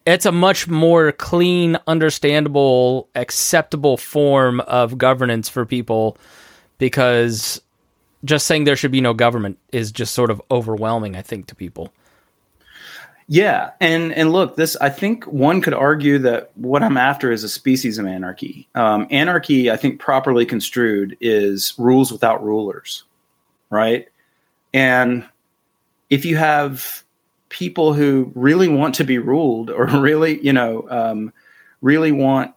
it's 0.06 0.26
a 0.26 0.32
much 0.32 0.68
more 0.68 1.12
clean, 1.12 1.78
understandable, 1.88 3.08
acceptable 3.16 3.98
form 3.98 4.60
of 4.62 4.98
governance 4.98 5.48
for 5.48 5.66
people 5.66 6.18
because 6.78 7.62
just 8.26 8.48
saying 8.48 8.64
there 8.64 8.76
should 8.76 8.92
be 8.92 9.00
no 9.00 9.14
government 9.14 9.60
is 9.72 9.92
just 9.92 10.14
sort 10.14 10.32
of 10.32 10.42
overwhelming, 10.52 11.16
I 11.16 11.22
think, 11.22 11.48
to 11.48 11.56
people. 11.56 11.94
Yeah, 13.28 13.72
and 13.80 14.12
and 14.14 14.32
look, 14.32 14.56
this 14.56 14.76
I 14.78 14.90
think 14.90 15.26
one 15.26 15.62
could 15.62 15.74
argue 15.74 16.20
that 16.20 16.52
what 16.56 16.84
I'm 16.84 16.98
after 16.98 17.32
is 17.32 17.44
a 17.44 17.50
species 17.50 17.98
of 17.98 18.06
anarchy. 18.06 18.68
Um, 18.76 19.08
anarchy, 19.12 19.72
I 19.72 19.78
think, 19.78 20.00
properly 20.00 20.46
construed, 20.46 21.18
is 21.22 21.74
rules 21.78 22.12
without 22.12 22.44
rulers, 22.44 23.04
right? 23.70 24.08
And 24.74 25.26
if 26.10 26.26
you 26.26 26.36
have 26.36 27.04
people 27.50 27.94
who 27.94 28.32
really 28.36 28.68
want 28.68 28.96
to 28.96 29.04
be 29.04 29.20
ruled, 29.20 29.70
or 29.70 29.86
really, 30.00 30.44
you 30.44 30.52
know, 30.52 30.86
um, 30.90 31.32
really 31.82 32.12
want 32.12 32.54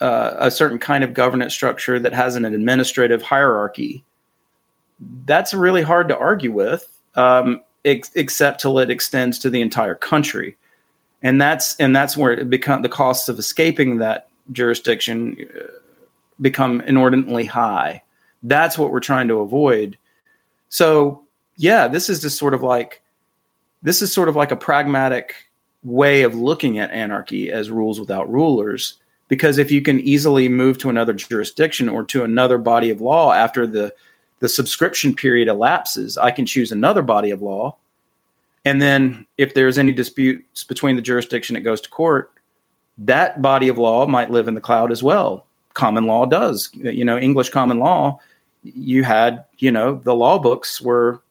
uh, 0.00 0.34
a 0.38 0.50
certain 0.50 0.78
kind 0.78 1.02
of 1.02 1.14
governance 1.14 1.52
structure 1.52 1.98
that 1.98 2.12
has 2.12 2.36
an 2.36 2.44
administrative 2.44 3.22
hierarchy, 3.22 4.04
that's 5.24 5.52
really 5.52 5.82
hard 5.82 6.08
to 6.08 6.16
argue 6.16 6.52
with. 6.52 6.86
Um, 7.16 7.62
ex- 7.86 8.10
except 8.14 8.60
till 8.60 8.78
it 8.78 8.90
extends 8.90 9.38
to 9.38 9.50
the 9.50 9.60
entire 9.60 9.94
country. 9.94 10.56
And 11.22 11.40
that's 11.40 11.74
and 11.76 11.96
that's 11.96 12.16
where 12.16 12.32
it 12.32 12.50
become 12.50 12.82
the 12.82 12.88
costs 12.88 13.28
of 13.28 13.38
escaping 13.38 13.98
that 13.98 14.28
jurisdiction 14.52 15.36
uh, 15.56 15.62
become 16.40 16.82
inordinately 16.82 17.46
high. 17.46 18.02
That's 18.42 18.76
what 18.76 18.90
we're 18.90 19.00
trying 19.00 19.28
to 19.28 19.40
avoid. 19.40 19.96
So, 20.68 21.24
yeah, 21.56 21.88
this 21.88 22.10
is 22.10 22.20
just 22.20 22.38
sort 22.38 22.52
of 22.52 22.62
like 22.62 23.02
this 23.82 24.02
is 24.02 24.12
sort 24.12 24.28
of 24.28 24.36
like 24.36 24.50
a 24.50 24.56
pragmatic 24.56 25.34
way 25.82 26.22
of 26.22 26.34
looking 26.34 26.78
at 26.78 26.90
anarchy 26.90 27.50
as 27.50 27.70
rules 27.70 28.00
without 28.00 28.30
rulers 28.30 28.98
because 29.28 29.58
if 29.58 29.70
you 29.70 29.82
can 29.82 30.00
easily 30.00 30.48
move 30.48 30.78
to 30.78 30.90
another 30.90 31.12
jurisdiction 31.12 31.88
or 31.88 32.04
to 32.04 32.24
another 32.24 32.58
body 32.58 32.90
of 32.90 33.00
law 33.00 33.32
after 33.32 33.66
the 33.66 33.94
the 34.40 34.48
subscription 34.48 35.14
period 35.14 35.48
elapses, 35.48 36.18
I 36.18 36.30
can 36.30 36.46
choose 36.46 36.72
another 36.72 37.02
body 37.02 37.30
of 37.30 37.42
law. 37.42 37.76
And 38.64 38.82
then 38.82 39.26
if 39.38 39.54
there's 39.54 39.78
any 39.78 39.92
disputes 39.92 40.64
between 40.64 40.96
the 40.96 41.02
jurisdiction 41.02 41.56
it 41.56 41.60
goes 41.60 41.80
to 41.82 41.88
court, 41.88 42.32
that 42.98 43.40
body 43.40 43.68
of 43.68 43.78
law 43.78 44.06
might 44.06 44.30
live 44.30 44.48
in 44.48 44.54
the 44.54 44.60
cloud 44.60 44.90
as 44.90 45.02
well. 45.02 45.46
Common 45.74 46.06
law 46.06 46.26
does. 46.26 46.70
You 46.74 47.04
know, 47.04 47.18
English 47.18 47.50
common 47.50 47.78
law, 47.78 48.18
you 48.62 49.04
had, 49.04 49.44
you 49.58 49.70
know, 49.70 50.00
the 50.04 50.14
law 50.14 50.38
books 50.38 50.80
were 50.80 51.22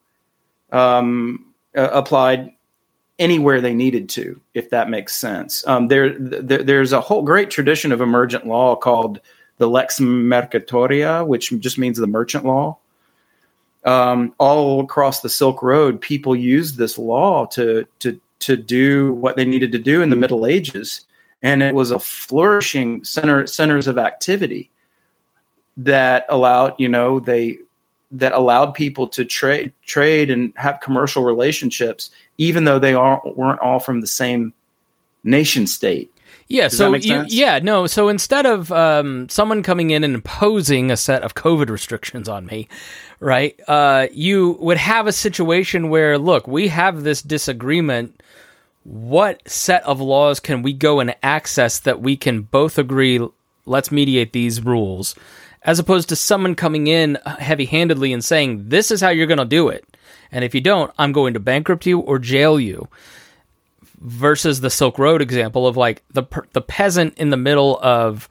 um, 0.71 1.45
uh, 1.75 1.89
applied 1.91 2.51
anywhere 3.17 3.61
they 3.61 3.73
needed 3.73 4.09
to, 4.09 4.39
if 4.53 4.69
that 4.69 4.89
makes 4.89 5.15
sense. 5.15 5.65
Um, 5.67 5.87
there, 5.87 6.17
there, 6.17 6.63
there's 6.63 6.93
a 6.93 7.01
whole 7.01 7.21
great 7.23 7.49
tradition 7.49 7.91
of 7.91 8.01
emergent 8.01 8.45
law 8.45 8.75
called 8.75 9.19
the 9.57 9.69
lex 9.69 9.99
mercatoria, 9.99 11.25
which 11.25 11.49
just 11.59 11.77
means 11.77 11.97
the 11.97 12.07
merchant 12.07 12.45
law 12.45 12.77
um, 13.85 14.33
all 14.39 14.81
across 14.81 15.21
the 15.21 15.29
Silk 15.29 15.61
Road, 15.61 16.01
people 16.01 16.35
used 16.35 16.77
this 16.77 16.97
law 16.97 17.45
to 17.47 17.87
to 17.99 18.19
to 18.39 18.57
do 18.57 19.13
what 19.13 19.35
they 19.35 19.45
needed 19.45 19.71
to 19.71 19.79
do 19.79 20.01
in 20.01 20.09
the 20.09 20.15
Middle 20.15 20.45
Ages, 20.45 21.05
and 21.41 21.63
it 21.63 21.73
was 21.73 21.91
a 21.91 21.99
flourishing 21.99 23.03
center 23.03 23.45
centers 23.47 23.87
of 23.87 23.97
activity 23.97 24.69
that 25.77 26.25
allowed 26.29 26.73
you 26.77 26.89
know 26.89 27.19
they 27.19 27.59
that 28.11 28.33
allowed 28.33 28.73
people 28.73 29.07
to 29.07 29.25
trade 29.25 29.71
trade 29.85 30.29
and 30.29 30.53
have 30.55 30.79
commercial 30.79 31.23
relationships, 31.23 32.09
even 32.37 32.63
though 32.63 32.79
they 32.79 32.93
are, 32.93 33.21
weren't 33.35 33.59
all 33.59 33.79
from 33.79 34.01
the 34.01 34.07
same 34.07 34.53
nation 35.23 35.67
state. 35.67 36.11
Yeah. 36.47 36.63
Does 36.63 36.77
so 36.77 36.93
you, 36.93 37.25
yeah, 37.27 37.59
no. 37.59 37.87
So 37.87 38.07
instead 38.07 38.45
of 38.45 38.71
um, 38.71 39.27
someone 39.29 39.63
coming 39.63 39.89
in 39.89 40.03
and 40.03 40.13
imposing 40.13 40.91
a 40.91 40.97
set 40.97 41.23
of 41.23 41.33
COVID 41.33 41.69
restrictions 41.69 42.29
on 42.29 42.45
me, 42.45 42.67
right? 43.19 43.59
Uh, 43.67 44.07
you 44.11 44.57
would 44.59 44.77
have 44.77 45.07
a 45.07 45.11
situation 45.11 45.89
where, 45.89 46.17
look, 46.17 46.47
we 46.47 46.67
have 46.67 47.03
this 47.03 47.21
disagreement. 47.21 48.21
What 48.83 49.41
set 49.49 49.83
of 49.83 49.99
laws 49.99 50.39
can 50.39 50.61
we 50.61 50.71
go 50.71 50.99
and 50.99 51.15
access 51.23 51.79
that 51.79 52.01
we 52.01 52.15
can 52.15 52.43
both 52.43 52.77
agree? 52.77 53.25
Let's 53.65 53.91
mediate 53.91 54.31
these 54.31 54.63
rules, 54.63 55.15
as 55.63 55.79
opposed 55.79 56.09
to 56.09 56.15
someone 56.15 56.53
coming 56.53 56.85
in 56.85 57.17
heavy-handedly 57.25 58.13
and 58.13 58.23
saying, 58.23 58.69
"This 58.69 58.91
is 58.91 59.01
how 59.01 59.09
you're 59.09 59.25
going 59.25 59.39
to 59.39 59.45
do 59.45 59.69
it." 59.69 59.83
And 60.31 60.43
if 60.43 60.53
you 60.53 60.61
don't, 60.61 60.91
I'm 60.99 61.11
going 61.11 61.33
to 61.33 61.39
bankrupt 61.39 61.87
you 61.87 61.99
or 61.99 62.19
jail 62.19 62.59
you 62.59 62.87
versus 63.99 64.61
the 64.61 64.69
Silk 64.69 64.99
Road 64.99 65.21
example 65.21 65.67
of 65.67 65.77
like 65.77 66.03
the 66.11 66.23
the 66.53 66.61
peasant 66.61 67.17
in 67.17 67.29
the 67.29 67.37
middle 67.37 67.79
of 67.81 68.29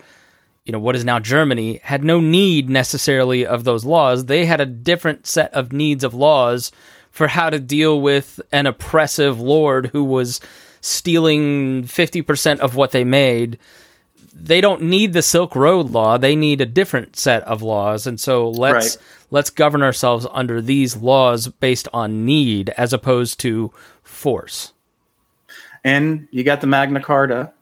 you 0.65 0.73
know 0.73 0.79
what 0.79 0.97
is 0.97 1.05
now 1.05 1.19
Germany 1.19 1.81
had 1.83 2.05
no 2.05 2.21
need 2.21 2.71
necessarily 2.71 3.47
of 3.47 3.65
those 3.65 3.85
laws. 3.85 4.27
They 4.27 4.47
had 4.47 4.61
a 4.61 4.67
different 4.67 5.27
set 5.27 5.53
of 5.53 5.73
needs 5.73 6.05
of 6.05 6.15
laws 6.15 6.73
for 7.11 7.29
how 7.29 7.51
to 7.51 7.61
deal 7.61 8.01
with 8.01 8.41
an 8.51 8.67
oppressive 8.67 9.41
lord 9.41 9.87
who 9.87 10.03
was 10.03 10.41
stealing 10.81 11.85
50% 11.85 12.59
of 12.59 12.75
what 12.75 12.91
they 12.91 13.05
made. 13.05 13.59
They 14.35 14.61
don't 14.61 14.83
need 14.83 15.13
the 15.13 15.23
Silk 15.23 15.55
Road 15.55 15.91
law. 15.91 16.19
They 16.19 16.35
need 16.35 16.61
a 16.61 16.67
different 16.67 17.17
set 17.17 17.43
of 17.45 17.63
laws. 17.63 18.07
And 18.07 18.19
so 18.19 18.51
let's 18.51 18.97
right. 18.97 19.05
let's 19.31 19.51
govern 19.51 19.83
ourselves 19.83 20.27
under 20.33 20.61
these 20.61 20.97
laws 20.97 21.49
based 21.49 21.89
on 21.93 22.27
need 22.27 22.71
as 22.71 22.93
opposed 22.93 23.39
to 23.41 23.73
force 24.03 24.74
and 25.85 26.27
you 26.31 26.43
got 26.43 26.61
the 26.61 26.67
Magna 26.67 27.01
Carta. 27.01 27.53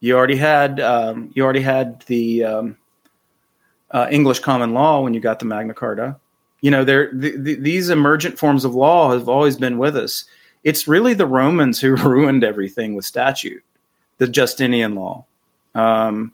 You 0.00 0.16
already 0.16 0.36
had 0.36 0.80
um, 0.80 1.30
you 1.34 1.44
already 1.44 1.60
had 1.60 2.00
the 2.02 2.44
um, 2.44 2.76
uh, 3.90 4.08
English 4.10 4.40
common 4.40 4.74
law 4.74 5.02
when 5.02 5.14
you 5.14 5.20
got 5.20 5.38
the 5.38 5.44
Magna 5.44 5.74
Carta. 5.74 6.16
You 6.62 6.70
know, 6.70 6.84
there 6.84 7.10
the, 7.12 7.36
the, 7.36 7.54
these 7.54 7.90
emergent 7.90 8.38
forms 8.38 8.64
of 8.64 8.74
law 8.74 9.12
have 9.12 9.28
always 9.28 9.56
been 9.56 9.78
with 9.78 9.96
us. 9.96 10.24
It's 10.64 10.88
really 10.88 11.14
the 11.14 11.26
Romans 11.26 11.80
who 11.80 11.94
ruined 11.96 12.42
everything 12.42 12.94
with 12.94 13.04
statute, 13.04 13.62
the 14.18 14.26
Justinian 14.26 14.94
law. 14.94 15.24
Um, 15.74 16.32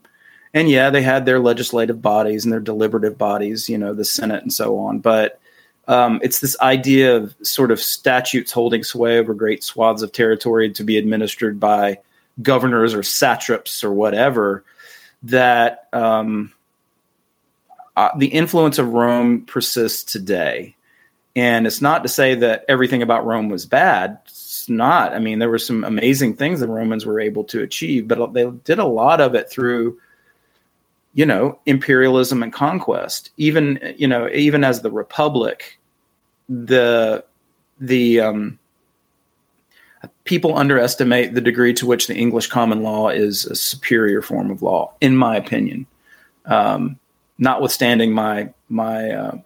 and 0.54 0.70
yeah, 0.70 0.90
they 0.90 1.02
had 1.02 1.26
their 1.26 1.40
legislative 1.40 2.00
bodies 2.00 2.44
and 2.44 2.52
their 2.52 2.60
deliberative 2.60 3.18
bodies, 3.18 3.68
you 3.68 3.78
know, 3.78 3.94
the 3.94 4.04
Senate 4.04 4.42
and 4.42 4.52
so 4.52 4.78
on. 4.78 5.00
But 5.00 5.40
um, 5.88 6.20
it's 6.22 6.40
this 6.40 6.58
idea 6.60 7.16
of 7.16 7.34
sort 7.42 7.70
of 7.70 7.80
statutes 7.80 8.52
holding 8.52 8.84
sway 8.84 9.18
over 9.18 9.34
great 9.34 9.64
swaths 9.64 10.02
of 10.02 10.12
territory 10.12 10.70
to 10.72 10.84
be 10.84 10.96
administered 10.96 11.58
by 11.58 11.98
governors 12.40 12.94
or 12.94 13.02
satraps 13.02 13.82
or 13.82 13.92
whatever 13.92 14.64
that 15.24 15.88
um, 15.92 16.52
uh, 17.96 18.10
the 18.16 18.28
influence 18.28 18.78
of 18.78 18.88
Rome 18.88 19.44
persists 19.44 20.10
today. 20.10 20.74
And 21.34 21.66
it's 21.66 21.80
not 21.80 22.02
to 22.02 22.08
say 22.08 22.34
that 22.36 22.64
everything 22.68 23.02
about 23.02 23.26
Rome 23.26 23.48
was 23.48 23.66
bad. 23.66 24.18
It's 24.26 24.68
not. 24.68 25.14
I 25.14 25.18
mean, 25.18 25.38
there 25.38 25.48
were 25.48 25.58
some 25.58 25.82
amazing 25.82 26.34
things 26.34 26.60
the 26.60 26.68
Romans 26.68 27.06
were 27.06 27.20
able 27.20 27.44
to 27.44 27.62
achieve, 27.62 28.06
but 28.06 28.32
they 28.34 28.50
did 28.64 28.78
a 28.78 28.84
lot 28.84 29.20
of 29.20 29.34
it 29.34 29.50
through 29.50 29.98
you 31.14 31.26
know 31.26 31.58
imperialism 31.66 32.42
and 32.42 32.52
conquest 32.52 33.30
even 33.36 33.94
you 33.96 34.06
know 34.06 34.28
even 34.30 34.64
as 34.64 34.82
the 34.82 34.90
republic 34.90 35.78
the 36.48 37.24
the 37.80 38.20
um, 38.20 38.58
people 40.24 40.56
underestimate 40.56 41.34
the 41.34 41.40
degree 41.40 41.74
to 41.74 41.86
which 41.86 42.06
the 42.06 42.14
english 42.14 42.46
common 42.48 42.82
law 42.82 43.08
is 43.08 43.44
a 43.46 43.54
superior 43.54 44.22
form 44.22 44.50
of 44.50 44.62
law 44.62 44.92
in 45.00 45.16
my 45.16 45.36
opinion. 45.36 45.86
Um, 46.44 46.98
notwithstanding 47.38 48.12
my 48.12 48.52
my 48.68 49.10
uh, 49.10 49.38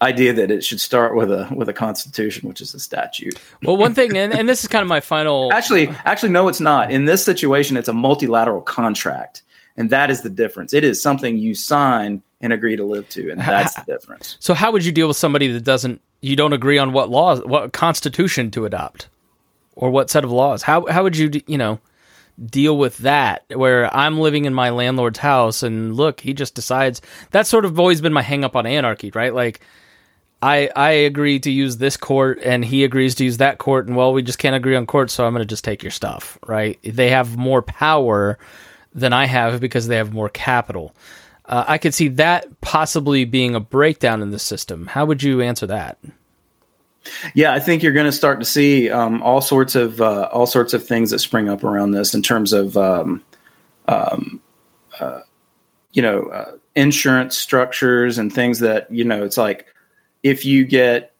idea 0.00 0.32
that 0.32 0.50
it 0.50 0.64
should 0.64 0.80
start 0.80 1.14
with 1.14 1.30
a 1.30 1.48
with 1.54 1.68
a 1.68 1.72
constitution 1.72 2.48
which 2.48 2.60
is 2.60 2.72
a 2.72 2.80
statute. 2.80 3.38
Well 3.62 3.76
one 3.76 3.94
thing 3.94 4.16
and, 4.16 4.32
and 4.32 4.48
this 4.48 4.62
is 4.62 4.68
kind 4.68 4.82
of 4.82 4.88
my 4.88 5.00
final 5.00 5.52
actually 5.52 5.88
actually 6.04 6.30
no 6.30 6.48
it's 6.48 6.60
not. 6.60 6.90
In 6.90 7.04
this 7.04 7.24
situation 7.24 7.76
it's 7.76 7.88
a 7.88 7.92
multilateral 7.92 8.62
contract 8.62 9.42
and 9.76 9.90
that 9.90 10.10
is 10.10 10.22
the 10.22 10.30
difference. 10.30 10.72
It 10.74 10.84
is 10.84 11.02
something 11.02 11.36
you 11.36 11.54
sign 11.54 12.22
and 12.40 12.52
agree 12.52 12.76
to 12.76 12.84
live 12.84 13.08
to, 13.10 13.30
and 13.30 13.40
that's 13.40 13.74
the 13.74 13.82
difference. 13.86 14.36
So, 14.40 14.54
how 14.54 14.72
would 14.72 14.84
you 14.84 14.92
deal 14.92 15.08
with 15.08 15.16
somebody 15.16 15.48
that 15.52 15.64
doesn't? 15.64 16.00
You 16.20 16.36
don't 16.36 16.52
agree 16.52 16.78
on 16.78 16.92
what 16.92 17.08
laws, 17.08 17.42
what 17.44 17.72
constitution 17.72 18.50
to 18.52 18.66
adopt, 18.66 19.08
or 19.74 19.90
what 19.90 20.10
set 20.10 20.24
of 20.24 20.30
laws? 20.30 20.62
How 20.62 20.86
how 20.86 21.02
would 21.02 21.16
you 21.16 21.30
you 21.46 21.58
know 21.58 21.80
deal 22.44 22.76
with 22.76 22.98
that? 22.98 23.44
Where 23.48 23.94
I'm 23.94 24.18
living 24.18 24.44
in 24.44 24.54
my 24.54 24.70
landlord's 24.70 25.18
house, 25.18 25.62
and 25.62 25.96
look, 25.96 26.20
he 26.20 26.34
just 26.34 26.54
decides. 26.54 27.00
That's 27.30 27.48
sort 27.48 27.64
of 27.64 27.78
always 27.78 28.00
been 28.00 28.12
my 28.12 28.22
hangup 28.22 28.54
on 28.54 28.66
anarchy, 28.66 29.10
right? 29.14 29.34
Like. 29.34 29.60
I, 30.42 30.70
I 30.74 30.90
agree 30.92 31.38
to 31.40 31.50
use 31.50 31.76
this 31.76 31.98
court 31.98 32.40
and 32.42 32.64
he 32.64 32.82
agrees 32.82 33.14
to 33.16 33.24
use 33.24 33.36
that 33.36 33.58
court 33.58 33.86
and 33.86 33.94
well 33.94 34.14
we 34.14 34.22
just 34.22 34.38
can't 34.38 34.56
agree 34.56 34.74
on 34.74 34.86
court 34.86 35.10
so 35.10 35.26
I'm 35.26 35.34
going 35.34 35.42
to 35.42 35.46
just 35.46 35.64
take 35.64 35.82
your 35.82 35.90
stuff 35.90 36.38
right 36.46 36.78
they 36.82 37.10
have 37.10 37.36
more 37.36 37.60
power 37.60 38.38
than 38.94 39.12
I 39.12 39.26
have 39.26 39.60
because 39.60 39.86
they 39.86 39.96
have 39.96 40.12
more 40.12 40.28
capital. 40.28 40.94
Uh, 41.46 41.64
I 41.66 41.78
could 41.78 41.94
see 41.94 42.08
that 42.08 42.60
possibly 42.60 43.24
being 43.24 43.54
a 43.54 43.60
breakdown 43.60 44.22
in 44.22 44.30
the 44.30 44.38
system. 44.38 44.86
How 44.86 45.04
would 45.04 45.22
you 45.22 45.40
answer 45.40 45.66
that? 45.66 45.98
Yeah, 47.34 47.52
I 47.52 47.60
think 47.60 47.82
you're 47.82 47.92
going 47.92 48.06
to 48.06 48.12
start 48.12 48.40
to 48.40 48.44
see 48.44 48.90
um, 48.90 49.22
all 49.22 49.40
sorts 49.40 49.74
of 49.74 50.00
uh, 50.00 50.28
all 50.32 50.46
sorts 50.46 50.74
of 50.74 50.86
things 50.86 51.10
that 51.10 51.18
spring 51.18 51.48
up 51.48 51.64
around 51.64 51.92
this 51.92 52.14
in 52.14 52.22
terms 52.22 52.52
of 52.52 52.76
um, 52.76 53.22
um, 53.88 54.40
uh, 55.00 55.20
you 55.92 56.02
know 56.02 56.24
uh, 56.24 56.52
insurance 56.76 57.38
structures 57.38 58.18
and 58.18 58.32
things 58.32 58.58
that 58.60 58.90
you 58.92 59.04
know 59.04 59.24
it's 59.24 59.38
like 59.38 59.66
if 60.22 60.44
you 60.44 60.64
get 60.64 61.14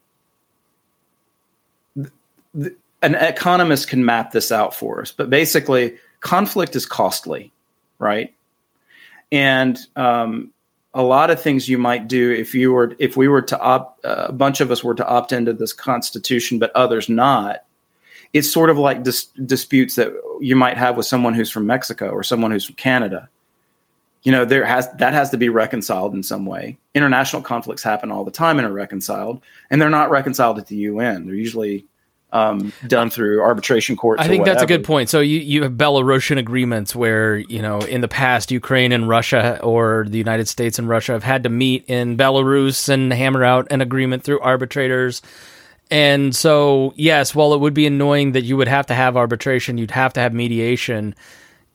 an 3.03 3.15
economist 3.15 3.89
can 3.89 4.05
map 4.05 4.33
this 4.33 4.53
out 4.53 4.75
for 4.75 5.01
us, 5.01 5.13
but 5.13 5.31
basically, 5.31 5.97
conflict 6.21 6.77
is 6.77 6.85
costly, 6.85 7.53
right? 8.01 8.35
And 9.31 9.79
um, 9.95 10.53
a 10.93 11.03
lot 11.03 11.31
of 11.31 11.41
things 11.41 11.69
you 11.69 11.79
might 11.79 12.09
do 12.09 12.33
if 12.33 12.53
you 12.55 12.73
were 12.73 12.97
if 12.99 13.17
we 13.17 13.29
were 13.29 13.43
to 13.43 13.61
opt 13.61 14.05
uh, 14.05 14.27
a 14.29 14.33
bunch 14.33 14.61
of 14.61 14.73
us 14.73 14.83
were 14.83 14.95
to 14.97 15.07
opt 15.07 15.33
into 15.33 15.53
this 15.53 15.73
constitution, 15.73 16.59
but 16.59 16.75
others 16.75 17.09
not. 17.09 17.65
It's 18.33 18.53
sort 18.53 18.71
of 18.71 18.79
like 18.79 19.03
dis- 19.03 19.27
disputes 19.45 19.97
that 19.97 20.13
you 20.41 20.55
might 20.55 20.77
have 20.77 20.97
with 20.97 21.07
someone 21.07 21.35
who's 21.35 21.51
from 21.51 21.67
Mexico 21.67 22.11
or 22.11 22.23
someone 22.23 22.51
who's 22.51 22.65
from 22.65 22.77
Canada. 22.77 23.29
You 24.23 24.33
know, 24.33 24.45
there 24.45 24.65
has 24.65 24.91
that 24.95 25.13
has 25.13 25.31
to 25.31 25.37
be 25.37 25.49
reconciled 25.49 26.15
in 26.15 26.23
some 26.23 26.45
way. 26.45 26.77
International 26.95 27.43
conflicts 27.43 27.83
happen 27.83 28.11
all 28.11 28.25
the 28.25 28.31
time 28.31 28.59
and 28.59 28.67
are 28.67 28.73
reconciled, 28.73 29.41
and 29.71 29.81
they're 29.81 29.91
not 29.91 30.11
reconciled 30.11 30.59
at 30.59 30.67
the 30.67 30.77
UN. 30.77 31.27
They're 31.27 31.35
usually 31.35 31.87
um, 32.33 32.73
done 32.87 33.11
through 33.11 33.41
arbitration 33.41 33.97
courts. 33.97 34.23
I 34.23 34.29
think 34.29 34.45
that's 34.45 34.63
a 34.63 34.67
good 34.67 34.85
point. 34.85 35.09
So 35.09 35.21
you, 35.21 35.39
you 35.41 35.63
have 35.63 35.73
Belarusian 35.73 36.39
agreements 36.39 36.95
where, 36.95 37.39
you 37.39 37.61
know, 37.61 37.81
in 37.81 38.01
the 38.01 38.09
past, 38.09 38.51
Ukraine 38.51 38.93
and 38.93 39.09
Russia 39.09 39.61
or 39.63 40.07
the 40.09 40.19
United 40.19 40.49
States 40.49 40.79
and 40.79 40.89
Russia 40.89 41.13
have 41.13 41.25
had 41.25 41.43
to 41.43 41.49
meet 41.49 41.85
in 41.87 42.17
Belarus 42.17 42.89
and 42.89 43.13
hammer 43.13 43.45
out 43.45 43.67
an 43.71 43.81
agreement 43.81 44.23
through 44.23 44.41
arbitrators. 44.41 45.23
And 45.91 46.35
so, 46.37 46.95
yes, 46.97 47.35
while 47.35 47.53
it 47.53 47.59
would 47.59 47.75
be 47.75 47.87
annoying 47.87 48.33
that 48.33 48.45
you 48.45 48.57
would 48.57 48.69
have 48.69 48.87
to 48.87 48.95
have 48.95 49.17
arbitration, 49.17 49.77
you'd 49.77 49.91
have 49.91 50.13
to 50.13 50.21
have 50.21 50.33
mediation, 50.33 51.17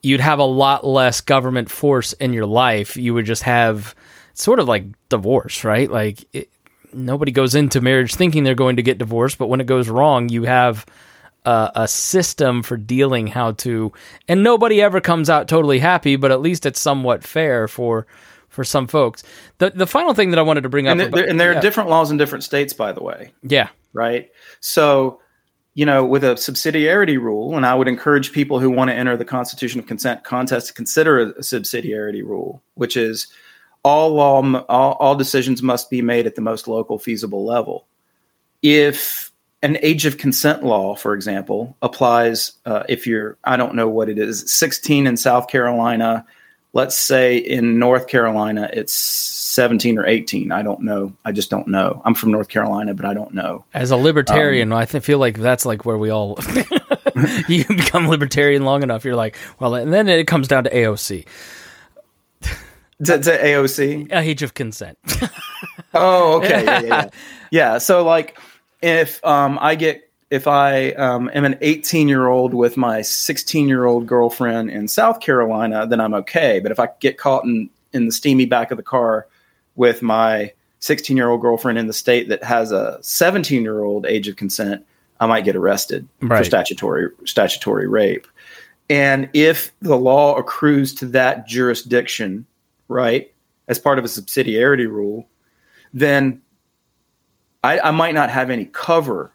you'd 0.02 0.20
have 0.20 0.38
a 0.38 0.44
lot 0.44 0.86
less 0.86 1.20
government 1.20 1.70
force 1.70 2.14
in 2.14 2.32
your 2.32 2.46
life. 2.46 2.96
You 2.96 3.12
would 3.12 3.26
just 3.26 3.42
have 3.42 3.94
sort 4.32 4.58
of 4.58 4.68
like 4.68 4.84
divorce, 5.10 5.64
right? 5.64 5.90
Like, 5.90 6.24
it, 6.32 6.48
nobody 6.96 7.32
goes 7.32 7.54
into 7.54 7.80
marriage 7.80 8.14
thinking 8.14 8.44
they're 8.44 8.54
going 8.54 8.76
to 8.76 8.82
get 8.82 8.98
divorced, 8.98 9.38
but 9.38 9.48
when 9.48 9.60
it 9.60 9.66
goes 9.66 9.88
wrong, 9.88 10.28
you 10.28 10.44
have 10.44 10.86
a, 11.44 11.70
a 11.74 11.88
system 11.88 12.62
for 12.62 12.76
dealing 12.76 13.26
how 13.26 13.52
to, 13.52 13.92
and 14.28 14.42
nobody 14.42 14.82
ever 14.82 15.00
comes 15.00 15.30
out 15.30 15.48
totally 15.48 15.78
happy, 15.78 16.16
but 16.16 16.32
at 16.32 16.40
least 16.40 16.66
it's 16.66 16.80
somewhat 16.80 17.24
fair 17.24 17.68
for 17.68 18.06
for 18.48 18.64
some 18.64 18.86
folks. 18.86 19.22
The 19.58 19.70
the 19.70 19.86
final 19.86 20.14
thing 20.14 20.30
that 20.30 20.38
I 20.38 20.42
wanted 20.42 20.62
to 20.62 20.68
bring 20.68 20.88
and 20.88 21.00
up, 21.00 21.10
there, 21.10 21.20
about, 21.20 21.30
and 21.30 21.38
there 21.38 21.52
yeah. 21.52 21.58
are 21.58 21.62
different 21.62 21.90
laws 21.90 22.10
in 22.10 22.16
different 22.16 22.44
states, 22.44 22.72
by 22.72 22.92
the 22.92 23.02
way. 23.02 23.32
Yeah. 23.42 23.68
Right. 23.92 24.30
So 24.60 25.20
you 25.74 25.84
know, 25.84 26.06
with 26.06 26.24
a 26.24 26.34
subsidiarity 26.34 27.20
rule, 27.20 27.54
and 27.54 27.66
I 27.66 27.74
would 27.74 27.86
encourage 27.86 28.32
people 28.32 28.58
who 28.58 28.70
want 28.70 28.88
to 28.88 28.94
enter 28.94 29.14
the 29.14 29.26
Constitution 29.26 29.78
of 29.78 29.86
Consent 29.86 30.24
contest 30.24 30.68
to 30.68 30.72
consider 30.72 31.20
a 31.20 31.34
subsidiarity 31.34 32.22
rule, 32.22 32.62
which 32.74 32.96
is 32.96 33.28
all 33.86 34.10
law, 34.10 34.42
all, 34.68 34.94
all 34.94 35.14
decisions 35.14 35.62
must 35.62 35.90
be 35.90 36.02
made 36.02 36.26
at 36.26 36.34
the 36.34 36.40
most 36.40 36.66
local 36.66 36.98
feasible 36.98 37.44
level. 37.44 37.86
If 38.60 39.30
an 39.62 39.78
age 39.80 40.06
of 40.06 40.18
consent 40.18 40.64
law, 40.64 40.96
for 40.96 41.14
example, 41.14 41.76
applies 41.82 42.52
uh, 42.66 42.82
if 42.88 43.06
you're, 43.06 43.38
I 43.44 43.56
don't 43.56 43.76
know 43.76 43.88
what 43.88 44.08
it 44.08 44.18
is, 44.18 44.52
16 44.52 45.06
in 45.06 45.16
South 45.16 45.46
Carolina, 45.46 46.26
let's 46.72 46.96
say 46.96 47.36
in 47.36 47.78
North 47.78 48.08
Carolina, 48.08 48.68
it's 48.72 48.92
17 48.92 49.98
or 49.98 50.04
18. 50.04 50.50
I 50.50 50.62
don't 50.62 50.80
know. 50.80 51.12
I 51.24 51.30
just 51.30 51.48
don't 51.48 51.68
know. 51.68 52.02
I'm 52.04 52.14
from 52.14 52.32
North 52.32 52.48
Carolina, 52.48 52.92
but 52.92 53.06
I 53.06 53.14
don't 53.14 53.34
know. 53.34 53.64
As 53.72 53.92
a 53.92 53.96
libertarian, 53.96 54.72
um, 54.72 54.78
I 54.78 54.86
th- 54.86 55.04
feel 55.04 55.20
like 55.20 55.38
that's 55.38 55.64
like 55.64 55.84
where 55.84 55.96
we 55.96 56.10
all, 56.10 56.40
you 57.48 57.64
become 57.68 58.08
libertarian 58.08 58.64
long 58.64 58.82
enough, 58.82 59.04
you're 59.04 59.14
like, 59.14 59.36
well, 59.60 59.76
and 59.76 59.92
then 59.92 60.08
it 60.08 60.26
comes 60.26 60.48
down 60.48 60.64
to 60.64 60.70
AOC 60.70 61.24
to, 63.04 63.18
to 63.18 63.38
AOC? 63.38 64.12
Age 64.12 64.42
of 64.42 64.54
consent. 64.54 64.98
oh, 65.94 66.38
okay. 66.38 66.64
Yeah, 66.64 66.80
yeah, 66.80 66.86
yeah. 66.86 67.08
yeah, 67.50 67.78
so 67.78 68.04
like 68.04 68.38
if 68.82 69.24
um, 69.24 69.58
I 69.60 69.74
get 69.74 70.06
if 70.30 70.46
I 70.48 70.90
um, 70.92 71.30
am 71.32 71.44
an 71.44 71.56
18 71.60 72.08
year 72.08 72.26
old 72.26 72.52
with 72.52 72.76
my 72.76 73.02
16 73.02 73.68
year 73.68 73.84
old 73.84 74.06
girlfriend 74.06 74.70
in 74.70 74.88
South 74.88 75.20
Carolina, 75.20 75.86
then 75.86 76.00
I'm 76.00 76.14
okay. 76.14 76.60
But 76.60 76.72
if 76.72 76.80
I 76.80 76.88
get 77.00 77.16
caught 77.18 77.44
in, 77.44 77.70
in 77.92 78.06
the 78.06 78.12
steamy 78.12 78.46
back 78.46 78.70
of 78.70 78.76
the 78.76 78.82
car 78.82 79.26
with 79.76 80.02
my 80.02 80.52
16 80.80 81.16
year 81.16 81.28
old 81.28 81.40
girlfriend 81.40 81.78
in 81.78 81.86
the 81.86 81.92
state 81.92 82.28
that 82.28 82.42
has 82.42 82.72
a 82.72 82.98
17 83.02 83.62
year 83.62 83.82
old 83.82 84.06
age 84.06 84.28
of 84.28 84.36
consent, 84.36 84.84
I 85.20 85.26
might 85.26 85.44
get 85.44 85.56
arrested 85.56 86.08
right. 86.20 86.38
for 86.38 86.44
statutory 86.44 87.08
statutory 87.24 87.86
rape. 87.86 88.26
And 88.88 89.28
if 89.32 89.72
the 89.80 89.96
law 89.96 90.36
accrues 90.36 90.94
to 90.96 91.06
that 91.06 91.46
jurisdiction, 91.46 92.46
right, 92.88 93.32
as 93.68 93.78
part 93.78 93.98
of 93.98 94.04
a 94.04 94.08
subsidiarity 94.08 94.88
rule, 94.88 95.28
then 95.92 96.42
I, 97.64 97.80
I 97.80 97.90
might 97.90 98.14
not 98.14 98.30
have 98.30 98.50
any 98.50 98.66
cover 98.66 99.32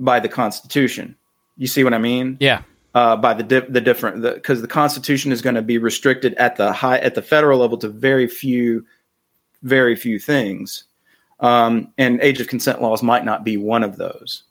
by 0.00 0.20
the 0.20 0.28
Constitution. 0.28 1.16
You 1.56 1.66
see 1.66 1.84
what 1.84 1.94
I 1.94 1.98
mean? 1.98 2.36
Yeah. 2.40 2.62
Uh, 2.94 3.14
by 3.14 3.34
the 3.34 3.42
di- 3.42 3.68
the 3.68 3.80
different 3.80 4.22
because 4.22 4.60
the, 4.60 4.66
the, 4.66 4.72
Constitution 4.72 5.30
is 5.30 5.42
going 5.42 5.54
to 5.54 5.62
be 5.62 5.76
restricted 5.76 6.32
at 6.34 6.56
the 6.56 6.72
high 6.72 6.98
at 6.98 7.14
the 7.14 7.20
federal 7.20 7.58
level 7.58 7.76
to 7.78 7.88
very 7.88 8.26
few, 8.26 8.86
very 9.62 9.94
few 9.94 10.18
things, 10.18 10.84
um, 11.40 11.92
and 11.98 12.18
age 12.22 12.40
of 12.40 12.48
consent 12.48 12.80
laws 12.80 13.02
might 13.02 13.24
not 13.24 13.44
be 13.44 13.58
one 13.58 13.84
of 13.84 13.96
those. 13.96 14.44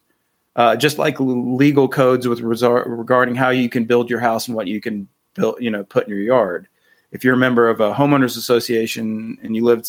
Uh, 0.55 0.75
just 0.75 0.99
like 0.99 1.19
legal 1.19 1.87
codes 1.87 2.27
with 2.27 2.39
resor- 2.39 2.85
regarding 2.85 3.33
how 3.33 3.49
you 3.49 3.67
can 3.67 3.83
build 3.83 4.11
your 4.11 4.19
house 4.19 4.47
and 4.47 4.55
what 4.55 4.67
you 4.67 4.79
can 4.79 5.07
build, 5.33 5.55
you 5.59 5.71
know, 5.71 5.83
put 5.83 6.05
in 6.05 6.11
your 6.11 6.21
yard 6.21 6.67
if 7.15 7.23
you're 7.23 7.35
a 7.35 7.37
member 7.37 7.69
of 7.69 7.79
a 7.79 7.93
homeowners 7.93 8.35
association 8.35 9.37
and 9.41 9.55
you 9.55 9.63
live 9.63 9.85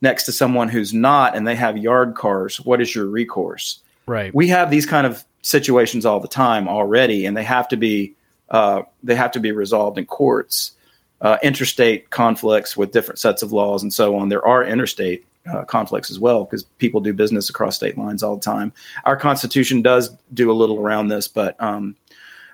next 0.00 0.24
to 0.24 0.32
someone 0.32 0.70
who's 0.70 0.94
not 0.94 1.36
and 1.36 1.46
they 1.46 1.54
have 1.54 1.76
yard 1.76 2.14
cars, 2.14 2.58
what 2.62 2.80
is 2.80 2.94
your 2.94 3.04
recourse? 3.04 3.80
Right. 4.06 4.34
We 4.34 4.48
have 4.48 4.70
these 4.70 4.86
kind 4.86 5.06
of 5.06 5.22
situations 5.42 6.06
all 6.06 6.20
the 6.20 6.28
time 6.28 6.66
already, 6.66 7.26
and 7.26 7.36
they 7.36 7.44
have 7.44 7.68
to 7.68 7.76
be 7.76 8.14
uh, 8.48 8.82
they 9.02 9.14
have 9.14 9.32
to 9.32 9.40
be 9.40 9.52
resolved 9.52 9.98
in 9.98 10.06
courts. 10.06 10.72
Uh, 11.20 11.36
interstate 11.42 12.08
conflicts 12.08 12.74
with 12.74 12.92
different 12.92 13.18
sets 13.18 13.42
of 13.42 13.52
laws 13.52 13.82
and 13.82 13.92
so 13.92 14.16
on. 14.16 14.30
There 14.30 14.44
are 14.46 14.64
interstate 14.64 15.26
uh, 15.50 15.64
conflicts 15.64 16.10
as 16.10 16.18
well 16.18 16.44
because 16.44 16.64
people 16.78 17.00
do 17.02 17.12
business 17.12 17.50
across 17.50 17.76
state 17.76 17.98
lines 17.98 18.22
all 18.22 18.36
the 18.36 18.42
time. 18.42 18.72
Our 19.04 19.16
Constitution 19.16 19.82
does 19.82 20.10
do 20.32 20.50
a 20.50 20.56
little 20.56 20.80
around 20.80 21.08
this, 21.08 21.28
but 21.28 21.62
um, 21.62 21.96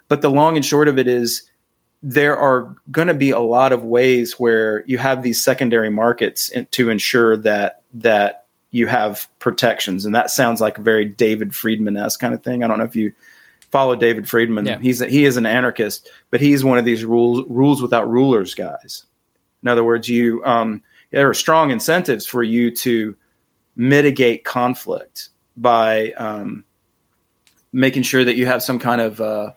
but 0.08 0.22
the 0.22 0.30
long 0.30 0.56
and 0.56 0.64
short 0.64 0.88
of 0.88 0.98
it 0.98 1.06
is 1.06 1.49
there 2.02 2.36
are 2.36 2.74
going 2.90 3.08
to 3.08 3.14
be 3.14 3.30
a 3.30 3.40
lot 3.40 3.72
of 3.72 3.84
ways 3.84 4.38
where 4.38 4.84
you 4.86 4.98
have 4.98 5.22
these 5.22 5.42
secondary 5.42 5.90
markets 5.90 6.50
to 6.70 6.90
ensure 6.90 7.36
that 7.36 7.82
that 7.92 8.46
you 8.70 8.86
have 8.86 9.28
protections, 9.38 10.04
and 10.04 10.14
that 10.14 10.30
sounds 10.30 10.60
like 10.60 10.78
a 10.78 10.82
very 10.82 11.04
David 11.04 11.54
Friedman 11.54 11.96
esque 11.96 12.20
kind 12.20 12.32
of 12.32 12.42
thing. 12.42 12.62
I 12.62 12.68
don't 12.68 12.78
know 12.78 12.84
if 12.84 12.96
you 12.96 13.12
follow 13.70 13.96
David 13.96 14.28
Friedman. 14.28 14.66
Yeah. 14.66 14.78
He's 14.78 15.00
a, 15.00 15.08
he 15.08 15.24
is 15.24 15.36
an 15.36 15.46
anarchist, 15.46 16.08
but 16.30 16.40
he's 16.40 16.64
one 16.64 16.78
of 16.78 16.84
these 16.84 17.04
rules 17.04 17.44
rules 17.48 17.82
without 17.82 18.08
rulers 18.08 18.54
guys. 18.54 19.04
In 19.62 19.68
other 19.68 19.84
words, 19.84 20.08
you 20.08 20.44
um, 20.44 20.82
there 21.10 21.28
are 21.28 21.34
strong 21.34 21.70
incentives 21.70 22.26
for 22.26 22.42
you 22.42 22.70
to 22.76 23.16
mitigate 23.76 24.44
conflict 24.44 25.30
by 25.56 26.12
um, 26.12 26.64
making 27.72 28.02
sure 28.02 28.24
that 28.24 28.36
you 28.36 28.46
have 28.46 28.62
some 28.62 28.78
kind 28.78 29.00
of 29.00 29.20
uh, 29.20 29.52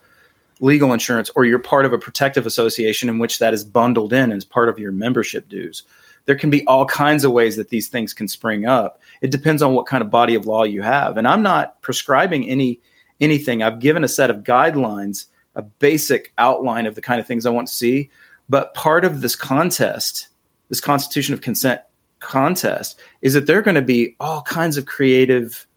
legal 0.63 0.93
insurance 0.93 1.29
or 1.35 1.43
you're 1.43 1.59
part 1.59 1.85
of 1.85 1.91
a 1.91 1.97
protective 1.97 2.45
association 2.45 3.09
in 3.09 3.19
which 3.19 3.39
that 3.39 3.53
is 3.53 3.65
bundled 3.65 4.13
in 4.13 4.31
as 4.31 4.45
part 4.45 4.69
of 4.69 4.79
your 4.79 4.93
membership 4.93 5.49
dues. 5.49 5.83
There 6.25 6.37
can 6.37 6.49
be 6.49 6.65
all 6.67 6.85
kinds 6.85 7.25
of 7.25 7.33
ways 7.33 7.57
that 7.57 7.67
these 7.67 7.89
things 7.89 8.13
can 8.13 8.29
spring 8.29 8.65
up. 8.65 9.01
It 9.21 9.29
depends 9.29 9.61
on 9.61 9.73
what 9.73 9.87
kind 9.87 10.01
of 10.01 10.09
body 10.09 10.35
of 10.35 10.47
law 10.47 10.63
you 10.63 10.81
have. 10.81 11.17
And 11.17 11.27
I'm 11.27 11.43
not 11.43 11.81
prescribing 11.81 12.49
any 12.49 12.79
anything. 13.19 13.61
I've 13.61 13.79
given 13.79 14.05
a 14.05 14.07
set 14.07 14.29
of 14.29 14.37
guidelines, 14.37 15.25
a 15.55 15.61
basic 15.61 16.31
outline 16.37 16.85
of 16.85 16.95
the 16.95 17.01
kind 17.01 17.19
of 17.19 17.27
things 17.27 17.45
I 17.45 17.49
want 17.49 17.67
to 17.67 17.73
see. 17.73 18.09
But 18.47 18.73
part 18.73 19.03
of 19.03 19.19
this 19.19 19.35
contest, 19.35 20.29
this 20.69 20.79
Constitution 20.79 21.33
of 21.33 21.41
Consent 21.41 21.81
contest, 22.19 23.01
is 23.21 23.33
that 23.33 23.47
there 23.47 23.57
are 23.57 23.61
going 23.61 23.75
to 23.75 23.81
be 23.81 24.15
all 24.21 24.41
kinds 24.43 24.77
of 24.77 24.85
creative. 24.85 25.67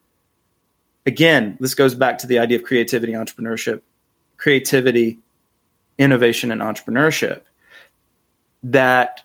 Again, 1.07 1.57
this 1.59 1.75
goes 1.75 1.95
back 1.97 2.19
to 2.19 2.29
the 2.29 2.39
idea 2.39 2.59
of 2.59 2.65
creativity, 2.65 3.15
entrepreneurship, 3.15 3.83
creativity, 4.47 5.19
innovation, 5.99 6.53
and 6.53 6.61
entrepreneurship, 6.61 7.41
that 8.63 9.25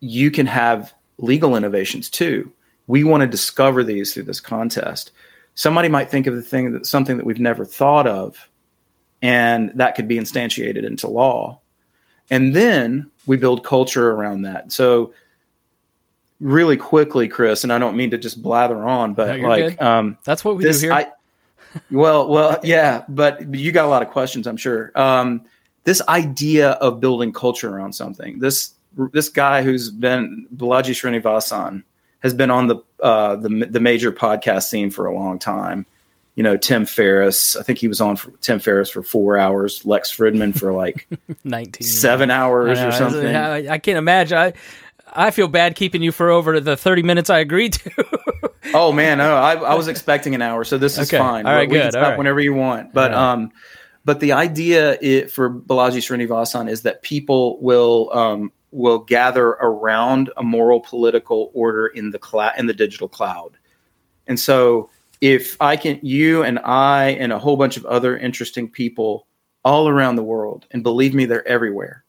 you 0.00 0.32
can 0.32 0.46
have 0.46 0.92
legal 1.18 1.54
innovations 1.54 2.10
too. 2.10 2.52
We 2.88 3.04
want 3.04 3.20
to 3.20 3.28
discover 3.28 3.84
these 3.84 4.12
through 4.12 4.24
this 4.24 4.40
contest. 4.40 5.12
Somebody 5.54 5.88
might 5.88 6.10
think 6.10 6.26
of 6.26 6.34
the 6.34 6.42
thing 6.42 6.72
that 6.72 6.86
something 6.86 7.18
that 7.18 7.24
we've 7.24 7.38
never 7.38 7.64
thought 7.64 8.08
of, 8.08 8.48
and 9.22 9.70
that 9.76 9.94
could 9.94 10.08
be 10.08 10.16
instantiated 10.16 10.84
into 10.84 11.06
law. 11.06 11.60
And 12.28 12.52
then 12.52 13.12
we 13.26 13.36
build 13.36 13.62
culture 13.62 14.10
around 14.10 14.42
that. 14.42 14.72
So 14.72 15.14
really 16.40 16.76
quickly, 16.76 17.28
Chris, 17.28 17.62
and 17.62 17.72
I 17.72 17.78
don't 17.78 17.96
mean 17.96 18.10
to 18.10 18.18
just 18.18 18.42
blather 18.42 18.82
on, 18.88 19.14
but 19.14 19.38
no, 19.38 19.48
like 19.48 19.80
um, 19.80 20.18
that's 20.24 20.44
what 20.44 20.56
we 20.56 20.64
this, 20.64 20.80
do 20.80 20.86
here. 20.86 20.94
I, 20.94 21.12
well, 21.90 22.28
well, 22.28 22.58
yeah, 22.62 23.04
but 23.08 23.54
you 23.54 23.72
got 23.72 23.84
a 23.84 23.88
lot 23.88 24.02
of 24.02 24.10
questions, 24.10 24.46
I'm 24.46 24.56
sure. 24.56 24.92
Um, 24.94 25.44
this 25.84 26.02
idea 26.08 26.72
of 26.72 27.00
building 27.00 27.32
culture 27.32 27.74
around 27.74 27.94
something. 27.94 28.38
This 28.40 28.74
this 29.12 29.28
guy 29.28 29.62
who's 29.62 29.90
been 29.90 30.46
Balaji 30.54 30.92
Srinivasan 30.92 31.82
has 32.20 32.34
been 32.34 32.50
on 32.50 32.66
the 32.66 32.76
uh, 33.02 33.36
the 33.36 33.48
the 33.70 33.80
major 33.80 34.12
podcast 34.12 34.64
scene 34.64 34.90
for 34.90 35.06
a 35.06 35.14
long 35.14 35.38
time. 35.38 35.86
you 36.38 36.44
know, 36.44 36.56
Tim 36.56 36.86
Ferriss. 36.86 37.56
I 37.56 37.64
think 37.64 37.80
he 37.80 37.88
was 37.88 38.00
on 38.00 38.14
for 38.14 38.30
Tim 38.40 38.60
Ferriss 38.60 38.90
for 38.90 39.02
four 39.02 39.36
hours, 39.36 39.84
Lex 39.84 40.16
Fridman 40.16 40.56
for 40.56 40.72
like 40.72 41.08
19 41.44 41.84
seven 41.84 42.30
hours 42.30 42.78
know, 42.78 42.88
or 42.88 42.92
something. 42.92 43.34
I, 43.34 43.72
I 43.72 43.78
can't 43.78 43.98
imagine. 43.98 44.38
I, 44.38 44.52
I 45.18 45.32
feel 45.32 45.48
bad 45.48 45.74
keeping 45.74 46.00
you 46.00 46.12
for 46.12 46.30
over 46.30 46.60
the 46.60 46.76
30 46.76 47.02
minutes 47.02 47.28
I 47.28 47.40
agreed 47.40 47.72
to. 47.74 48.50
oh 48.74 48.92
man, 48.92 49.18
no, 49.18 49.34
I, 49.36 49.54
I 49.54 49.74
was 49.74 49.88
expecting 49.88 50.34
an 50.34 50.42
hour, 50.42 50.62
so 50.62 50.78
this 50.78 50.96
is 50.96 51.08
Okay. 51.08 51.18
fine. 51.18 51.44
All 51.46 51.52
right, 51.54 51.68
we 51.68 51.74
good. 51.76 51.82
can 51.82 51.90
stop 51.92 52.02
right. 52.02 52.18
whenever 52.18 52.40
you 52.40 52.54
want. 52.54 52.94
But 52.94 53.10
right. 53.10 53.18
um, 53.18 53.50
but 54.04 54.20
the 54.20 54.32
idea 54.32 54.96
it, 55.02 55.30
for 55.30 55.50
Balaji 55.50 55.98
Srinivasan 55.98 56.70
is 56.70 56.82
that 56.82 57.02
people 57.02 57.60
will 57.60 58.10
um 58.16 58.52
will 58.70 58.98
gather 59.00 59.48
around 59.48 60.30
a 60.36 60.42
moral 60.42 60.80
political 60.80 61.50
order 61.52 61.88
in 61.88 62.10
the 62.10 62.18
cloud 62.18 62.52
in 62.56 62.66
the 62.66 62.74
digital 62.74 63.08
cloud, 63.08 63.56
and 64.28 64.38
so 64.38 64.88
if 65.20 65.56
I 65.60 65.76
can, 65.76 65.98
you 66.00 66.44
and 66.44 66.60
I 66.60 67.08
and 67.10 67.32
a 67.32 67.40
whole 67.40 67.56
bunch 67.56 67.76
of 67.76 67.84
other 67.86 68.16
interesting 68.16 68.68
people 68.70 69.26
all 69.64 69.88
around 69.88 70.14
the 70.14 70.22
world, 70.22 70.66
and 70.70 70.84
believe 70.84 71.12
me, 71.12 71.24
they're 71.26 71.46
everywhere. 71.46 72.04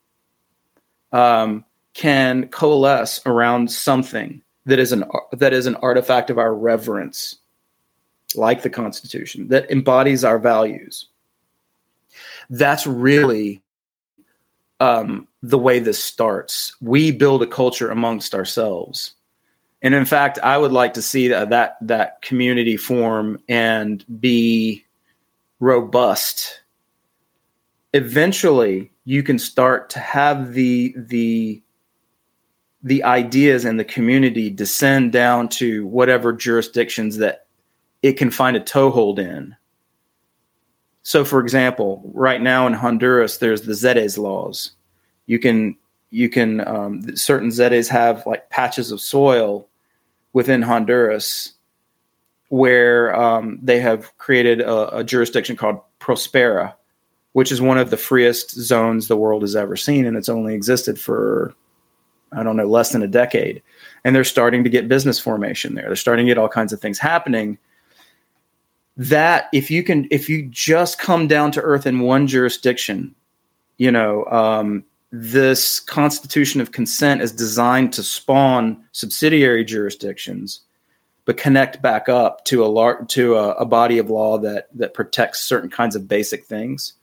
Um, 1.11 1.65
can 1.99 2.47
coalesce 2.47 3.19
around 3.25 3.69
something 3.69 4.41
that 4.65 4.79
is 4.79 4.93
an 4.93 5.03
that 5.33 5.51
is 5.51 5.65
an 5.65 5.75
artifact 5.75 6.29
of 6.29 6.37
our 6.37 6.55
reverence, 6.55 7.35
like 8.35 8.61
the 8.61 8.69
Constitution, 8.69 9.49
that 9.49 9.69
embodies 9.69 10.23
our 10.23 10.39
values. 10.39 11.07
That's 12.49 12.87
really 12.87 13.61
um, 14.79 15.27
the 15.43 15.57
way 15.57 15.79
this 15.79 16.01
starts. 16.01 16.73
We 16.79 17.11
build 17.11 17.43
a 17.43 17.47
culture 17.47 17.91
amongst 17.91 18.33
ourselves, 18.33 19.13
and 19.81 19.93
in 19.93 20.05
fact, 20.05 20.39
I 20.41 20.57
would 20.57 20.71
like 20.71 20.93
to 20.93 21.01
see 21.01 21.27
that 21.27 21.49
that, 21.49 21.75
that 21.81 22.21
community 22.21 22.77
form 22.77 23.43
and 23.49 24.05
be 24.21 24.85
robust. 25.59 26.61
Eventually, 27.91 28.89
you 29.03 29.21
can 29.21 29.37
start 29.37 29.89
to 29.89 29.99
have 29.99 30.53
the 30.53 30.95
the 30.95 31.61
the 32.83 33.03
ideas 33.03 33.65
and 33.65 33.79
the 33.79 33.85
community 33.85 34.49
descend 34.49 35.11
down 35.11 35.49
to 35.49 35.85
whatever 35.87 36.31
jurisdictions 36.31 37.17
that 37.17 37.45
it 38.01 38.13
can 38.13 38.31
find 38.31 38.55
a 38.55 38.61
toehold 38.61 39.19
in. 39.19 39.55
So, 41.03 41.25
for 41.25 41.39
example, 41.41 42.01
right 42.13 42.41
now 42.41 42.67
in 42.67 42.73
Honduras, 42.73 43.37
there's 43.37 43.63
the 43.63 43.73
ZEDES 43.73 44.17
laws. 44.17 44.71
You 45.25 45.39
can 45.39 45.75
you 46.11 46.29
can 46.29 46.65
um, 46.67 47.15
certain 47.15 47.49
ZEDES 47.49 47.87
have 47.89 48.25
like 48.25 48.49
patches 48.49 48.91
of 48.91 49.01
soil 49.01 49.67
within 50.33 50.61
Honduras 50.61 51.53
where 52.49 53.15
um, 53.15 53.59
they 53.61 53.79
have 53.79 54.15
created 54.17 54.59
a, 54.59 54.97
a 54.97 55.03
jurisdiction 55.03 55.55
called 55.55 55.79
Prospera, 55.99 56.73
which 57.33 57.51
is 57.51 57.61
one 57.61 57.77
of 57.77 57.91
the 57.91 57.97
freest 57.97 58.51
zones 58.51 59.07
the 59.07 59.17
world 59.17 59.43
has 59.43 59.55
ever 59.55 59.75
seen, 59.75 60.05
and 60.05 60.17
it's 60.17 60.29
only 60.29 60.55
existed 60.55 60.99
for 60.99 61.53
I 62.31 62.43
don't 62.43 62.57
know, 62.57 62.67
less 62.67 62.91
than 62.91 63.03
a 63.03 63.07
decade. 63.07 63.61
And 64.03 64.15
they're 64.15 64.23
starting 64.23 64.63
to 64.63 64.69
get 64.69 64.87
business 64.87 65.19
formation 65.19 65.75
there. 65.75 65.85
They're 65.87 65.95
starting 65.95 66.25
to 66.25 66.31
get 66.31 66.37
all 66.37 66.49
kinds 66.49 66.73
of 66.73 66.79
things 66.79 66.99
happening. 66.99 67.57
That 68.97 69.49
if 69.53 69.71
you 69.71 69.83
can, 69.83 70.07
if 70.11 70.29
you 70.29 70.47
just 70.49 70.99
come 70.99 71.27
down 71.27 71.51
to 71.53 71.61
earth 71.61 71.85
in 71.85 72.01
one 72.01 72.27
jurisdiction, 72.27 73.15
you 73.77 73.91
know, 73.91 74.25
um, 74.25 74.83
this 75.11 75.79
constitution 75.79 76.61
of 76.61 76.71
consent 76.71 77.21
is 77.21 77.31
designed 77.31 77.93
to 77.93 78.03
spawn 78.03 78.83
subsidiary 78.91 79.65
jurisdictions, 79.65 80.61
but 81.25 81.37
connect 81.37 81.81
back 81.81 82.09
up 82.09 82.45
to 82.45 82.63
a 82.63 82.67
lar- 82.67 83.05
to 83.05 83.35
a, 83.37 83.51
a 83.53 83.65
body 83.65 83.97
of 83.97 84.09
law 84.09 84.37
that 84.37 84.67
that 84.75 84.93
protects 84.93 85.41
certain 85.41 85.69
kinds 85.69 85.95
of 85.95 86.07
basic 86.07 86.45
things. 86.45 86.93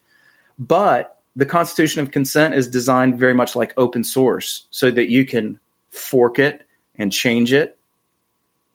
But 0.59 1.16
the 1.37 1.47
Constitution 1.47 2.01
of 2.01 2.11
Consent 2.11 2.55
is 2.55 2.67
designed 2.67 3.19
very 3.19 3.35
much 3.35 3.55
like 3.55 3.75
open 3.77 4.03
source 4.03 4.67
so 4.71 4.91
that 4.91 5.11
you 5.11 5.27
can 5.27 5.61
fork 5.91 6.39
it 6.39 6.67
and 6.97 7.13
change 7.13 7.53
it 7.53 7.79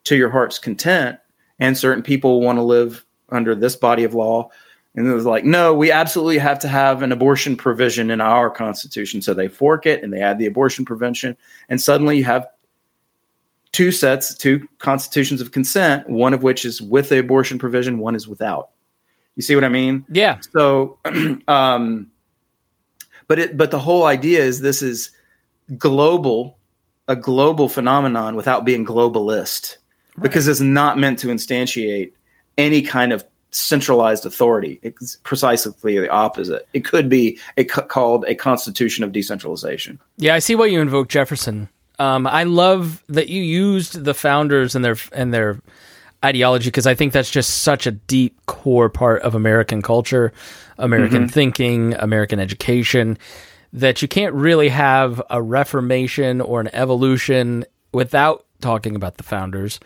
to 0.04 0.16
your 0.16 0.30
heart's 0.30 0.60
content. 0.60 1.18
And 1.60 1.78
certain 1.78 2.04
people 2.04 2.42
want 2.42 2.58
to 2.58 2.64
live 2.64 3.04
under 3.30 3.56
this 3.56 3.76
body 3.76 4.04
of 4.04 4.14
law. 4.14 4.50
And 4.94 5.08
it 5.08 5.14
was 5.14 5.26
like, 5.26 5.44
no, 5.44 5.74
we 5.74 5.92
absolutely 5.92 6.38
have 6.38 6.60
to 6.60 6.68
have 6.68 7.02
an 7.02 7.12
abortion 7.12 7.56
provision 7.56 8.12
in 8.12 8.22
our 8.22 8.50
Constitution. 8.50 9.22
So 9.22 9.34
they 9.34 9.48
fork 9.48 9.86
it 9.86 10.04
and 10.04 10.14
they 10.14 10.22
add 10.22 10.38
the 10.38 10.46
abortion 10.46 10.86
prevention. 10.86 11.38
And 11.70 11.82
suddenly 11.82 12.18
you 12.18 12.26
have 12.26 12.48
two 13.72 13.92
sets, 13.92 14.36
two 14.36 14.68
constitutions 14.80 15.42
of 15.42 15.52
consent, 15.52 16.10
one 16.10 16.34
of 16.34 16.44
which 16.44 16.66
is 16.66 16.82
with 16.82 17.10
the 17.10 17.20
abortion 17.20 17.58
provision, 17.58 18.00
one 18.00 18.16
is 18.16 18.28
without. 18.28 18.70
You 19.36 19.44
see 19.44 19.56
what 19.56 19.64
I 19.64 19.70
mean? 19.70 20.06
yeah. 20.10 20.40
So, 20.54 21.00
um, 21.48 22.11
but 23.32 23.40
it, 23.40 23.56
but 23.56 23.72
the 23.72 23.80
whole 23.80 24.04
idea 24.04 24.44
is 24.44 24.60
this 24.60 24.82
is 24.82 25.10
global, 25.78 26.58
a 27.08 27.16
global 27.16 27.70
phenomenon 27.70 28.36
without 28.36 28.66
being 28.66 28.86
globalist, 28.86 29.78
because 30.22 30.50
it's 30.50 30.60
not 30.60 30.98
meant 30.98 31.18
to 31.20 31.28
instantiate 31.28 32.12
any 32.58 32.82
kind 32.82 33.14
of 33.14 33.24
centralized 33.52 34.26
authority. 34.26 34.82
It's 34.84 35.16
precisely 35.24 35.98
the 35.98 36.10
opposite. 36.10 36.68
It 36.74 36.84
could 36.84 37.08
be 37.08 37.40
a, 37.56 37.64
called 37.64 38.26
a 38.28 38.36
constitution 38.36 39.06
of 39.06 39.14
decentralization. 39.14 39.98
Yeah, 40.18 40.36
I 40.36 40.40
see 40.40 40.56
why 40.56 40.66
you 40.66 40.82
invoke 40.82 41.08
Jefferson. 41.08 41.70
Um, 42.00 42.28
I 42.28 42.44
love 42.44 43.02
that 43.08 43.30
you 43.30 43.42
used 43.42 44.04
the 44.04 44.14
founders 44.14 44.76
and 44.76 44.84
their 44.84 44.98
and 45.14 45.34
their 45.34 45.62
ideology 46.26 46.68
because 46.68 46.86
I 46.86 46.96
think 46.96 47.14
that's 47.14 47.32
just 47.32 47.62
such 47.62 47.88
a 47.88 47.92
deep 47.92 48.46
core 48.46 48.90
part 48.90 49.22
of 49.22 49.36
American 49.36 49.82
culture, 49.82 50.34
American 50.82 51.28
thinking, 51.28 51.94
American 51.96 52.40
education 52.40 53.18
that 53.74 54.02
you 54.02 54.08
can't 54.08 54.34
really 54.34 54.70
have 54.70 55.22
a 55.30 55.42
reformation 55.42 56.42
or 56.42 56.60
an 56.60 56.70
evolution 56.74 57.64
without 57.94 58.46
talking 58.60 58.96
about 58.96 59.18
the 59.18 59.24
founders. 59.24 59.80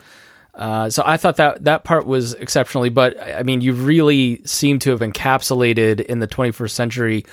Uh, 0.55 0.89
so 0.89 1.03
I 1.05 1.17
thought 1.17 1.35
that 1.35 1.65
that 1.65 1.83
part 1.83 2.05
was 2.05 2.33
exceptionally, 2.33 2.89
but 2.89 3.21
I 3.21 3.43
mean, 3.43 3.61
you 3.61 3.73
really 3.73 4.41
seem 4.45 4.79
to 4.79 4.91
have 4.91 5.01
encapsulated 5.01 6.01
in 6.01 6.19
the 6.19 6.27
21st 6.27 6.71
century 6.71 7.25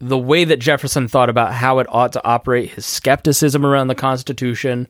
the 0.00 0.18
way 0.18 0.44
that 0.44 0.58
Jefferson 0.58 1.06
thought 1.06 1.30
about 1.30 1.52
how 1.52 1.78
it 1.78 1.86
ought 1.88 2.12
to 2.14 2.24
operate, 2.26 2.70
his 2.70 2.84
skepticism 2.84 3.64
around 3.64 3.86
the 3.86 3.94
Constitution. 3.94 4.88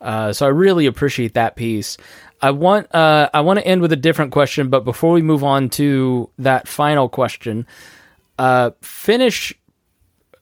Uh, 0.00 0.32
so 0.32 0.46
I 0.46 0.48
really 0.48 0.86
appreciate 0.86 1.34
that 1.34 1.54
piece. 1.54 1.98
I 2.40 2.50
want 2.50 2.94
uh, 2.94 3.30
I 3.32 3.40
want 3.40 3.58
to 3.58 3.66
end 3.66 3.80
with 3.80 3.92
a 3.92 3.96
different 3.96 4.32
question, 4.32 4.68
but 4.68 4.84
before 4.84 5.12
we 5.12 5.22
move 5.22 5.42
on 5.42 5.70
to 5.70 6.30
that 6.38 6.68
final 6.68 7.08
question, 7.08 7.66
uh, 8.38 8.70
finish 8.82 9.54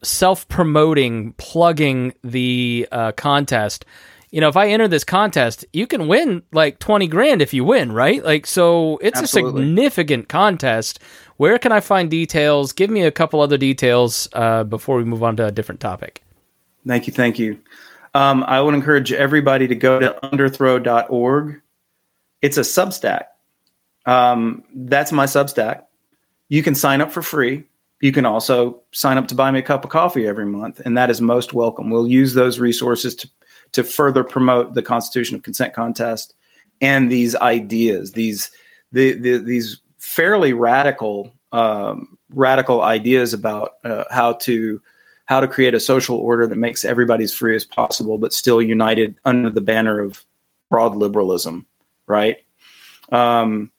self 0.03 0.49
promoting, 0.49 1.33
plugging 1.35 2.15
the 2.23 2.89
uh, 2.93 3.13
contest. 3.13 3.85
You 4.31 4.41
know, 4.41 4.49
if 4.49 4.57
I 4.57 4.69
enter 4.69 4.89
this 4.89 5.05
contest, 5.05 5.65
you 5.75 5.87
can 5.87 6.09
win 6.09 6.43
like 6.53 6.79
20 6.79 7.07
grand 7.07 7.43
if 7.43 7.53
you 7.53 7.65
win, 7.65 7.93
right? 7.93 8.25
Like, 8.25 8.47
so 8.47 8.97
it's 9.03 9.21
Absolutely. 9.21 9.63
a 9.63 9.67
significant 9.67 10.29
contest. 10.29 11.01
Where 11.37 11.59
can 11.59 11.71
I 11.71 11.81
find 11.81 12.11
details? 12.11 12.73
Give 12.73 12.89
me 12.89 13.03
a 13.03 13.11
couple 13.11 13.41
other 13.43 13.59
details 13.59 14.29
uh, 14.33 14.65
before 14.65 14.97
we 14.97 15.05
move 15.05 15.23
on 15.23 15.37
to 15.37 15.47
a 15.47 15.53
different 15.53 15.83
topic. 15.83 16.23
Thank 16.87 17.07
you. 17.07 17.13
Thank 17.13 17.39
you. 17.39 17.61
Um, 18.15 18.45
I 18.47 18.61
would 18.61 18.75
encourage 18.75 19.13
everybody 19.13 19.67
to 19.69 19.75
go 19.75 19.99
to 19.99 20.19
underthrow.org. 20.23 21.62
It's 22.43 22.59
a 22.59 22.63
Substack. 22.63 23.25
Um, 24.05 24.65
that's 24.75 25.13
my 25.13 25.27
Substack. 25.27 25.85
You 26.49 26.63
can 26.63 26.75
sign 26.75 27.01
up 27.01 27.13
for 27.13 27.23
free. 27.23 27.65
You 28.01 28.13
can 28.13 28.27
also 28.27 28.83
sign 28.91 29.17
up 29.17 29.29
to 29.29 29.35
buy 29.35 29.51
me 29.53 29.61
a 29.61 29.63
cup 29.63 29.85
of 29.85 29.91
coffee 29.91 30.27
every 30.27 30.45
month, 30.45 30.81
and 30.85 30.99
that 30.99 31.09
is 31.09 31.21
most 31.21 31.55
welcome. 31.55 31.89
We'll 31.89 32.09
use 32.09 32.35
those 32.35 32.59
resources 32.59 33.15
to, 33.15 33.31
to 33.73 33.85
further 33.85 34.25
promote 34.25 34.75
the 34.75 34.83
Constitution 34.83 35.37
of 35.37 35.45
Consent 35.45 35.73
contest 35.73 36.35
and 36.83 37.11
these 37.11 37.37
ideas, 37.37 38.13
these 38.13 38.51
the, 38.91 39.13
the 39.13 39.39
these 39.39 39.81
fairly 39.99 40.53
radical 40.53 41.33
um, 41.53 42.19
radical 42.31 42.83
ideas 42.83 43.33
about 43.33 43.75
uh, 43.85 44.05
how 44.11 44.35
to 44.35 44.83
how 45.27 45.41
to 45.41 45.49
create 45.49 45.75
a 45.75 45.81
social 45.81 46.17
order 46.17 46.47
that 46.47 46.57
makes 46.57 46.85
everybody 46.85 47.25
as 47.25 47.33
free 47.33 47.55
as 47.55 47.65
possible, 47.65 48.19
but 48.19 48.33
still 48.33 48.61
united 48.61 49.15
under 49.25 49.49
the 49.49 49.61
banner 49.61 50.01
of 50.01 50.25
broad 50.69 50.97
liberalism, 50.97 51.65
right? 52.07 52.39
Um, 53.11 53.71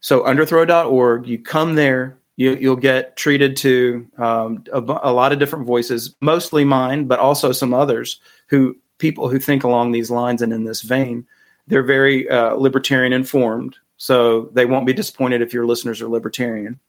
so 0.00 0.22
underthrow.org, 0.22 1.26
you 1.26 1.38
come 1.38 1.74
there, 1.74 2.18
you, 2.36 2.56
you'll 2.56 2.76
get 2.76 3.16
treated 3.16 3.56
to 3.58 4.06
um, 4.18 4.64
a, 4.72 4.78
a 4.78 5.12
lot 5.12 5.32
of 5.32 5.38
different 5.38 5.66
voices, 5.66 6.14
mostly 6.20 6.64
mine, 6.64 7.06
but 7.06 7.18
also 7.18 7.52
some 7.52 7.74
others 7.74 8.18
who 8.48 8.76
people 8.98 9.28
who 9.28 9.38
think 9.38 9.64
along 9.64 9.92
these 9.92 10.10
lines 10.10 10.40
and 10.42 10.52
in 10.52 10.64
this 10.64 10.82
vein. 10.82 11.26
They're 11.66 11.82
very 11.82 12.28
uh, 12.28 12.54
libertarian 12.54 13.12
informed, 13.12 13.76
so 13.96 14.50
they 14.52 14.66
won't 14.66 14.86
be 14.86 14.92
disappointed 14.92 15.42
if 15.42 15.52
your 15.52 15.66
listeners 15.66 16.00
are 16.00 16.08
libertarian. 16.08 16.80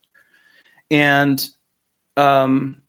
And 0.90 1.46
um, 2.16 2.82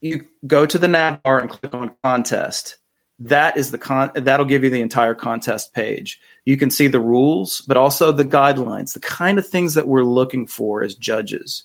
you 0.00 0.26
go 0.46 0.66
to 0.66 0.78
the 0.78 0.88
nav 0.88 1.22
bar 1.22 1.40
and 1.40 1.50
click 1.50 1.74
on 1.74 1.92
contest. 2.02 2.78
That 3.20 3.56
is 3.58 3.70
the 3.70 3.78
con 3.78 4.10
that'll 4.14 4.46
give 4.46 4.64
you 4.64 4.70
the 4.70 4.80
entire 4.80 5.14
contest 5.14 5.74
page. 5.74 6.20
You 6.46 6.56
can 6.56 6.70
see 6.70 6.88
the 6.88 7.00
rules, 7.00 7.60
but 7.62 7.76
also 7.76 8.10
the 8.10 8.24
guidelines, 8.24 8.94
the 8.94 9.00
kind 9.00 9.38
of 9.38 9.46
things 9.46 9.74
that 9.74 9.86
we're 9.86 10.04
looking 10.04 10.46
for 10.46 10.82
as 10.82 10.94
judges. 10.94 11.64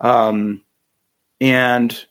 Um, 0.00 0.62
and 1.40 2.04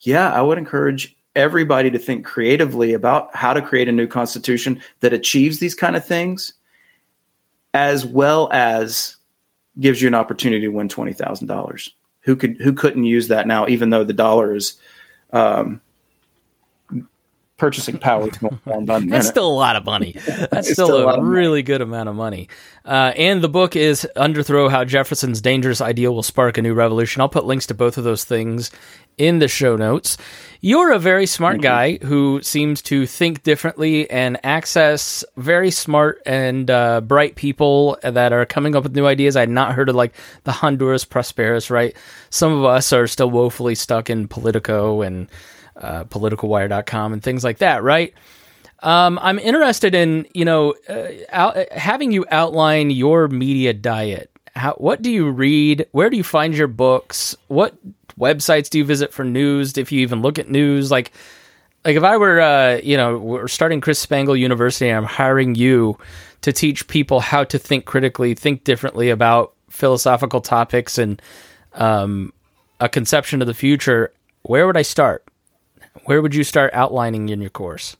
yeah, 0.00 0.32
I 0.32 0.42
would 0.42 0.58
encourage 0.58 1.16
everybody 1.36 1.90
to 1.90 1.98
think 1.98 2.26
creatively 2.26 2.92
about 2.92 3.34
how 3.34 3.52
to 3.52 3.62
create 3.62 3.88
a 3.88 3.92
new 3.92 4.08
constitution 4.08 4.80
that 5.00 5.12
achieves 5.12 5.60
these 5.60 5.74
kind 5.76 5.94
of 5.94 6.04
things, 6.04 6.52
as 7.72 8.04
well 8.04 8.48
as 8.52 9.16
gives 9.78 10.02
you 10.02 10.08
an 10.08 10.14
opportunity 10.14 10.62
to 10.62 10.72
win 10.72 10.88
twenty 10.88 11.12
thousand 11.12 11.46
dollars. 11.46 11.88
Who 12.22 12.34
could 12.34 12.56
who 12.56 12.72
couldn't 12.72 13.04
use 13.04 13.28
that 13.28 13.46
now, 13.46 13.68
even 13.68 13.90
though 13.90 14.02
the 14.02 14.12
dollar 14.12 14.56
is 14.56 14.76
um, 15.32 15.80
purchasing 17.58 17.98
power 17.98 18.28
That's 19.10 19.28
still 19.28 19.46
a 19.46 19.52
lot 19.52 19.76
of 19.76 19.84
money. 19.84 20.12
That's 20.26 20.72
still, 20.72 20.86
still, 20.86 21.08
a, 21.08 21.22
really 21.22 21.62
good 21.62 21.82
amount 21.82 22.08
of 22.08 22.14
money. 22.14 22.48
Uh, 22.84 23.12
and 23.16 23.42
the 23.42 23.48
book 23.48 23.76
is 23.76 24.06
Underthrow 24.16 24.70
How 24.70 24.84
Jefferson's 24.84 25.40
Dangerous 25.40 25.80
Idea 25.80 26.10
Will 26.10 26.22
Spark 26.22 26.56
a 26.56 26.62
New 26.62 26.72
Revolution. 26.72 27.20
I'll 27.20 27.28
put 27.28 27.44
links 27.44 27.66
to 27.66 27.74
both 27.74 27.98
of 27.98 28.04
those 28.04 28.24
things 28.24 28.70
in 29.18 29.40
the 29.40 29.48
show 29.48 29.76
notes. 29.76 30.16
You're 30.60 30.92
a 30.92 30.98
very 30.98 31.26
smart 31.26 31.60
guy 31.60 31.98
who 31.98 32.40
seems 32.42 32.80
to 32.82 33.06
think 33.06 33.42
differently 33.42 34.08
and 34.10 34.38
access 34.44 35.24
very 35.36 35.70
smart 35.70 36.22
and 36.24 36.70
uh, 36.70 37.00
bright 37.00 37.34
people 37.34 37.98
that 38.02 38.32
are 38.32 38.46
coming 38.46 38.76
up 38.76 38.84
with 38.84 38.94
new 38.94 39.06
ideas. 39.06 39.36
I 39.36 39.40
had 39.40 39.50
not 39.50 39.74
heard 39.74 39.88
of 39.88 39.96
like 39.96 40.14
the 40.44 40.52
Honduras 40.52 41.04
Prospera, 41.04 41.68
right? 41.70 41.96
Some 42.30 42.52
of 42.52 42.64
us 42.64 42.92
are 42.92 43.06
still 43.06 43.30
woefully 43.30 43.74
stuck 43.74 44.08
in 44.08 44.28
Politico 44.28 45.02
and 45.02 45.28
uh, 45.78 46.04
politicalwire.com 46.04 47.12
and 47.12 47.22
things 47.22 47.44
like 47.44 47.58
that, 47.58 47.82
right? 47.82 48.14
Um, 48.80 49.18
I'm 49.22 49.38
interested 49.38 49.94
in 49.94 50.26
you 50.34 50.44
know 50.44 50.74
uh, 50.88 51.08
out, 51.30 51.72
having 51.72 52.12
you 52.12 52.24
outline 52.30 52.90
your 52.90 53.28
media 53.28 53.72
diet. 53.72 54.30
How, 54.54 54.74
what 54.74 55.02
do 55.02 55.10
you 55.10 55.30
read? 55.30 55.86
Where 55.92 56.10
do 56.10 56.16
you 56.16 56.24
find 56.24 56.54
your 56.54 56.68
books? 56.68 57.36
What 57.48 57.74
websites 58.18 58.70
do 58.70 58.78
you 58.78 58.84
visit 58.84 59.12
for 59.12 59.24
news? 59.24 59.76
If 59.76 59.90
you 59.90 60.00
even 60.00 60.22
look 60.22 60.38
at 60.38 60.48
news, 60.48 60.90
like 60.90 61.12
like 61.84 61.96
if 61.96 62.04
I 62.04 62.16
were 62.16 62.40
uh, 62.40 62.80
you 62.82 62.96
know 62.96 63.18
we're 63.18 63.48
starting 63.48 63.80
Chris 63.80 63.98
Spangle 63.98 64.36
University, 64.36 64.88
and 64.88 64.98
I'm 64.98 65.04
hiring 65.04 65.54
you 65.54 65.98
to 66.42 66.52
teach 66.52 66.86
people 66.86 67.18
how 67.20 67.44
to 67.44 67.58
think 67.58 67.84
critically, 67.84 68.34
think 68.34 68.62
differently 68.62 69.10
about 69.10 69.54
philosophical 69.70 70.40
topics 70.40 70.98
and 70.98 71.20
um, 71.74 72.32
a 72.78 72.88
conception 72.88 73.40
of 73.40 73.48
the 73.48 73.54
future. 73.54 74.12
Where 74.42 74.66
would 74.66 74.76
I 74.76 74.82
start? 74.82 75.27
Where 76.04 76.22
would 76.22 76.34
you 76.34 76.44
start 76.44 76.72
outlining 76.74 77.28
in 77.28 77.40
your 77.40 77.50
course? 77.50 77.96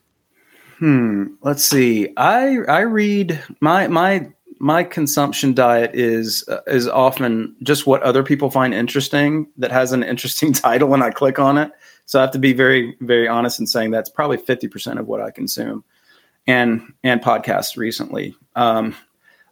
Hmm. 0.79 1.27
Let's 1.43 1.65
see. 1.65 2.13
I 2.17 2.59
I 2.69 2.81
read 2.81 3.43
my 3.61 3.89
my 3.89 4.29
my 4.61 4.85
consumption 4.85 5.55
diet 5.55 5.91
is 5.95 6.45
uh, 6.49 6.61
is 6.67 6.89
often 6.89 7.57
just 7.63 7.87
what 7.87 8.03
other 8.03 8.23
people 8.23 8.51
find 8.51 8.75
interesting 8.75 9.49
that 9.57 9.73
has 9.73 9.93
an 9.93 10.03
interesting 10.03 10.53
title 10.53 10.89
when 10.89 11.03
I 11.03 11.11
click 11.11 11.39
on 11.39 11.59
it. 11.59 11.73
So 12.07 12.19
I 12.19 12.23
have 12.23 12.31
to 12.33 12.39
be 12.39 12.53
very 12.53 12.97
very 13.01 13.29
honest 13.29 13.61
in 13.61 13.67
saying 13.67 13.91
that's 13.91 14.11
probably 14.11 14.37
fifty 14.37 14.69
percent 14.69 14.99
of 14.99 15.07
what 15.07 15.21
I 15.21 15.31
consume, 15.31 15.85
and 16.47 16.93
and 17.03 17.21
podcasts 17.21 17.77
recently. 17.77 18.37
Um, 18.55 18.95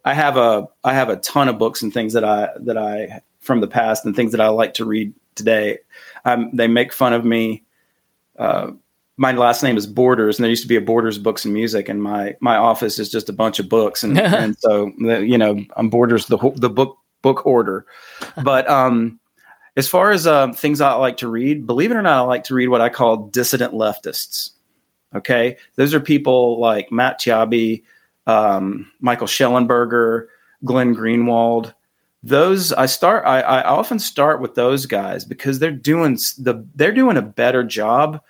I 0.05 0.13
have 0.13 0.37
a 0.37 0.67
I 0.83 0.93
have 0.93 1.09
a 1.09 1.17
ton 1.17 1.49
of 1.49 1.57
books 1.57 1.81
and 1.81 1.93
things 1.93 2.13
that 2.13 2.23
I 2.23 2.49
that 2.61 2.77
I 2.77 3.21
from 3.41 3.61
the 3.61 3.67
past 3.67 4.05
and 4.05 4.15
things 4.15 4.31
that 4.31 4.41
I 4.41 4.47
like 4.47 4.73
to 4.75 4.85
read 4.85 5.13
today. 5.35 5.79
Um, 6.25 6.49
they 6.53 6.67
make 6.67 6.93
fun 6.93 7.13
of 7.13 7.25
me 7.25 7.63
uh, 8.37 8.71
my 9.17 9.31
last 9.31 9.63
name 9.63 9.77
is 9.77 9.87
Borders, 9.87 10.37
and 10.37 10.43
there 10.43 10.49
used 10.49 10.61
to 10.61 10.67
be 10.67 10.75
a 10.75 10.81
Borders 10.81 11.17
Books 11.17 11.43
and 11.43 11.53
Music, 11.53 11.89
and 11.89 12.01
my 12.01 12.35
my 12.39 12.55
office 12.55 12.99
is 12.99 13.09
just 13.09 13.29
a 13.29 13.33
bunch 13.33 13.59
of 13.59 13.67
books, 13.67 14.03
and 14.03 14.17
and 14.19 14.57
so 14.59 14.91
you 14.97 15.37
know 15.37 15.63
I'm 15.75 15.89
Borders 15.89 16.27
the 16.27 16.37
the 16.55 16.69
book 16.69 16.97
book 17.21 17.45
order, 17.45 17.85
but 18.43 18.69
um, 18.69 19.19
as 19.75 19.87
far 19.87 20.11
as 20.11 20.27
uh, 20.27 20.53
things 20.53 20.81
I 20.81 20.93
like 20.93 21.17
to 21.17 21.27
read, 21.27 21.65
believe 21.65 21.91
it 21.91 21.95
or 21.95 22.01
not, 22.01 22.17
I 22.17 22.21
like 22.21 22.43
to 22.45 22.55
read 22.55 22.67
what 22.69 22.81
I 22.81 22.89
call 22.89 23.27
dissident 23.27 23.73
leftists. 23.73 24.51
Okay, 25.15 25.57
those 25.75 25.93
are 25.93 25.99
people 25.99 26.59
like 26.59 26.91
Matt 26.91 27.19
Taibbi, 27.19 27.83
um, 28.27 28.91
Michael 28.99 29.27
Shellenberger, 29.27 30.27
Glenn 30.63 30.95
Greenwald. 30.95 31.73
Those 32.23 32.73
I 32.73 32.87
start. 32.87 33.25
I, 33.25 33.41
I 33.41 33.63
often 33.63 33.99
start 33.99 34.41
with 34.41 34.55
those 34.55 34.85
guys 34.85 35.23
because 35.23 35.59
they're 35.59 35.71
doing 35.71 36.15
the 36.37 36.65
they're 36.75 36.91
doing 36.91 37.17
a 37.17 37.21
better 37.21 37.63
job 37.63 38.21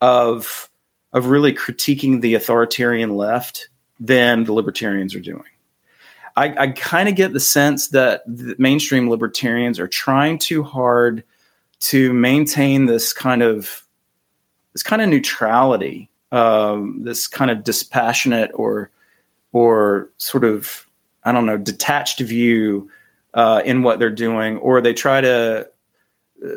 of 0.00 0.68
of 1.12 1.26
really 1.26 1.52
critiquing 1.52 2.20
the 2.20 2.34
authoritarian 2.34 3.16
left 3.16 3.68
than 3.98 4.44
the 4.44 4.52
libertarians 4.52 5.14
are 5.14 5.20
doing. 5.20 5.44
I, 6.36 6.54
I 6.56 6.68
kind 6.68 7.08
of 7.08 7.16
get 7.16 7.32
the 7.32 7.40
sense 7.40 7.88
that 7.88 8.22
the 8.26 8.54
mainstream 8.58 9.10
libertarians 9.10 9.78
are 9.78 9.88
trying 9.88 10.38
too 10.38 10.62
hard 10.62 11.24
to 11.80 12.12
maintain 12.12 12.86
this 12.86 13.12
kind 13.12 13.42
of 13.42 13.84
this 14.72 14.82
kind 14.82 15.02
of 15.02 15.08
neutrality, 15.08 16.08
um, 16.30 17.02
this 17.02 17.26
kind 17.26 17.50
of 17.50 17.64
dispassionate 17.64 18.50
or 18.54 18.90
or 19.52 20.08
sort 20.18 20.44
of 20.44 20.86
I 21.24 21.32
don't 21.32 21.46
know 21.46 21.58
detached 21.58 22.20
view 22.20 22.90
uh, 23.34 23.62
in 23.64 23.82
what 23.82 23.98
they're 23.98 24.10
doing, 24.10 24.58
or 24.58 24.80
they 24.80 24.94
try 24.94 25.20
to 25.20 25.68
uh, 26.44 26.48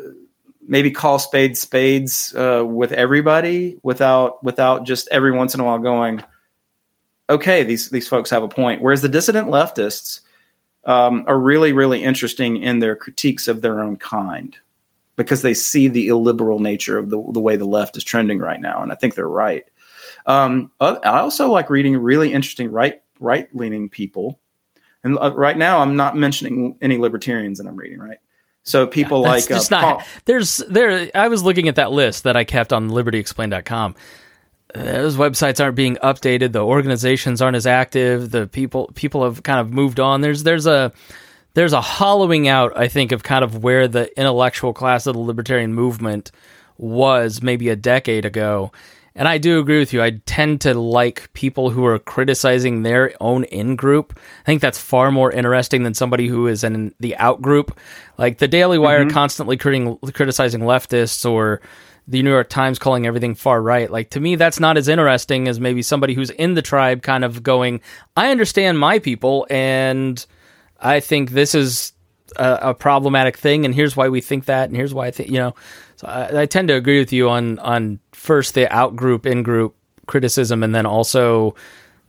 maybe 0.66 0.90
call 0.90 1.18
spades 1.18 1.60
spades 1.60 2.34
uh, 2.34 2.64
with 2.66 2.92
everybody 2.92 3.78
without 3.82 4.42
without 4.42 4.84
just 4.84 5.08
every 5.10 5.32
once 5.32 5.54
in 5.54 5.60
a 5.60 5.64
while 5.64 5.78
going, 5.78 6.22
okay, 7.30 7.62
these 7.62 7.90
these 7.90 8.08
folks 8.08 8.30
have 8.30 8.42
a 8.42 8.48
point. 8.48 8.82
Whereas 8.82 9.02
the 9.02 9.08
dissident 9.08 9.48
leftists 9.48 10.20
um, 10.84 11.24
are 11.26 11.38
really 11.38 11.72
really 11.72 12.02
interesting 12.02 12.56
in 12.56 12.78
their 12.78 12.96
critiques 12.96 13.48
of 13.48 13.62
their 13.62 13.80
own 13.80 13.96
kind 13.96 14.56
because 15.16 15.42
they 15.42 15.54
see 15.54 15.88
the 15.88 16.08
illiberal 16.08 16.58
nature 16.58 16.98
of 16.98 17.10
the 17.10 17.22
the 17.32 17.40
way 17.40 17.56
the 17.56 17.64
left 17.64 17.96
is 17.96 18.04
trending 18.04 18.38
right 18.38 18.60
now, 18.60 18.82
and 18.82 18.92
I 18.92 18.94
think 18.94 19.14
they're 19.14 19.28
right. 19.28 19.64
Um, 20.26 20.70
I 20.80 21.20
also 21.20 21.50
like 21.50 21.68
reading 21.68 21.96
really 21.96 22.32
interesting 22.32 22.70
right 22.70 23.02
right 23.20 23.54
leaning 23.54 23.88
people. 23.88 24.40
And 25.04 25.18
uh, 25.20 25.32
right 25.34 25.56
now, 25.56 25.80
I'm 25.80 25.96
not 25.96 26.16
mentioning 26.16 26.76
any 26.80 26.98
libertarians 26.98 27.58
that 27.58 27.66
I'm 27.66 27.76
reading. 27.76 27.98
Right, 27.98 28.18
so 28.64 28.86
people 28.86 29.22
yeah, 29.22 29.28
like 29.28 29.50
uh, 29.50 29.60
not, 29.70 29.82
Paul, 29.82 30.02
there's 30.24 30.56
there. 30.68 31.10
I 31.14 31.28
was 31.28 31.42
looking 31.42 31.68
at 31.68 31.76
that 31.76 31.92
list 31.92 32.24
that 32.24 32.36
I 32.36 32.44
kept 32.44 32.72
on 32.72 32.90
LibertyExplained.com. 32.90 33.94
Those 34.74 35.16
websites 35.16 35.62
aren't 35.62 35.76
being 35.76 35.96
updated. 35.96 36.52
The 36.52 36.64
organizations 36.64 37.40
aren't 37.40 37.56
as 37.56 37.66
active. 37.66 38.30
The 38.30 38.48
people 38.48 38.90
people 38.94 39.22
have 39.22 39.42
kind 39.42 39.60
of 39.60 39.70
moved 39.70 40.00
on. 40.00 40.22
There's 40.22 40.42
there's 40.42 40.66
a 40.66 40.92
there's 41.52 41.74
a 41.74 41.80
hollowing 41.80 42.48
out. 42.48 42.76
I 42.76 42.88
think 42.88 43.12
of 43.12 43.22
kind 43.22 43.44
of 43.44 43.62
where 43.62 43.86
the 43.86 44.16
intellectual 44.18 44.72
class 44.72 45.06
of 45.06 45.14
the 45.14 45.20
libertarian 45.20 45.74
movement 45.74 46.32
was 46.78 47.42
maybe 47.42 47.68
a 47.68 47.76
decade 47.76 48.24
ago. 48.24 48.72
And 49.16 49.28
I 49.28 49.38
do 49.38 49.60
agree 49.60 49.78
with 49.78 49.92
you. 49.92 50.02
I 50.02 50.20
tend 50.26 50.60
to 50.62 50.74
like 50.74 51.32
people 51.34 51.70
who 51.70 51.86
are 51.86 51.98
criticizing 52.00 52.82
their 52.82 53.12
own 53.20 53.44
in 53.44 53.76
group. 53.76 54.18
I 54.42 54.46
think 54.46 54.60
that's 54.60 54.78
far 54.78 55.12
more 55.12 55.30
interesting 55.30 55.84
than 55.84 55.94
somebody 55.94 56.26
who 56.26 56.48
is 56.48 56.64
in 56.64 56.92
the 56.98 57.16
out 57.16 57.40
group. 57.40 57.78
Like 58.18 58.38
the 58.38 58.48
Daily 58.48 58.78
Wire 58.78 59.04
mm-hmm. 59.04 59.14
constantly 59.14 59.56
criticizing 59.56 60.62
leftists 60.62 61.28
or 61.28 61.60
the 62.08 62.22
New 62.22 62.30
York 62.30 62.48
Times 62.48 62.78
calling 62.78 63.06
everything 63.06 63.34
far 63.36 63.62
right. 63.62 63.88
Like 63.88 64.10
to 64.10 64.20
me, 64.20 64.34
that's 64.34 64.58
not 64.60 64.76
as 64.76 64.88
interesting 64.88 65.46
as 65.46 65.60
maybe 65.60 65.80
somebody 65.80 66.14
who's 66.14 66.30
in 66.30 66.54
the 66.54 66.62
tribe 66.62 67.02
kind 67.02 67.24
of 67.24 67.42
going, 67.42 67.80
I 68.16 68.30
understand 68.30 68.78
my 68.78 68.98
people 68.98 69.46
and 69.48 70.24
I 70.80 71.00
think 71.00 71.30
this 71.30 71.54
is 71.54 71.92
a, 72.36 72.58
a 72.62 72.74
problematic 72.74 73.36
thing 73.36 73.64
and 73.64 73.74
here's 73.74 73.96
why 73.96 74.08
we 74.08 74.20
think 74.20 74.46
that 74.46 74.68
and 74.68 74.76
here's 74.76 74.92
why 74.92 75.06
I 75.06 75.10
think, 75.12 75.30
you 75.30 75.38
know, 75.38 75.54
so 76.04 76.10
I, 76.10 76.42
I 76.42 76.46
tend 76.46 76.68
to 76.68 76.74
agree 76.74 76.98
with 76.98 77.12
you 77.12 77.28
on 77.28 77.58
on 77.60 78.00
first 78.12 78.54
the 78.54 78.72
out 78.74 78.96
group 78.96 79.26
in 79.26 79.42
group 79.42 79.74
criticism, 80.06 80.62
and 80.62 80.74
then 80.74 80.86
also 80.86 81.54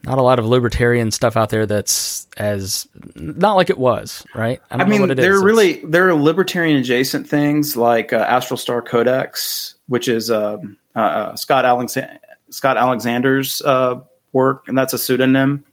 not 0.05 0.17
a 0.17 0.21
lot 0.21 0.37
of 0.37 0.45
libertarian 0.45 1.09
stuff 1.11 1.35
out 1.35 1.49
there 1.49 1.65
that's 1.65 2.27
as 2.37 2.87
not 3.15 3.55
like 3.55 3.69
it 3.69 3.77
was, 3.77 4.25
right? 4.35 4.61
I, 4.69 4.83
I 4.83 4.85
mean, 4.85 5.15
there 5.15 5.35
are 5.35 5.43
really 5.43 5.81
there 5.85 6.07
are 6.07 6.13
libertarian 6.13 6.77
adjacent 6.77 7.27
things 7.27 7.75
like 7.75 8.13
uh, 8.13 8.17
Astral 8.17 8.57
Star 8.57 8.81
Codex, 8.81 9.75
which 9.87 10.07
is 10.07 10.29
um, 10.29 10.77
uh, 10.95 10.99
uh, 10.99 11.35
Scott 11.35 11.65
Alex- 11.65 11.97
Scott 12.49 12.77
Alexander's 12.77 13.61
uh, 13.63 13.99
work, 14.31 14.67
and 14.67 14.77
that's 14.77 14.93
a 14.93 14.97
pseudonym. 14.97 15.65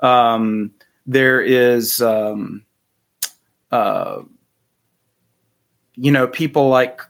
Um, 0.00 0.72
there 1.06 1.40
is, 1.40 2.00
um, 2.00 2.64
uh, 3.70 4.22
you 5.94 6.10
know, 6.10 6.26
people 6.26 6.68
like 6.68 7.00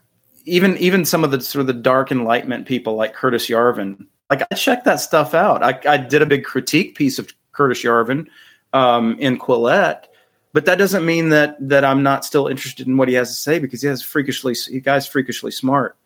even 0.47 0.77
even 0.77 1.05
some 1.05 1.23
of 1.23 1.31
the 1.31 1.41
sort 1.41 1.61
of 1.61 1.67
the 1.67 1.73
dark 1.73 2.11
enlightenment 2.11 2.65
people 2.65 2.95
like 2.95 3.13
Curtis 3.13 3.47
Yarvin, 3.47 4.07
like 4.29 4.41
I 4.49 4.55
checked 4.55 4.85
that 4.85 5.01
stuff 5.01 5.33
out. 5.33 5.61
I, 5.61 5.79
I 5.91 5.97
did 5.97 6.21
a 6.21 6.25
big 6.25 6.45
critique 6.45 6.95
piece 6.95 7.19
of 7.19 7.33
Curtis 7.51 7.83
Yarvin 7.83 8.27
um, 8.73 9.19
in 9.19 9.37
Quillette, 9.37 10.05
but 10.53 10.65
that 10.65 10.77
doesn't 10.77 11.05
mean 11.05 11.29
that 11.29 11.57
that 11.59 11.83
I'm 11.83 12.01
not 12.01 12.23
still 12.23 12.47
interested 12.47 12.87
in 12.87 12.95
what 12.97 13.09
he 13.09 13.13
has 13.15 13.29
to 13.29 13.35
say 13.35 13.59
because 13.59 13.81
he 13.81 13.87
has 13.89 14.01
freakishly 14.01 14.53
he 14.53 14.79
guy's 14.79 15.05
freakishly 15.05 15.51
smart. 15.51 15.97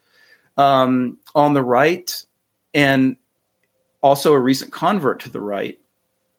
Um, 0.57 1.17
on 1.33 1.53
the 1.53 1.63
right, 1.63 2.25
and 2.73 3.15
also 4.01 4.33
a 4.33 4.39
recent 4.39 4.73
convert 4.73 5.21
to 5.21 5.29
the 5.29 5.39
right, 5.39 5.79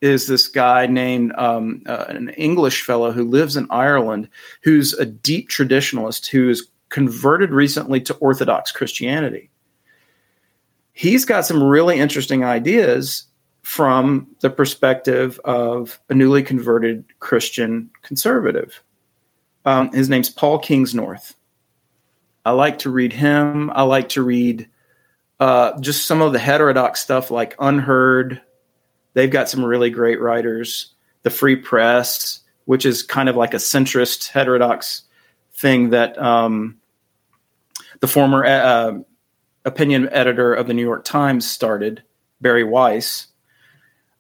is 0.01 0.27
this 0.27 0.49
guy 0.49 0.87
named 0.87 1.33
um, 1.39 1.83
uh, 1.87 2.05
an 2.09 2.31
English 2.31 2.83
fellow 2.83 3.13
who 3.13 3.25
lives 3.25 3.57
in 3.57 3.67
Ireland, 3.71 4.29
who's 4.63 4.93
a 4.95 5.07
deep 5.07 5.49
traditionalist 5.49 6.27
who 6.27 6.51
is 6.51 6.69
converted 6.93 7.51
recently 7.51 8.01
to 8.03 8.15
Orthodox 8.17 8.71
Christianity. 8.71 9.51
He's 10.93 11.25
got 11.25 11.47
some 11.47 11.63
really 11.63 11.99
interesting 11.99 12.45
ideas 12.45 13.25
from 13.63 14.29
the 14.41 14.51
perspective 14.51 15.41
of 15.45 15.99
a 16.11 16.15
newly 16.15 16.43
converted 16.43 17.05
Christian 17.19 17.91
conservative. 18.03 18.83
Um, 19.65 19.91
his 19.93 20.11
name's 20.11 20.29
Paul 20.29 20.61
Kingsnorth. 20.61 21.35
I 22.45 22.51
like 22.51 22.81
to 22.81 22.91
read 22.91 23.13
him. 23.13 23.71
I 23.71 23.83
like 23.83 24.11
to 24.11 24.23
read 24.23 24.69
uh, 25.41 25.81
just 25.81 26.07
some 26.07 26.21
of 26.21 26.35
the 26.35 26.39
heterodox 26.39 27.01
stuff 27.01 27.31
like 27.31 27.57
UnHerd. 27.57 28.41
They've 29.15 29.31
got 29.31 29.49
some 29.49 29.65
really 29.65 29.91
great 29.91 30.21
writers. 30.21 30.93
The 31.23 31.31
Free 31.31 31.57
Press, 31.57 32.41
which 32.67 32.85
is 32.85 33.03
kind 33.03 33.31
of 33.31 33.37
like 33.37 33.55
a 33.55 33.59
centrist 33.59 34.29
heterodox 34.29 35.05
thing 35.55 35.91
that 35.91 36.21
um, 36.21 36.81
the 38.03 38.09
former 38.09 38.45
uh, 38.45 38.99
opinion 39.65 40.09
editor 40.11 40.53
of 40.53 40.67
the 40.67 40.75
New 40.75 40.83
York 40.83 41.05
Times 41.05 41.49
started, 41.49 42.03
Bari 42.41 42.65
Weiss. 42.65 43.29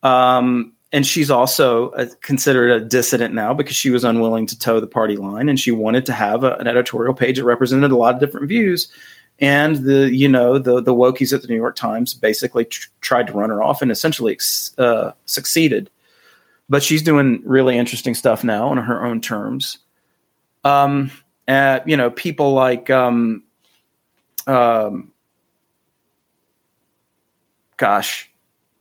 Um, 0.05 0.72
and 0.93 1.05
she's 1.05 1.33
also 1.33 1.91
a, 1.91 2.07
considered 2.07 2.70
a 2.70 2.85
dissident 2.85 3.35
now 3.35 3.53
because 3.53 3.74
she 3.74 3.91
was 3.91 4.05
unwilling 4.05 4.47
to 4.47 4.59
toe 4.59 4.78
the 4.78 4.87
party 4.87 5.16
line 5.16 5.49
and 5.49 5.59
she 5.59 5.72
wanted 5.72 6.07
to 6.07 6.12
have 6.12 6.45
a, 6.45 6.55
an 6.57 6.68
editorial 6.68 7.12
page 7.12 7.39
that 7.39 7.45
represented 7.45 7.91
a 7.91 7.97
lot 7.97 8.14
of 8.14 8.20
different 8.20 8.49
views. 8.49 8.91
And 9.41 9.76
the 9.76 10.14
you 10.14 10.28
know 10.28 10.59
the 10.59 10.80
the 10.80 10.95
wokies 10.95 11.33
at 11.33 11.43
the 11.43 11.49
new 11.49 11.57
york 11.57 11.74
times 11.74 12.14
basically 12.14 12.66
tr- 12.66 12.89
tried 13.01 13.26
to 13.26 13.33
run 13.33 13.51
her 13.51 13.62
off 13.62 13.83
and 13.83 13.91
essentially 13.91 14.39
uh, 14.78 15.12
succeeded. 15.24 15.91
But 16.68 16.85
she's 16.85 17.03
doing 17.03 17.43
really 17.45 17.76
interesting 17.76 18.14
stuff 18.14 18.45
now 18.45 18.68
on 18.68 18.76
her 18.76 19.05
own 19.05 19.20
terms. 19.20 19.78
Um 20.62 21.11
and, 21.49 21.83
you 21.87 21.97
know 21.97 22.11
people 22.11 22.53
like 22.53 22.91
um 22.91 23.43
um 24.47 25.12
gosh 27.76 28.32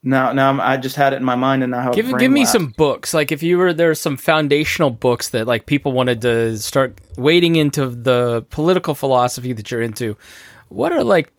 now, 0.03 0.32
now 0.34 0.59
i 0.62 0.78
just 0.78 0.95
had 0.95 1.14
it 1.14 1.18
in 1.18 1.24
my 1.24 1.36
mind, 1.36 1.62
and 1.62 1.72
now 1.72 1.91
give 1.91 2.18
give 2.18 2.32
me 2.32 2.43
some 2.43 2.70
books. 2.70 3.14
Like 3.14 3.32
if 3.32 3.43
you 3.43 3.59
were 3.59 3.72
there's 3.72 3.99
some 3.99 4.18
foundational 4.18 4.89
books 4.89 5.30
that 5.30 5.45
like 5.45 5.68
people 5.68 5.91
wanted 5.91 6.22
to 6.22 6.57
start 6.57 6.99
wading 7.18 7.55
into 7.55 7.88
the 7.88 8.43
political 8.49 8.95
philosophy 8.95 9.53
that 9.53 9.70
you're 9.70 9.82
into. 9.82 10.18
What 10.70 10.91
are 10.91 11.03
like 11.03 11.32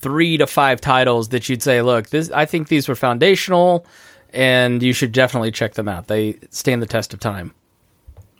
three 0.00 0.36
to 0.36 0.46
five 0.46 0.80
titles 0.80 1.30
that 1.30 1.48
you'd 1.48 1.62
say, 1.62 1.82
look, 1.82 2.10
this 2.10 2.30
I 2.30 2.46
think 2.46 2.68
these 2.68 2.88
were 2.88 2.94
foundational, 2.94 3.84
and 4.32 4.82
you 4.84 4.92
should 4.92 5.10
definitely 5.10 5.50
check 5.50 5.74
them 5.74 5.88
out. 5.88 6.06
They 6.06 6.38
stand 6.50 6.82
the 6.82 6.86
test 6.86 7.12
of 7.12 7.18
time. 7.18 7.52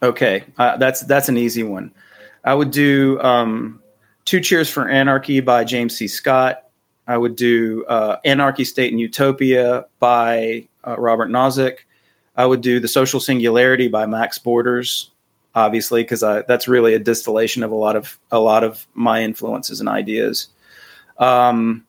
Okay, 0.01 0.45
uh, 0.59 0.77
that's 0.77 1.01
that's 1.01 1.29
an 1.29 1.37
easy 1.37 1.65
one. 1.65 1.93
I 2.45 2.55
would 2.55 2.71
do 2.71 3.21
um, 3.21 3.83
Two 4.31 4.41
Cheers 4.41 4.71
for 4.71 4.89
Anarchy 4.89 5.41
by 5.41 5.65
James 5.65 5.97
C. 5.97 6.07
Scott. 6.07 6.69
I 7.09 7.19
would 7.19 7.35
do 7.35 7.85
uh, 7.87 8.19
Anarchy, 8.25 8.65
State, 8.65 8.93
and 8.93 9.01
Utopia 9.01 9.87
by 9.99 10.69
uh, 10.87 10.95
Robert 11.01 11.31
Nozick. 11.31 11.79
I 12.37 12.47
would 12.47 12.61
do 12.61 12.79
The 12.79 12.87
Social 12.87 13.19
Singularity 13.19 13.89
by 13.89 14.07
Max 14.07 14.39
Borders, 14.39 15.11
obviously, 15.57 16.05
because 16.05 16.21
that's 16.21 16.69
really 16.69 16.95
a 16.95 17.01
distillation 17.01 17.65
of 17.65 17.73
a 17.73 17.75
lot 17.75 17.97
of 17.97 18.21
a 18.31 18.39
lot 18.39 18.63
of 18.63 18.87
my 18.95 19.21
influences 19.21 19.81
and 19.81 19.89
ideas. 19.89 20.47
Um, 21.19 21.85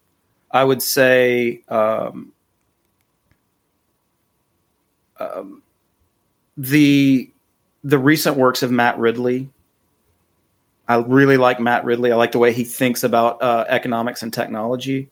I 0.50 0.64
would 0.64 0.82
say 0.82 1.62
um, 1.70 2.32
um, 5.20 5.62
the 6.58 7.30
the 7.84 8.00
recent 8.00 8.36
works 8.36 8.64
of 8.64 8.72
Matt 8.72 8.98
Ridley 8.98 9.48
I 10.92 10.98
really 10.98 11.38
like 11.38 11.58
Matt 11.62 11.86
Ridley. 11.86 12.12
I 12.12 12.18
like 12.18 12.34
the 12.34 12.38
way 12.38 12.52
he 12.52 12.66
thinks 12.66 13.06
about 13.06 13.42
uh, 13.42 13.64
economics 13.70 14.24
and 14.24 14.34
technology. 14.34 15.08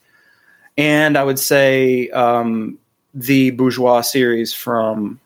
And 0.77 1.17
I 1.17 1.23
would 1.23 1.39
say 1.39 2.09
um, 2.09 2.77
the 3.13 3.51
Bourgeois 3.51 4.01
series 4.01 4.53
from 4.53 5.21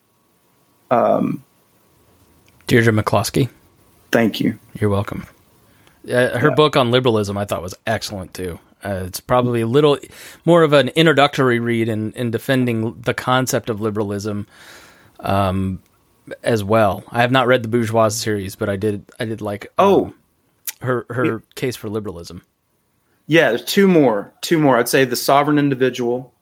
um, 0.92 1.42
Deirdre 2.68 2.92
McCloskey. 2.92 3.48
Thank 4.12 4.38
you. 4.38 4.56
You're 4.78 4.90
welcome. 4.90 5.26
Uh, 6.08 6.38
her 6.38 6.50
yeah. 6.50 6.54
book 6.54 6.76
on 6.76 6.92
liberalism 6.92 7.36
I 7.36 7.46
thought 7.46 7.60
was 7.60 7.74
excellent 7.84 8.32
too. 8.32 8.60
Uh, 8.84 9.02
it's 9.06 9.18
probably 9.18 9.60
a 9.60 9.66
little 9.66 9.98
more 10.44 10.62
of 10.62 10.72
an 10.72 10.90
introductory 10.90 11.58
read 11.58 11.88
in, 11.88 12.12
in 12.12 12.30
defending 12.30 13.00
the 13.00 13.14
concept 13.14 13.68
of 13.70 13.80
liberalism 13.80 14.46
um, 15.18 15.82
as 16.44 16.62
well. 16.62 17.02
I 17.10 17.22
have 17.22 17.32
not 17.32 17.48
read 17.48 17.64
the 17.64 17.68
Bourgeois 17.68 18.08
series, 18.08 18.54
but 18.54 18.68
I 18.68 18.76
did 18.76 19.04
I 19.18 19.24
did 19.24 19.40
like 19.40 19.66
um, 19.78 19.86
oh 19.86 20.14
her 20.80 21.06
her 21.10 21.42
case 21.54 21.76
for 21.76 21.88
liberalism. 21.88 22.42
Yeah, 23.26 23.50
there's 23.50 23.64
two 23.64 23.88
more. 23.88 24.32
Two 24.42 24.58
more. 24.58 24.76
I'd 24.76 24.88
say 24.88 25.04
the 25.04 25.16
Sovereign 25.16 25.58
Individual 25.58 26.32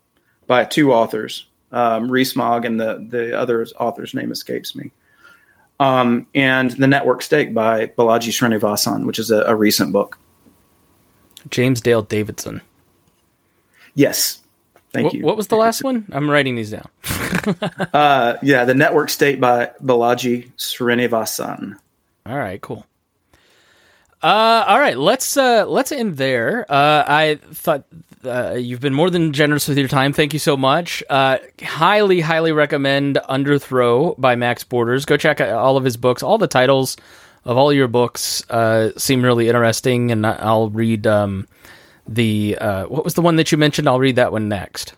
by 0.47 0.65
two 0.65 0.93
authors, 0.93 1.47
um, 1.71 2.11
Rees-Mogg 2.11 2.65
and 2.65 2.81
the 2.81 3.07
the 3.09 3.39
other 3.39 3.65
author's 3.79 4.15
name 4.15 4.33
escapes 4.33 4.75
me. 4.75 4.91
Um, 5.81 6.27
and 6.35 6.71
the 6.73 6.87
Network 6.87 7.23
State 7.23 7.55
by 7.55 7.87
Balaji 7.87 8.31
Srinivasan, 8.31 9.05
which 9.07 9.19
is 9.19 9.31
a, 9.31 9.43
a 9.43 9.55
recent 9.55 9.93
book. 9.93 10.19
James 11.51 11.81
Dale 11.81 12.03
Davidson. 12.03 12.61
Yes, 13.95 14.41
thank 14.93 15.07
what, 15.07 15.15
you. 15.15 15.25
What 15.25 15.37
was 15.37 15.49
the 15.49 15.57
last 15.57 15.83
one? 15.83 16.07
I'm 16.13 16.31
writing 16.31 16.55
these 16.55 16.71
down. 16.71 16.89
uh, 17.93 18.37
yeah, 18.43 18.65
the 18.65 18.75
Network 18.75 19.11
State 19.11 19.41
by 19.41 19.73
Balaji 19.83 20.53
Srinivasan. 20.57 21.79
All 22.27 22.39
right, 22.39 22.61
cool. 22.61 22.87
Uh, 24.23 24.65
all 24.69 24.79
right, 24.79 24.97
let's 24.97 25.37
uh, 25.37 25.67
let's 25.67 25.91
end 25.91 26.17
there. 26.17 26.65
Uh, 26.71 27.05
I 27.07 27.41
thought 27.53 27.85
uh, 28.25 28.53
you've 28.53 28.81
been 28.81 28.95
more 28.95 29.11
than 29.11 29.33
generous 29.33 29.67
with 29.67 29.77
your 29.77 29.89
time. 29.89 30.13
Thank 30.13 30.33
you 30.33 30.39
so 30.39 30.57
much. 30.57 31.03
Uh, 31.11 31.39
highly, 31.61 32.21
highly 32.21 32.53
recommend 32.53 33.19
Underthrow 33.29 34.19
by 34.21 34.37
Max 34.37 34.63
Borders. 34.63 35.05
Go 35.05 35.17
check 35.17 35.41
out 35.41 35.51
all 35.51 35.77
of 35.77 35.83
his 35.83 35.97
books. 35.97 36.23
All 36.23 36.39
the 36.39 36.47
titles 36.47 36.97
of 37.45 37.57
all 37.57 37.73
your 37.73 37.89
books 37.89 38.49
uh, 38.49 38.91
seem 38.97 39.25
really 39.25 39.49
interesting, 39.49 40.13
and 40.13 40.25
I'll 40.25 40.71
read 40.71 41.05
um, 41.07 41.49
the 42.07 42.57
uh, 42.61 42.85
what 42.85 43.05
was 43.05 43.15
the 43.15 43.23
one 43.23 43.35
that 43.37 43.51
you 43.51 43.59
mentioned? 43.59 43.89
I'll 43.89 43.99
read 43.99 44.17
that 44.17 44.31
one 44.31 44.49
next. 44.49 44.95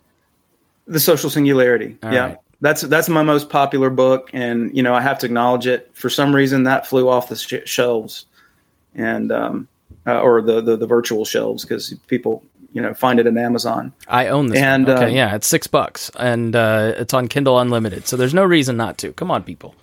The 0.86 1.00
Social 1.00 1.30
Singularity. 1.30 1.96
All 2.02 2.12
yeah. 2.12 2.26
Right. 2.26 2.38
That's 2.60 2.82
that's 2.82 3.08
my 3.08 3.22
most 3.22 3.48
popular 3.48 3.88
book, 3.88 4.28
and 4.34 4.74
you 4.76 4.82
know 4.82 4.94
I 4.94 5.00
have 5.00 5.18
to 5.20 5.26
acknowledge 5.26 5.66
it. 5.66 5.90
For 5.94 6.10
some 6.10 6.34
reason, 6.34 6.64
that 6.64 6.86
flew 6.86 7.08
off 7.08 7.30
the 7.30 7.36
sh- 7.36 7.66
shelves 7.66 8.26
and 8.94 9.32
um, 9.32 9.68
uh, 10.06 10.20
or 10.20 10.42
the, 10.42 10.60
the, 10.60 10.76
the 10.76 10.86
virtual 10.86 11.24
shelves 11.24 11.64
because 11.64 11.94
people 12.06 12.44
you 12.72 12.82
know 12.82 12.92
find 12.94 13.18
it 13.18 13.26
in 13.26 13.38
Amazon. 13.38 13.92
I 14.08 14.28
own 14.28 14.48
this. 14.48 14.60
And 14.60 14.88
okay, 14.88 15.04
uh, 15.04 15.08
yeah, 15.08 15.34
it's 15.34 15.46
six 15.46 15.66
bucks, 15.66 16.10
and 16.18 16.54
uh, 16.54 16.92
it's 16.96 17.14
on 17.14 17.28
Kindle 17.28 17.58
Unlimited, 17.58 18.06
so 18.06 18.16
there's 18.16 18.34
no 18.34 18.44
reason 18.44 18.76
not 18.76 18.98
to. 18.98 19.12
Come 19.12 19.30
on, 19.30 19.42
people. 19.42 19.74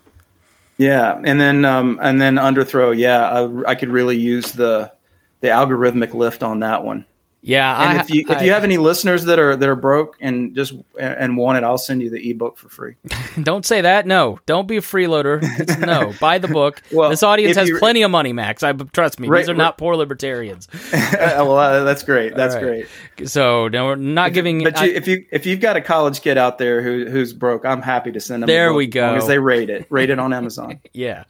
Yeah, 0.77 1.19
and 1.23 1.39
then 1.39 1.65
um, 1.65 1.99
and 2.01 2.21
then 2.21 2.35
Underthrow. 2.35 2.97
Yeah, 2.97 3.29
I, 3.29 3.71
I 3.71 3.75
could 3.75 3.89
really 3.89 4.17
use 4.17 4.51
the 4.51 4.91
the 5.39 5.47
algorithmic 5.47 6.13
lift 6.13 6.43
on 6.43 6.59
that 6.59 6.83
one. 6.83 7.05
Yeah, 7.43 7.81
and 7.81 7.97
I, 7.97 8.01
if 8.03 8.09
you 8.11 8.21
if 8.29 8.37
I, 8.37 8.43
you 8.43 8.51
have 8.51 8.63
any 8.63 8.77
listeners 8.77 9.25
that 9.25 9.39
are 9.39 9.55
that 9.55 9.67
are 9.67 9.75
broke 9.75 10.15
and 10.21 10.55
just 10.55 10.73
and 10.99 11.35
want 11.35 11.57
it, 11.57 11.63
I'll 11.63 11.79
send 11.79 12.03
you 12.03 12.11
the 12.11 12.29
ebook 12.29 12.57
for 12.57 12.69
free. 12.69 12.95
don't 13.41 13.65
say 13.65 13.81
that. 13.81 14.05
No, 14.05 14.39
don't 14.45 14.67
be 14.67 14.77
a 14.77 14.81
freeloader. 14.81 15.41
no, 15.79 16.13
buy 16.19 16.37
the 16.37 16.47
book. 16.47 16.83
well, 16.91 17.09
this 17.09 17.23
audience 17.23 17.57
has 17.57 17.71
plenty 17.79 18.03
of 18.03 18.11
money, 18.11 18.31
Max. 18.31 18.61
I 18.61 18.73
trust 18.73 19.19
me. 19.19 19.27
Right, 19.27 19.39
These 19.39 19.49
are 19.49 19.53
right. 19.53 19.57
not 19.57 19.79
poor 19.79 19.95
libertarians. 19.95 20.67
well, 20.93 21.57
uh, 21.57 21.83
that's 21.83 22.03
great. 22.03 22.35
That's 22.35 22.53
right. 22.53 22.85
great. 23.17 23.27
So 23.27 23.67
no, 23.69 23.85
we're 23.85 23.95
not 23.95 24.29
if, 24.29 24.33
giving. 24.35 24.63
But 24.63 24.79
you, 24.79 24.91
if 24.93 25.07
you 25.07 25.25
if 25.31 25.47
you've 25.47 25.61
got 25.61 25.75
a 25.75 25.81
college 25.81 26.21
kid 26.21 26.37
out 26.37 26.59
there 26.59 26.83
who 26.83 27.09
who's 27.09 27.33
broke, 27.33 27.65
I'm 27.65 27.81
happy 27.81 28.11
to 28.11 28.19
send 28.19 28.43
them. 28.43 28.47
There 28.47 28.71
we 28.71 28.85
go. 28.85 29.15
Because 29.15 29.27
they 29.27 29.39
rate 29.39 29.71
it, 29.71 29.87
rate 29.89 30.11
it 30.11 30.19
on 30.19 30.31
Amazon. 30.31 30.79
yeah. 30.93 31.23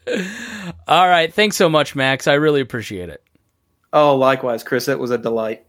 All 0.90 1.08
right. 1.08 1.34
Thanks 1.34 1.56
so 1.56 1.70
much, 1.70 1.96
Max. 1.96 2.28
I 2.28 2.34
really 2.34 2.60
appreciate 2.60 3.08
it. 3.08 3.24
Oh, 3.94 4.18
likewise, 4.18 4.62
Chris. 4.64 4.90
It 4.90 5.00
was 5.00 5.12
a 5.12 5.18
delight. 5.18 5.66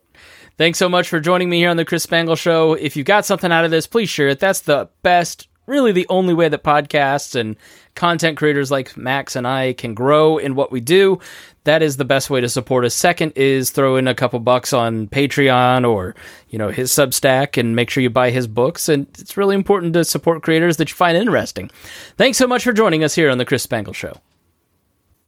Thanks 0.58 0.78
so 0.78 0.88
much 0.88 1.08
for 1.08 1.18
joining 1.18 1.48
me 1.48 1.58
here 1.58 1.70
on 1.70 1.76
the 1.76 1.84
Chris 1.84 2.02
Spangle 2.02 2.36
Show. 2.36 2.74
If 2.74 2.96
you 2.96 3.04
got 3.04 3.24
something 3.24 3.50
out 3.50 3.64
of 3.64 3.70
this, 3.70 3.86
please 3.86 4.10
share 4.10 4.28
it. 4.28 4.38
That's 4.38 4.60
the 4.60 4.88
best, 5.02 5.48
really 5.66 5.92
the 5.92 6.06
only 6.08 6.34
way 6.34 6.48
that 6.48 6.62
podcasts 6.62 7.34
and 7.34 7.56
content 7.94 8.36
creators 8.36 8.70
like 8.70 8.96
Max 8.96 9.34
and 9.34 9.46
I 9.46 9.72
can 9.72 9.94
grow 9.94 10.38
in 10.38 10.54
what 10.54 10.70
we 10.70 10.80
do. 10.80 11.20
That 11.64 11.82
is 11.82 11.96
the 11.96 12.04
best 12.04 12.28
way 12.28 12.40
to 12.40 12.48
support 12.48 12.84
us. 12.84 12.94
Second 12.94 13.32
is 13.36 13.70
throw 13.70 13.96
in 13.96 14.08
a 14.08 14.14
couple 14.14 14.40
bucks 14.40 14.72
on 14.72 15.06
Patreon 15.08 15.88
or, 15.88 16.14
you 16.48 16.58
know, 16.58 16.70
his 16.70 16.90
Substack 16.90 17.56
and 17.56 17.76
make 17.76 17.88
sure 17.88 18.02
you 18.02 18.10
buy 18.10 18.30
his 18.30 18.46
books. 18.46 18.88
And 18.88 19.06
it's 19.18 19.36
really 19.36 19.54
important 19.54 19.94
to 19.94 20.04
support 20.04 20.42
creators 20.42 20.76
that 20.78 20.90
you 20.90 20.96
find 20.96 21.16
interesting. 21.16 21.70
Thanks 22.16 22.38
so 22.38 22.46
much 22.46 22.64
for 22.64 22.72
joining 22.72 23.04
us 23.04 23.14
here 23.14 23.30
on 23.30 23.38
the 23.38 23.44
Chris 23.44 23.62
Spangle 23.62 23.94
Show. 23.94 24.18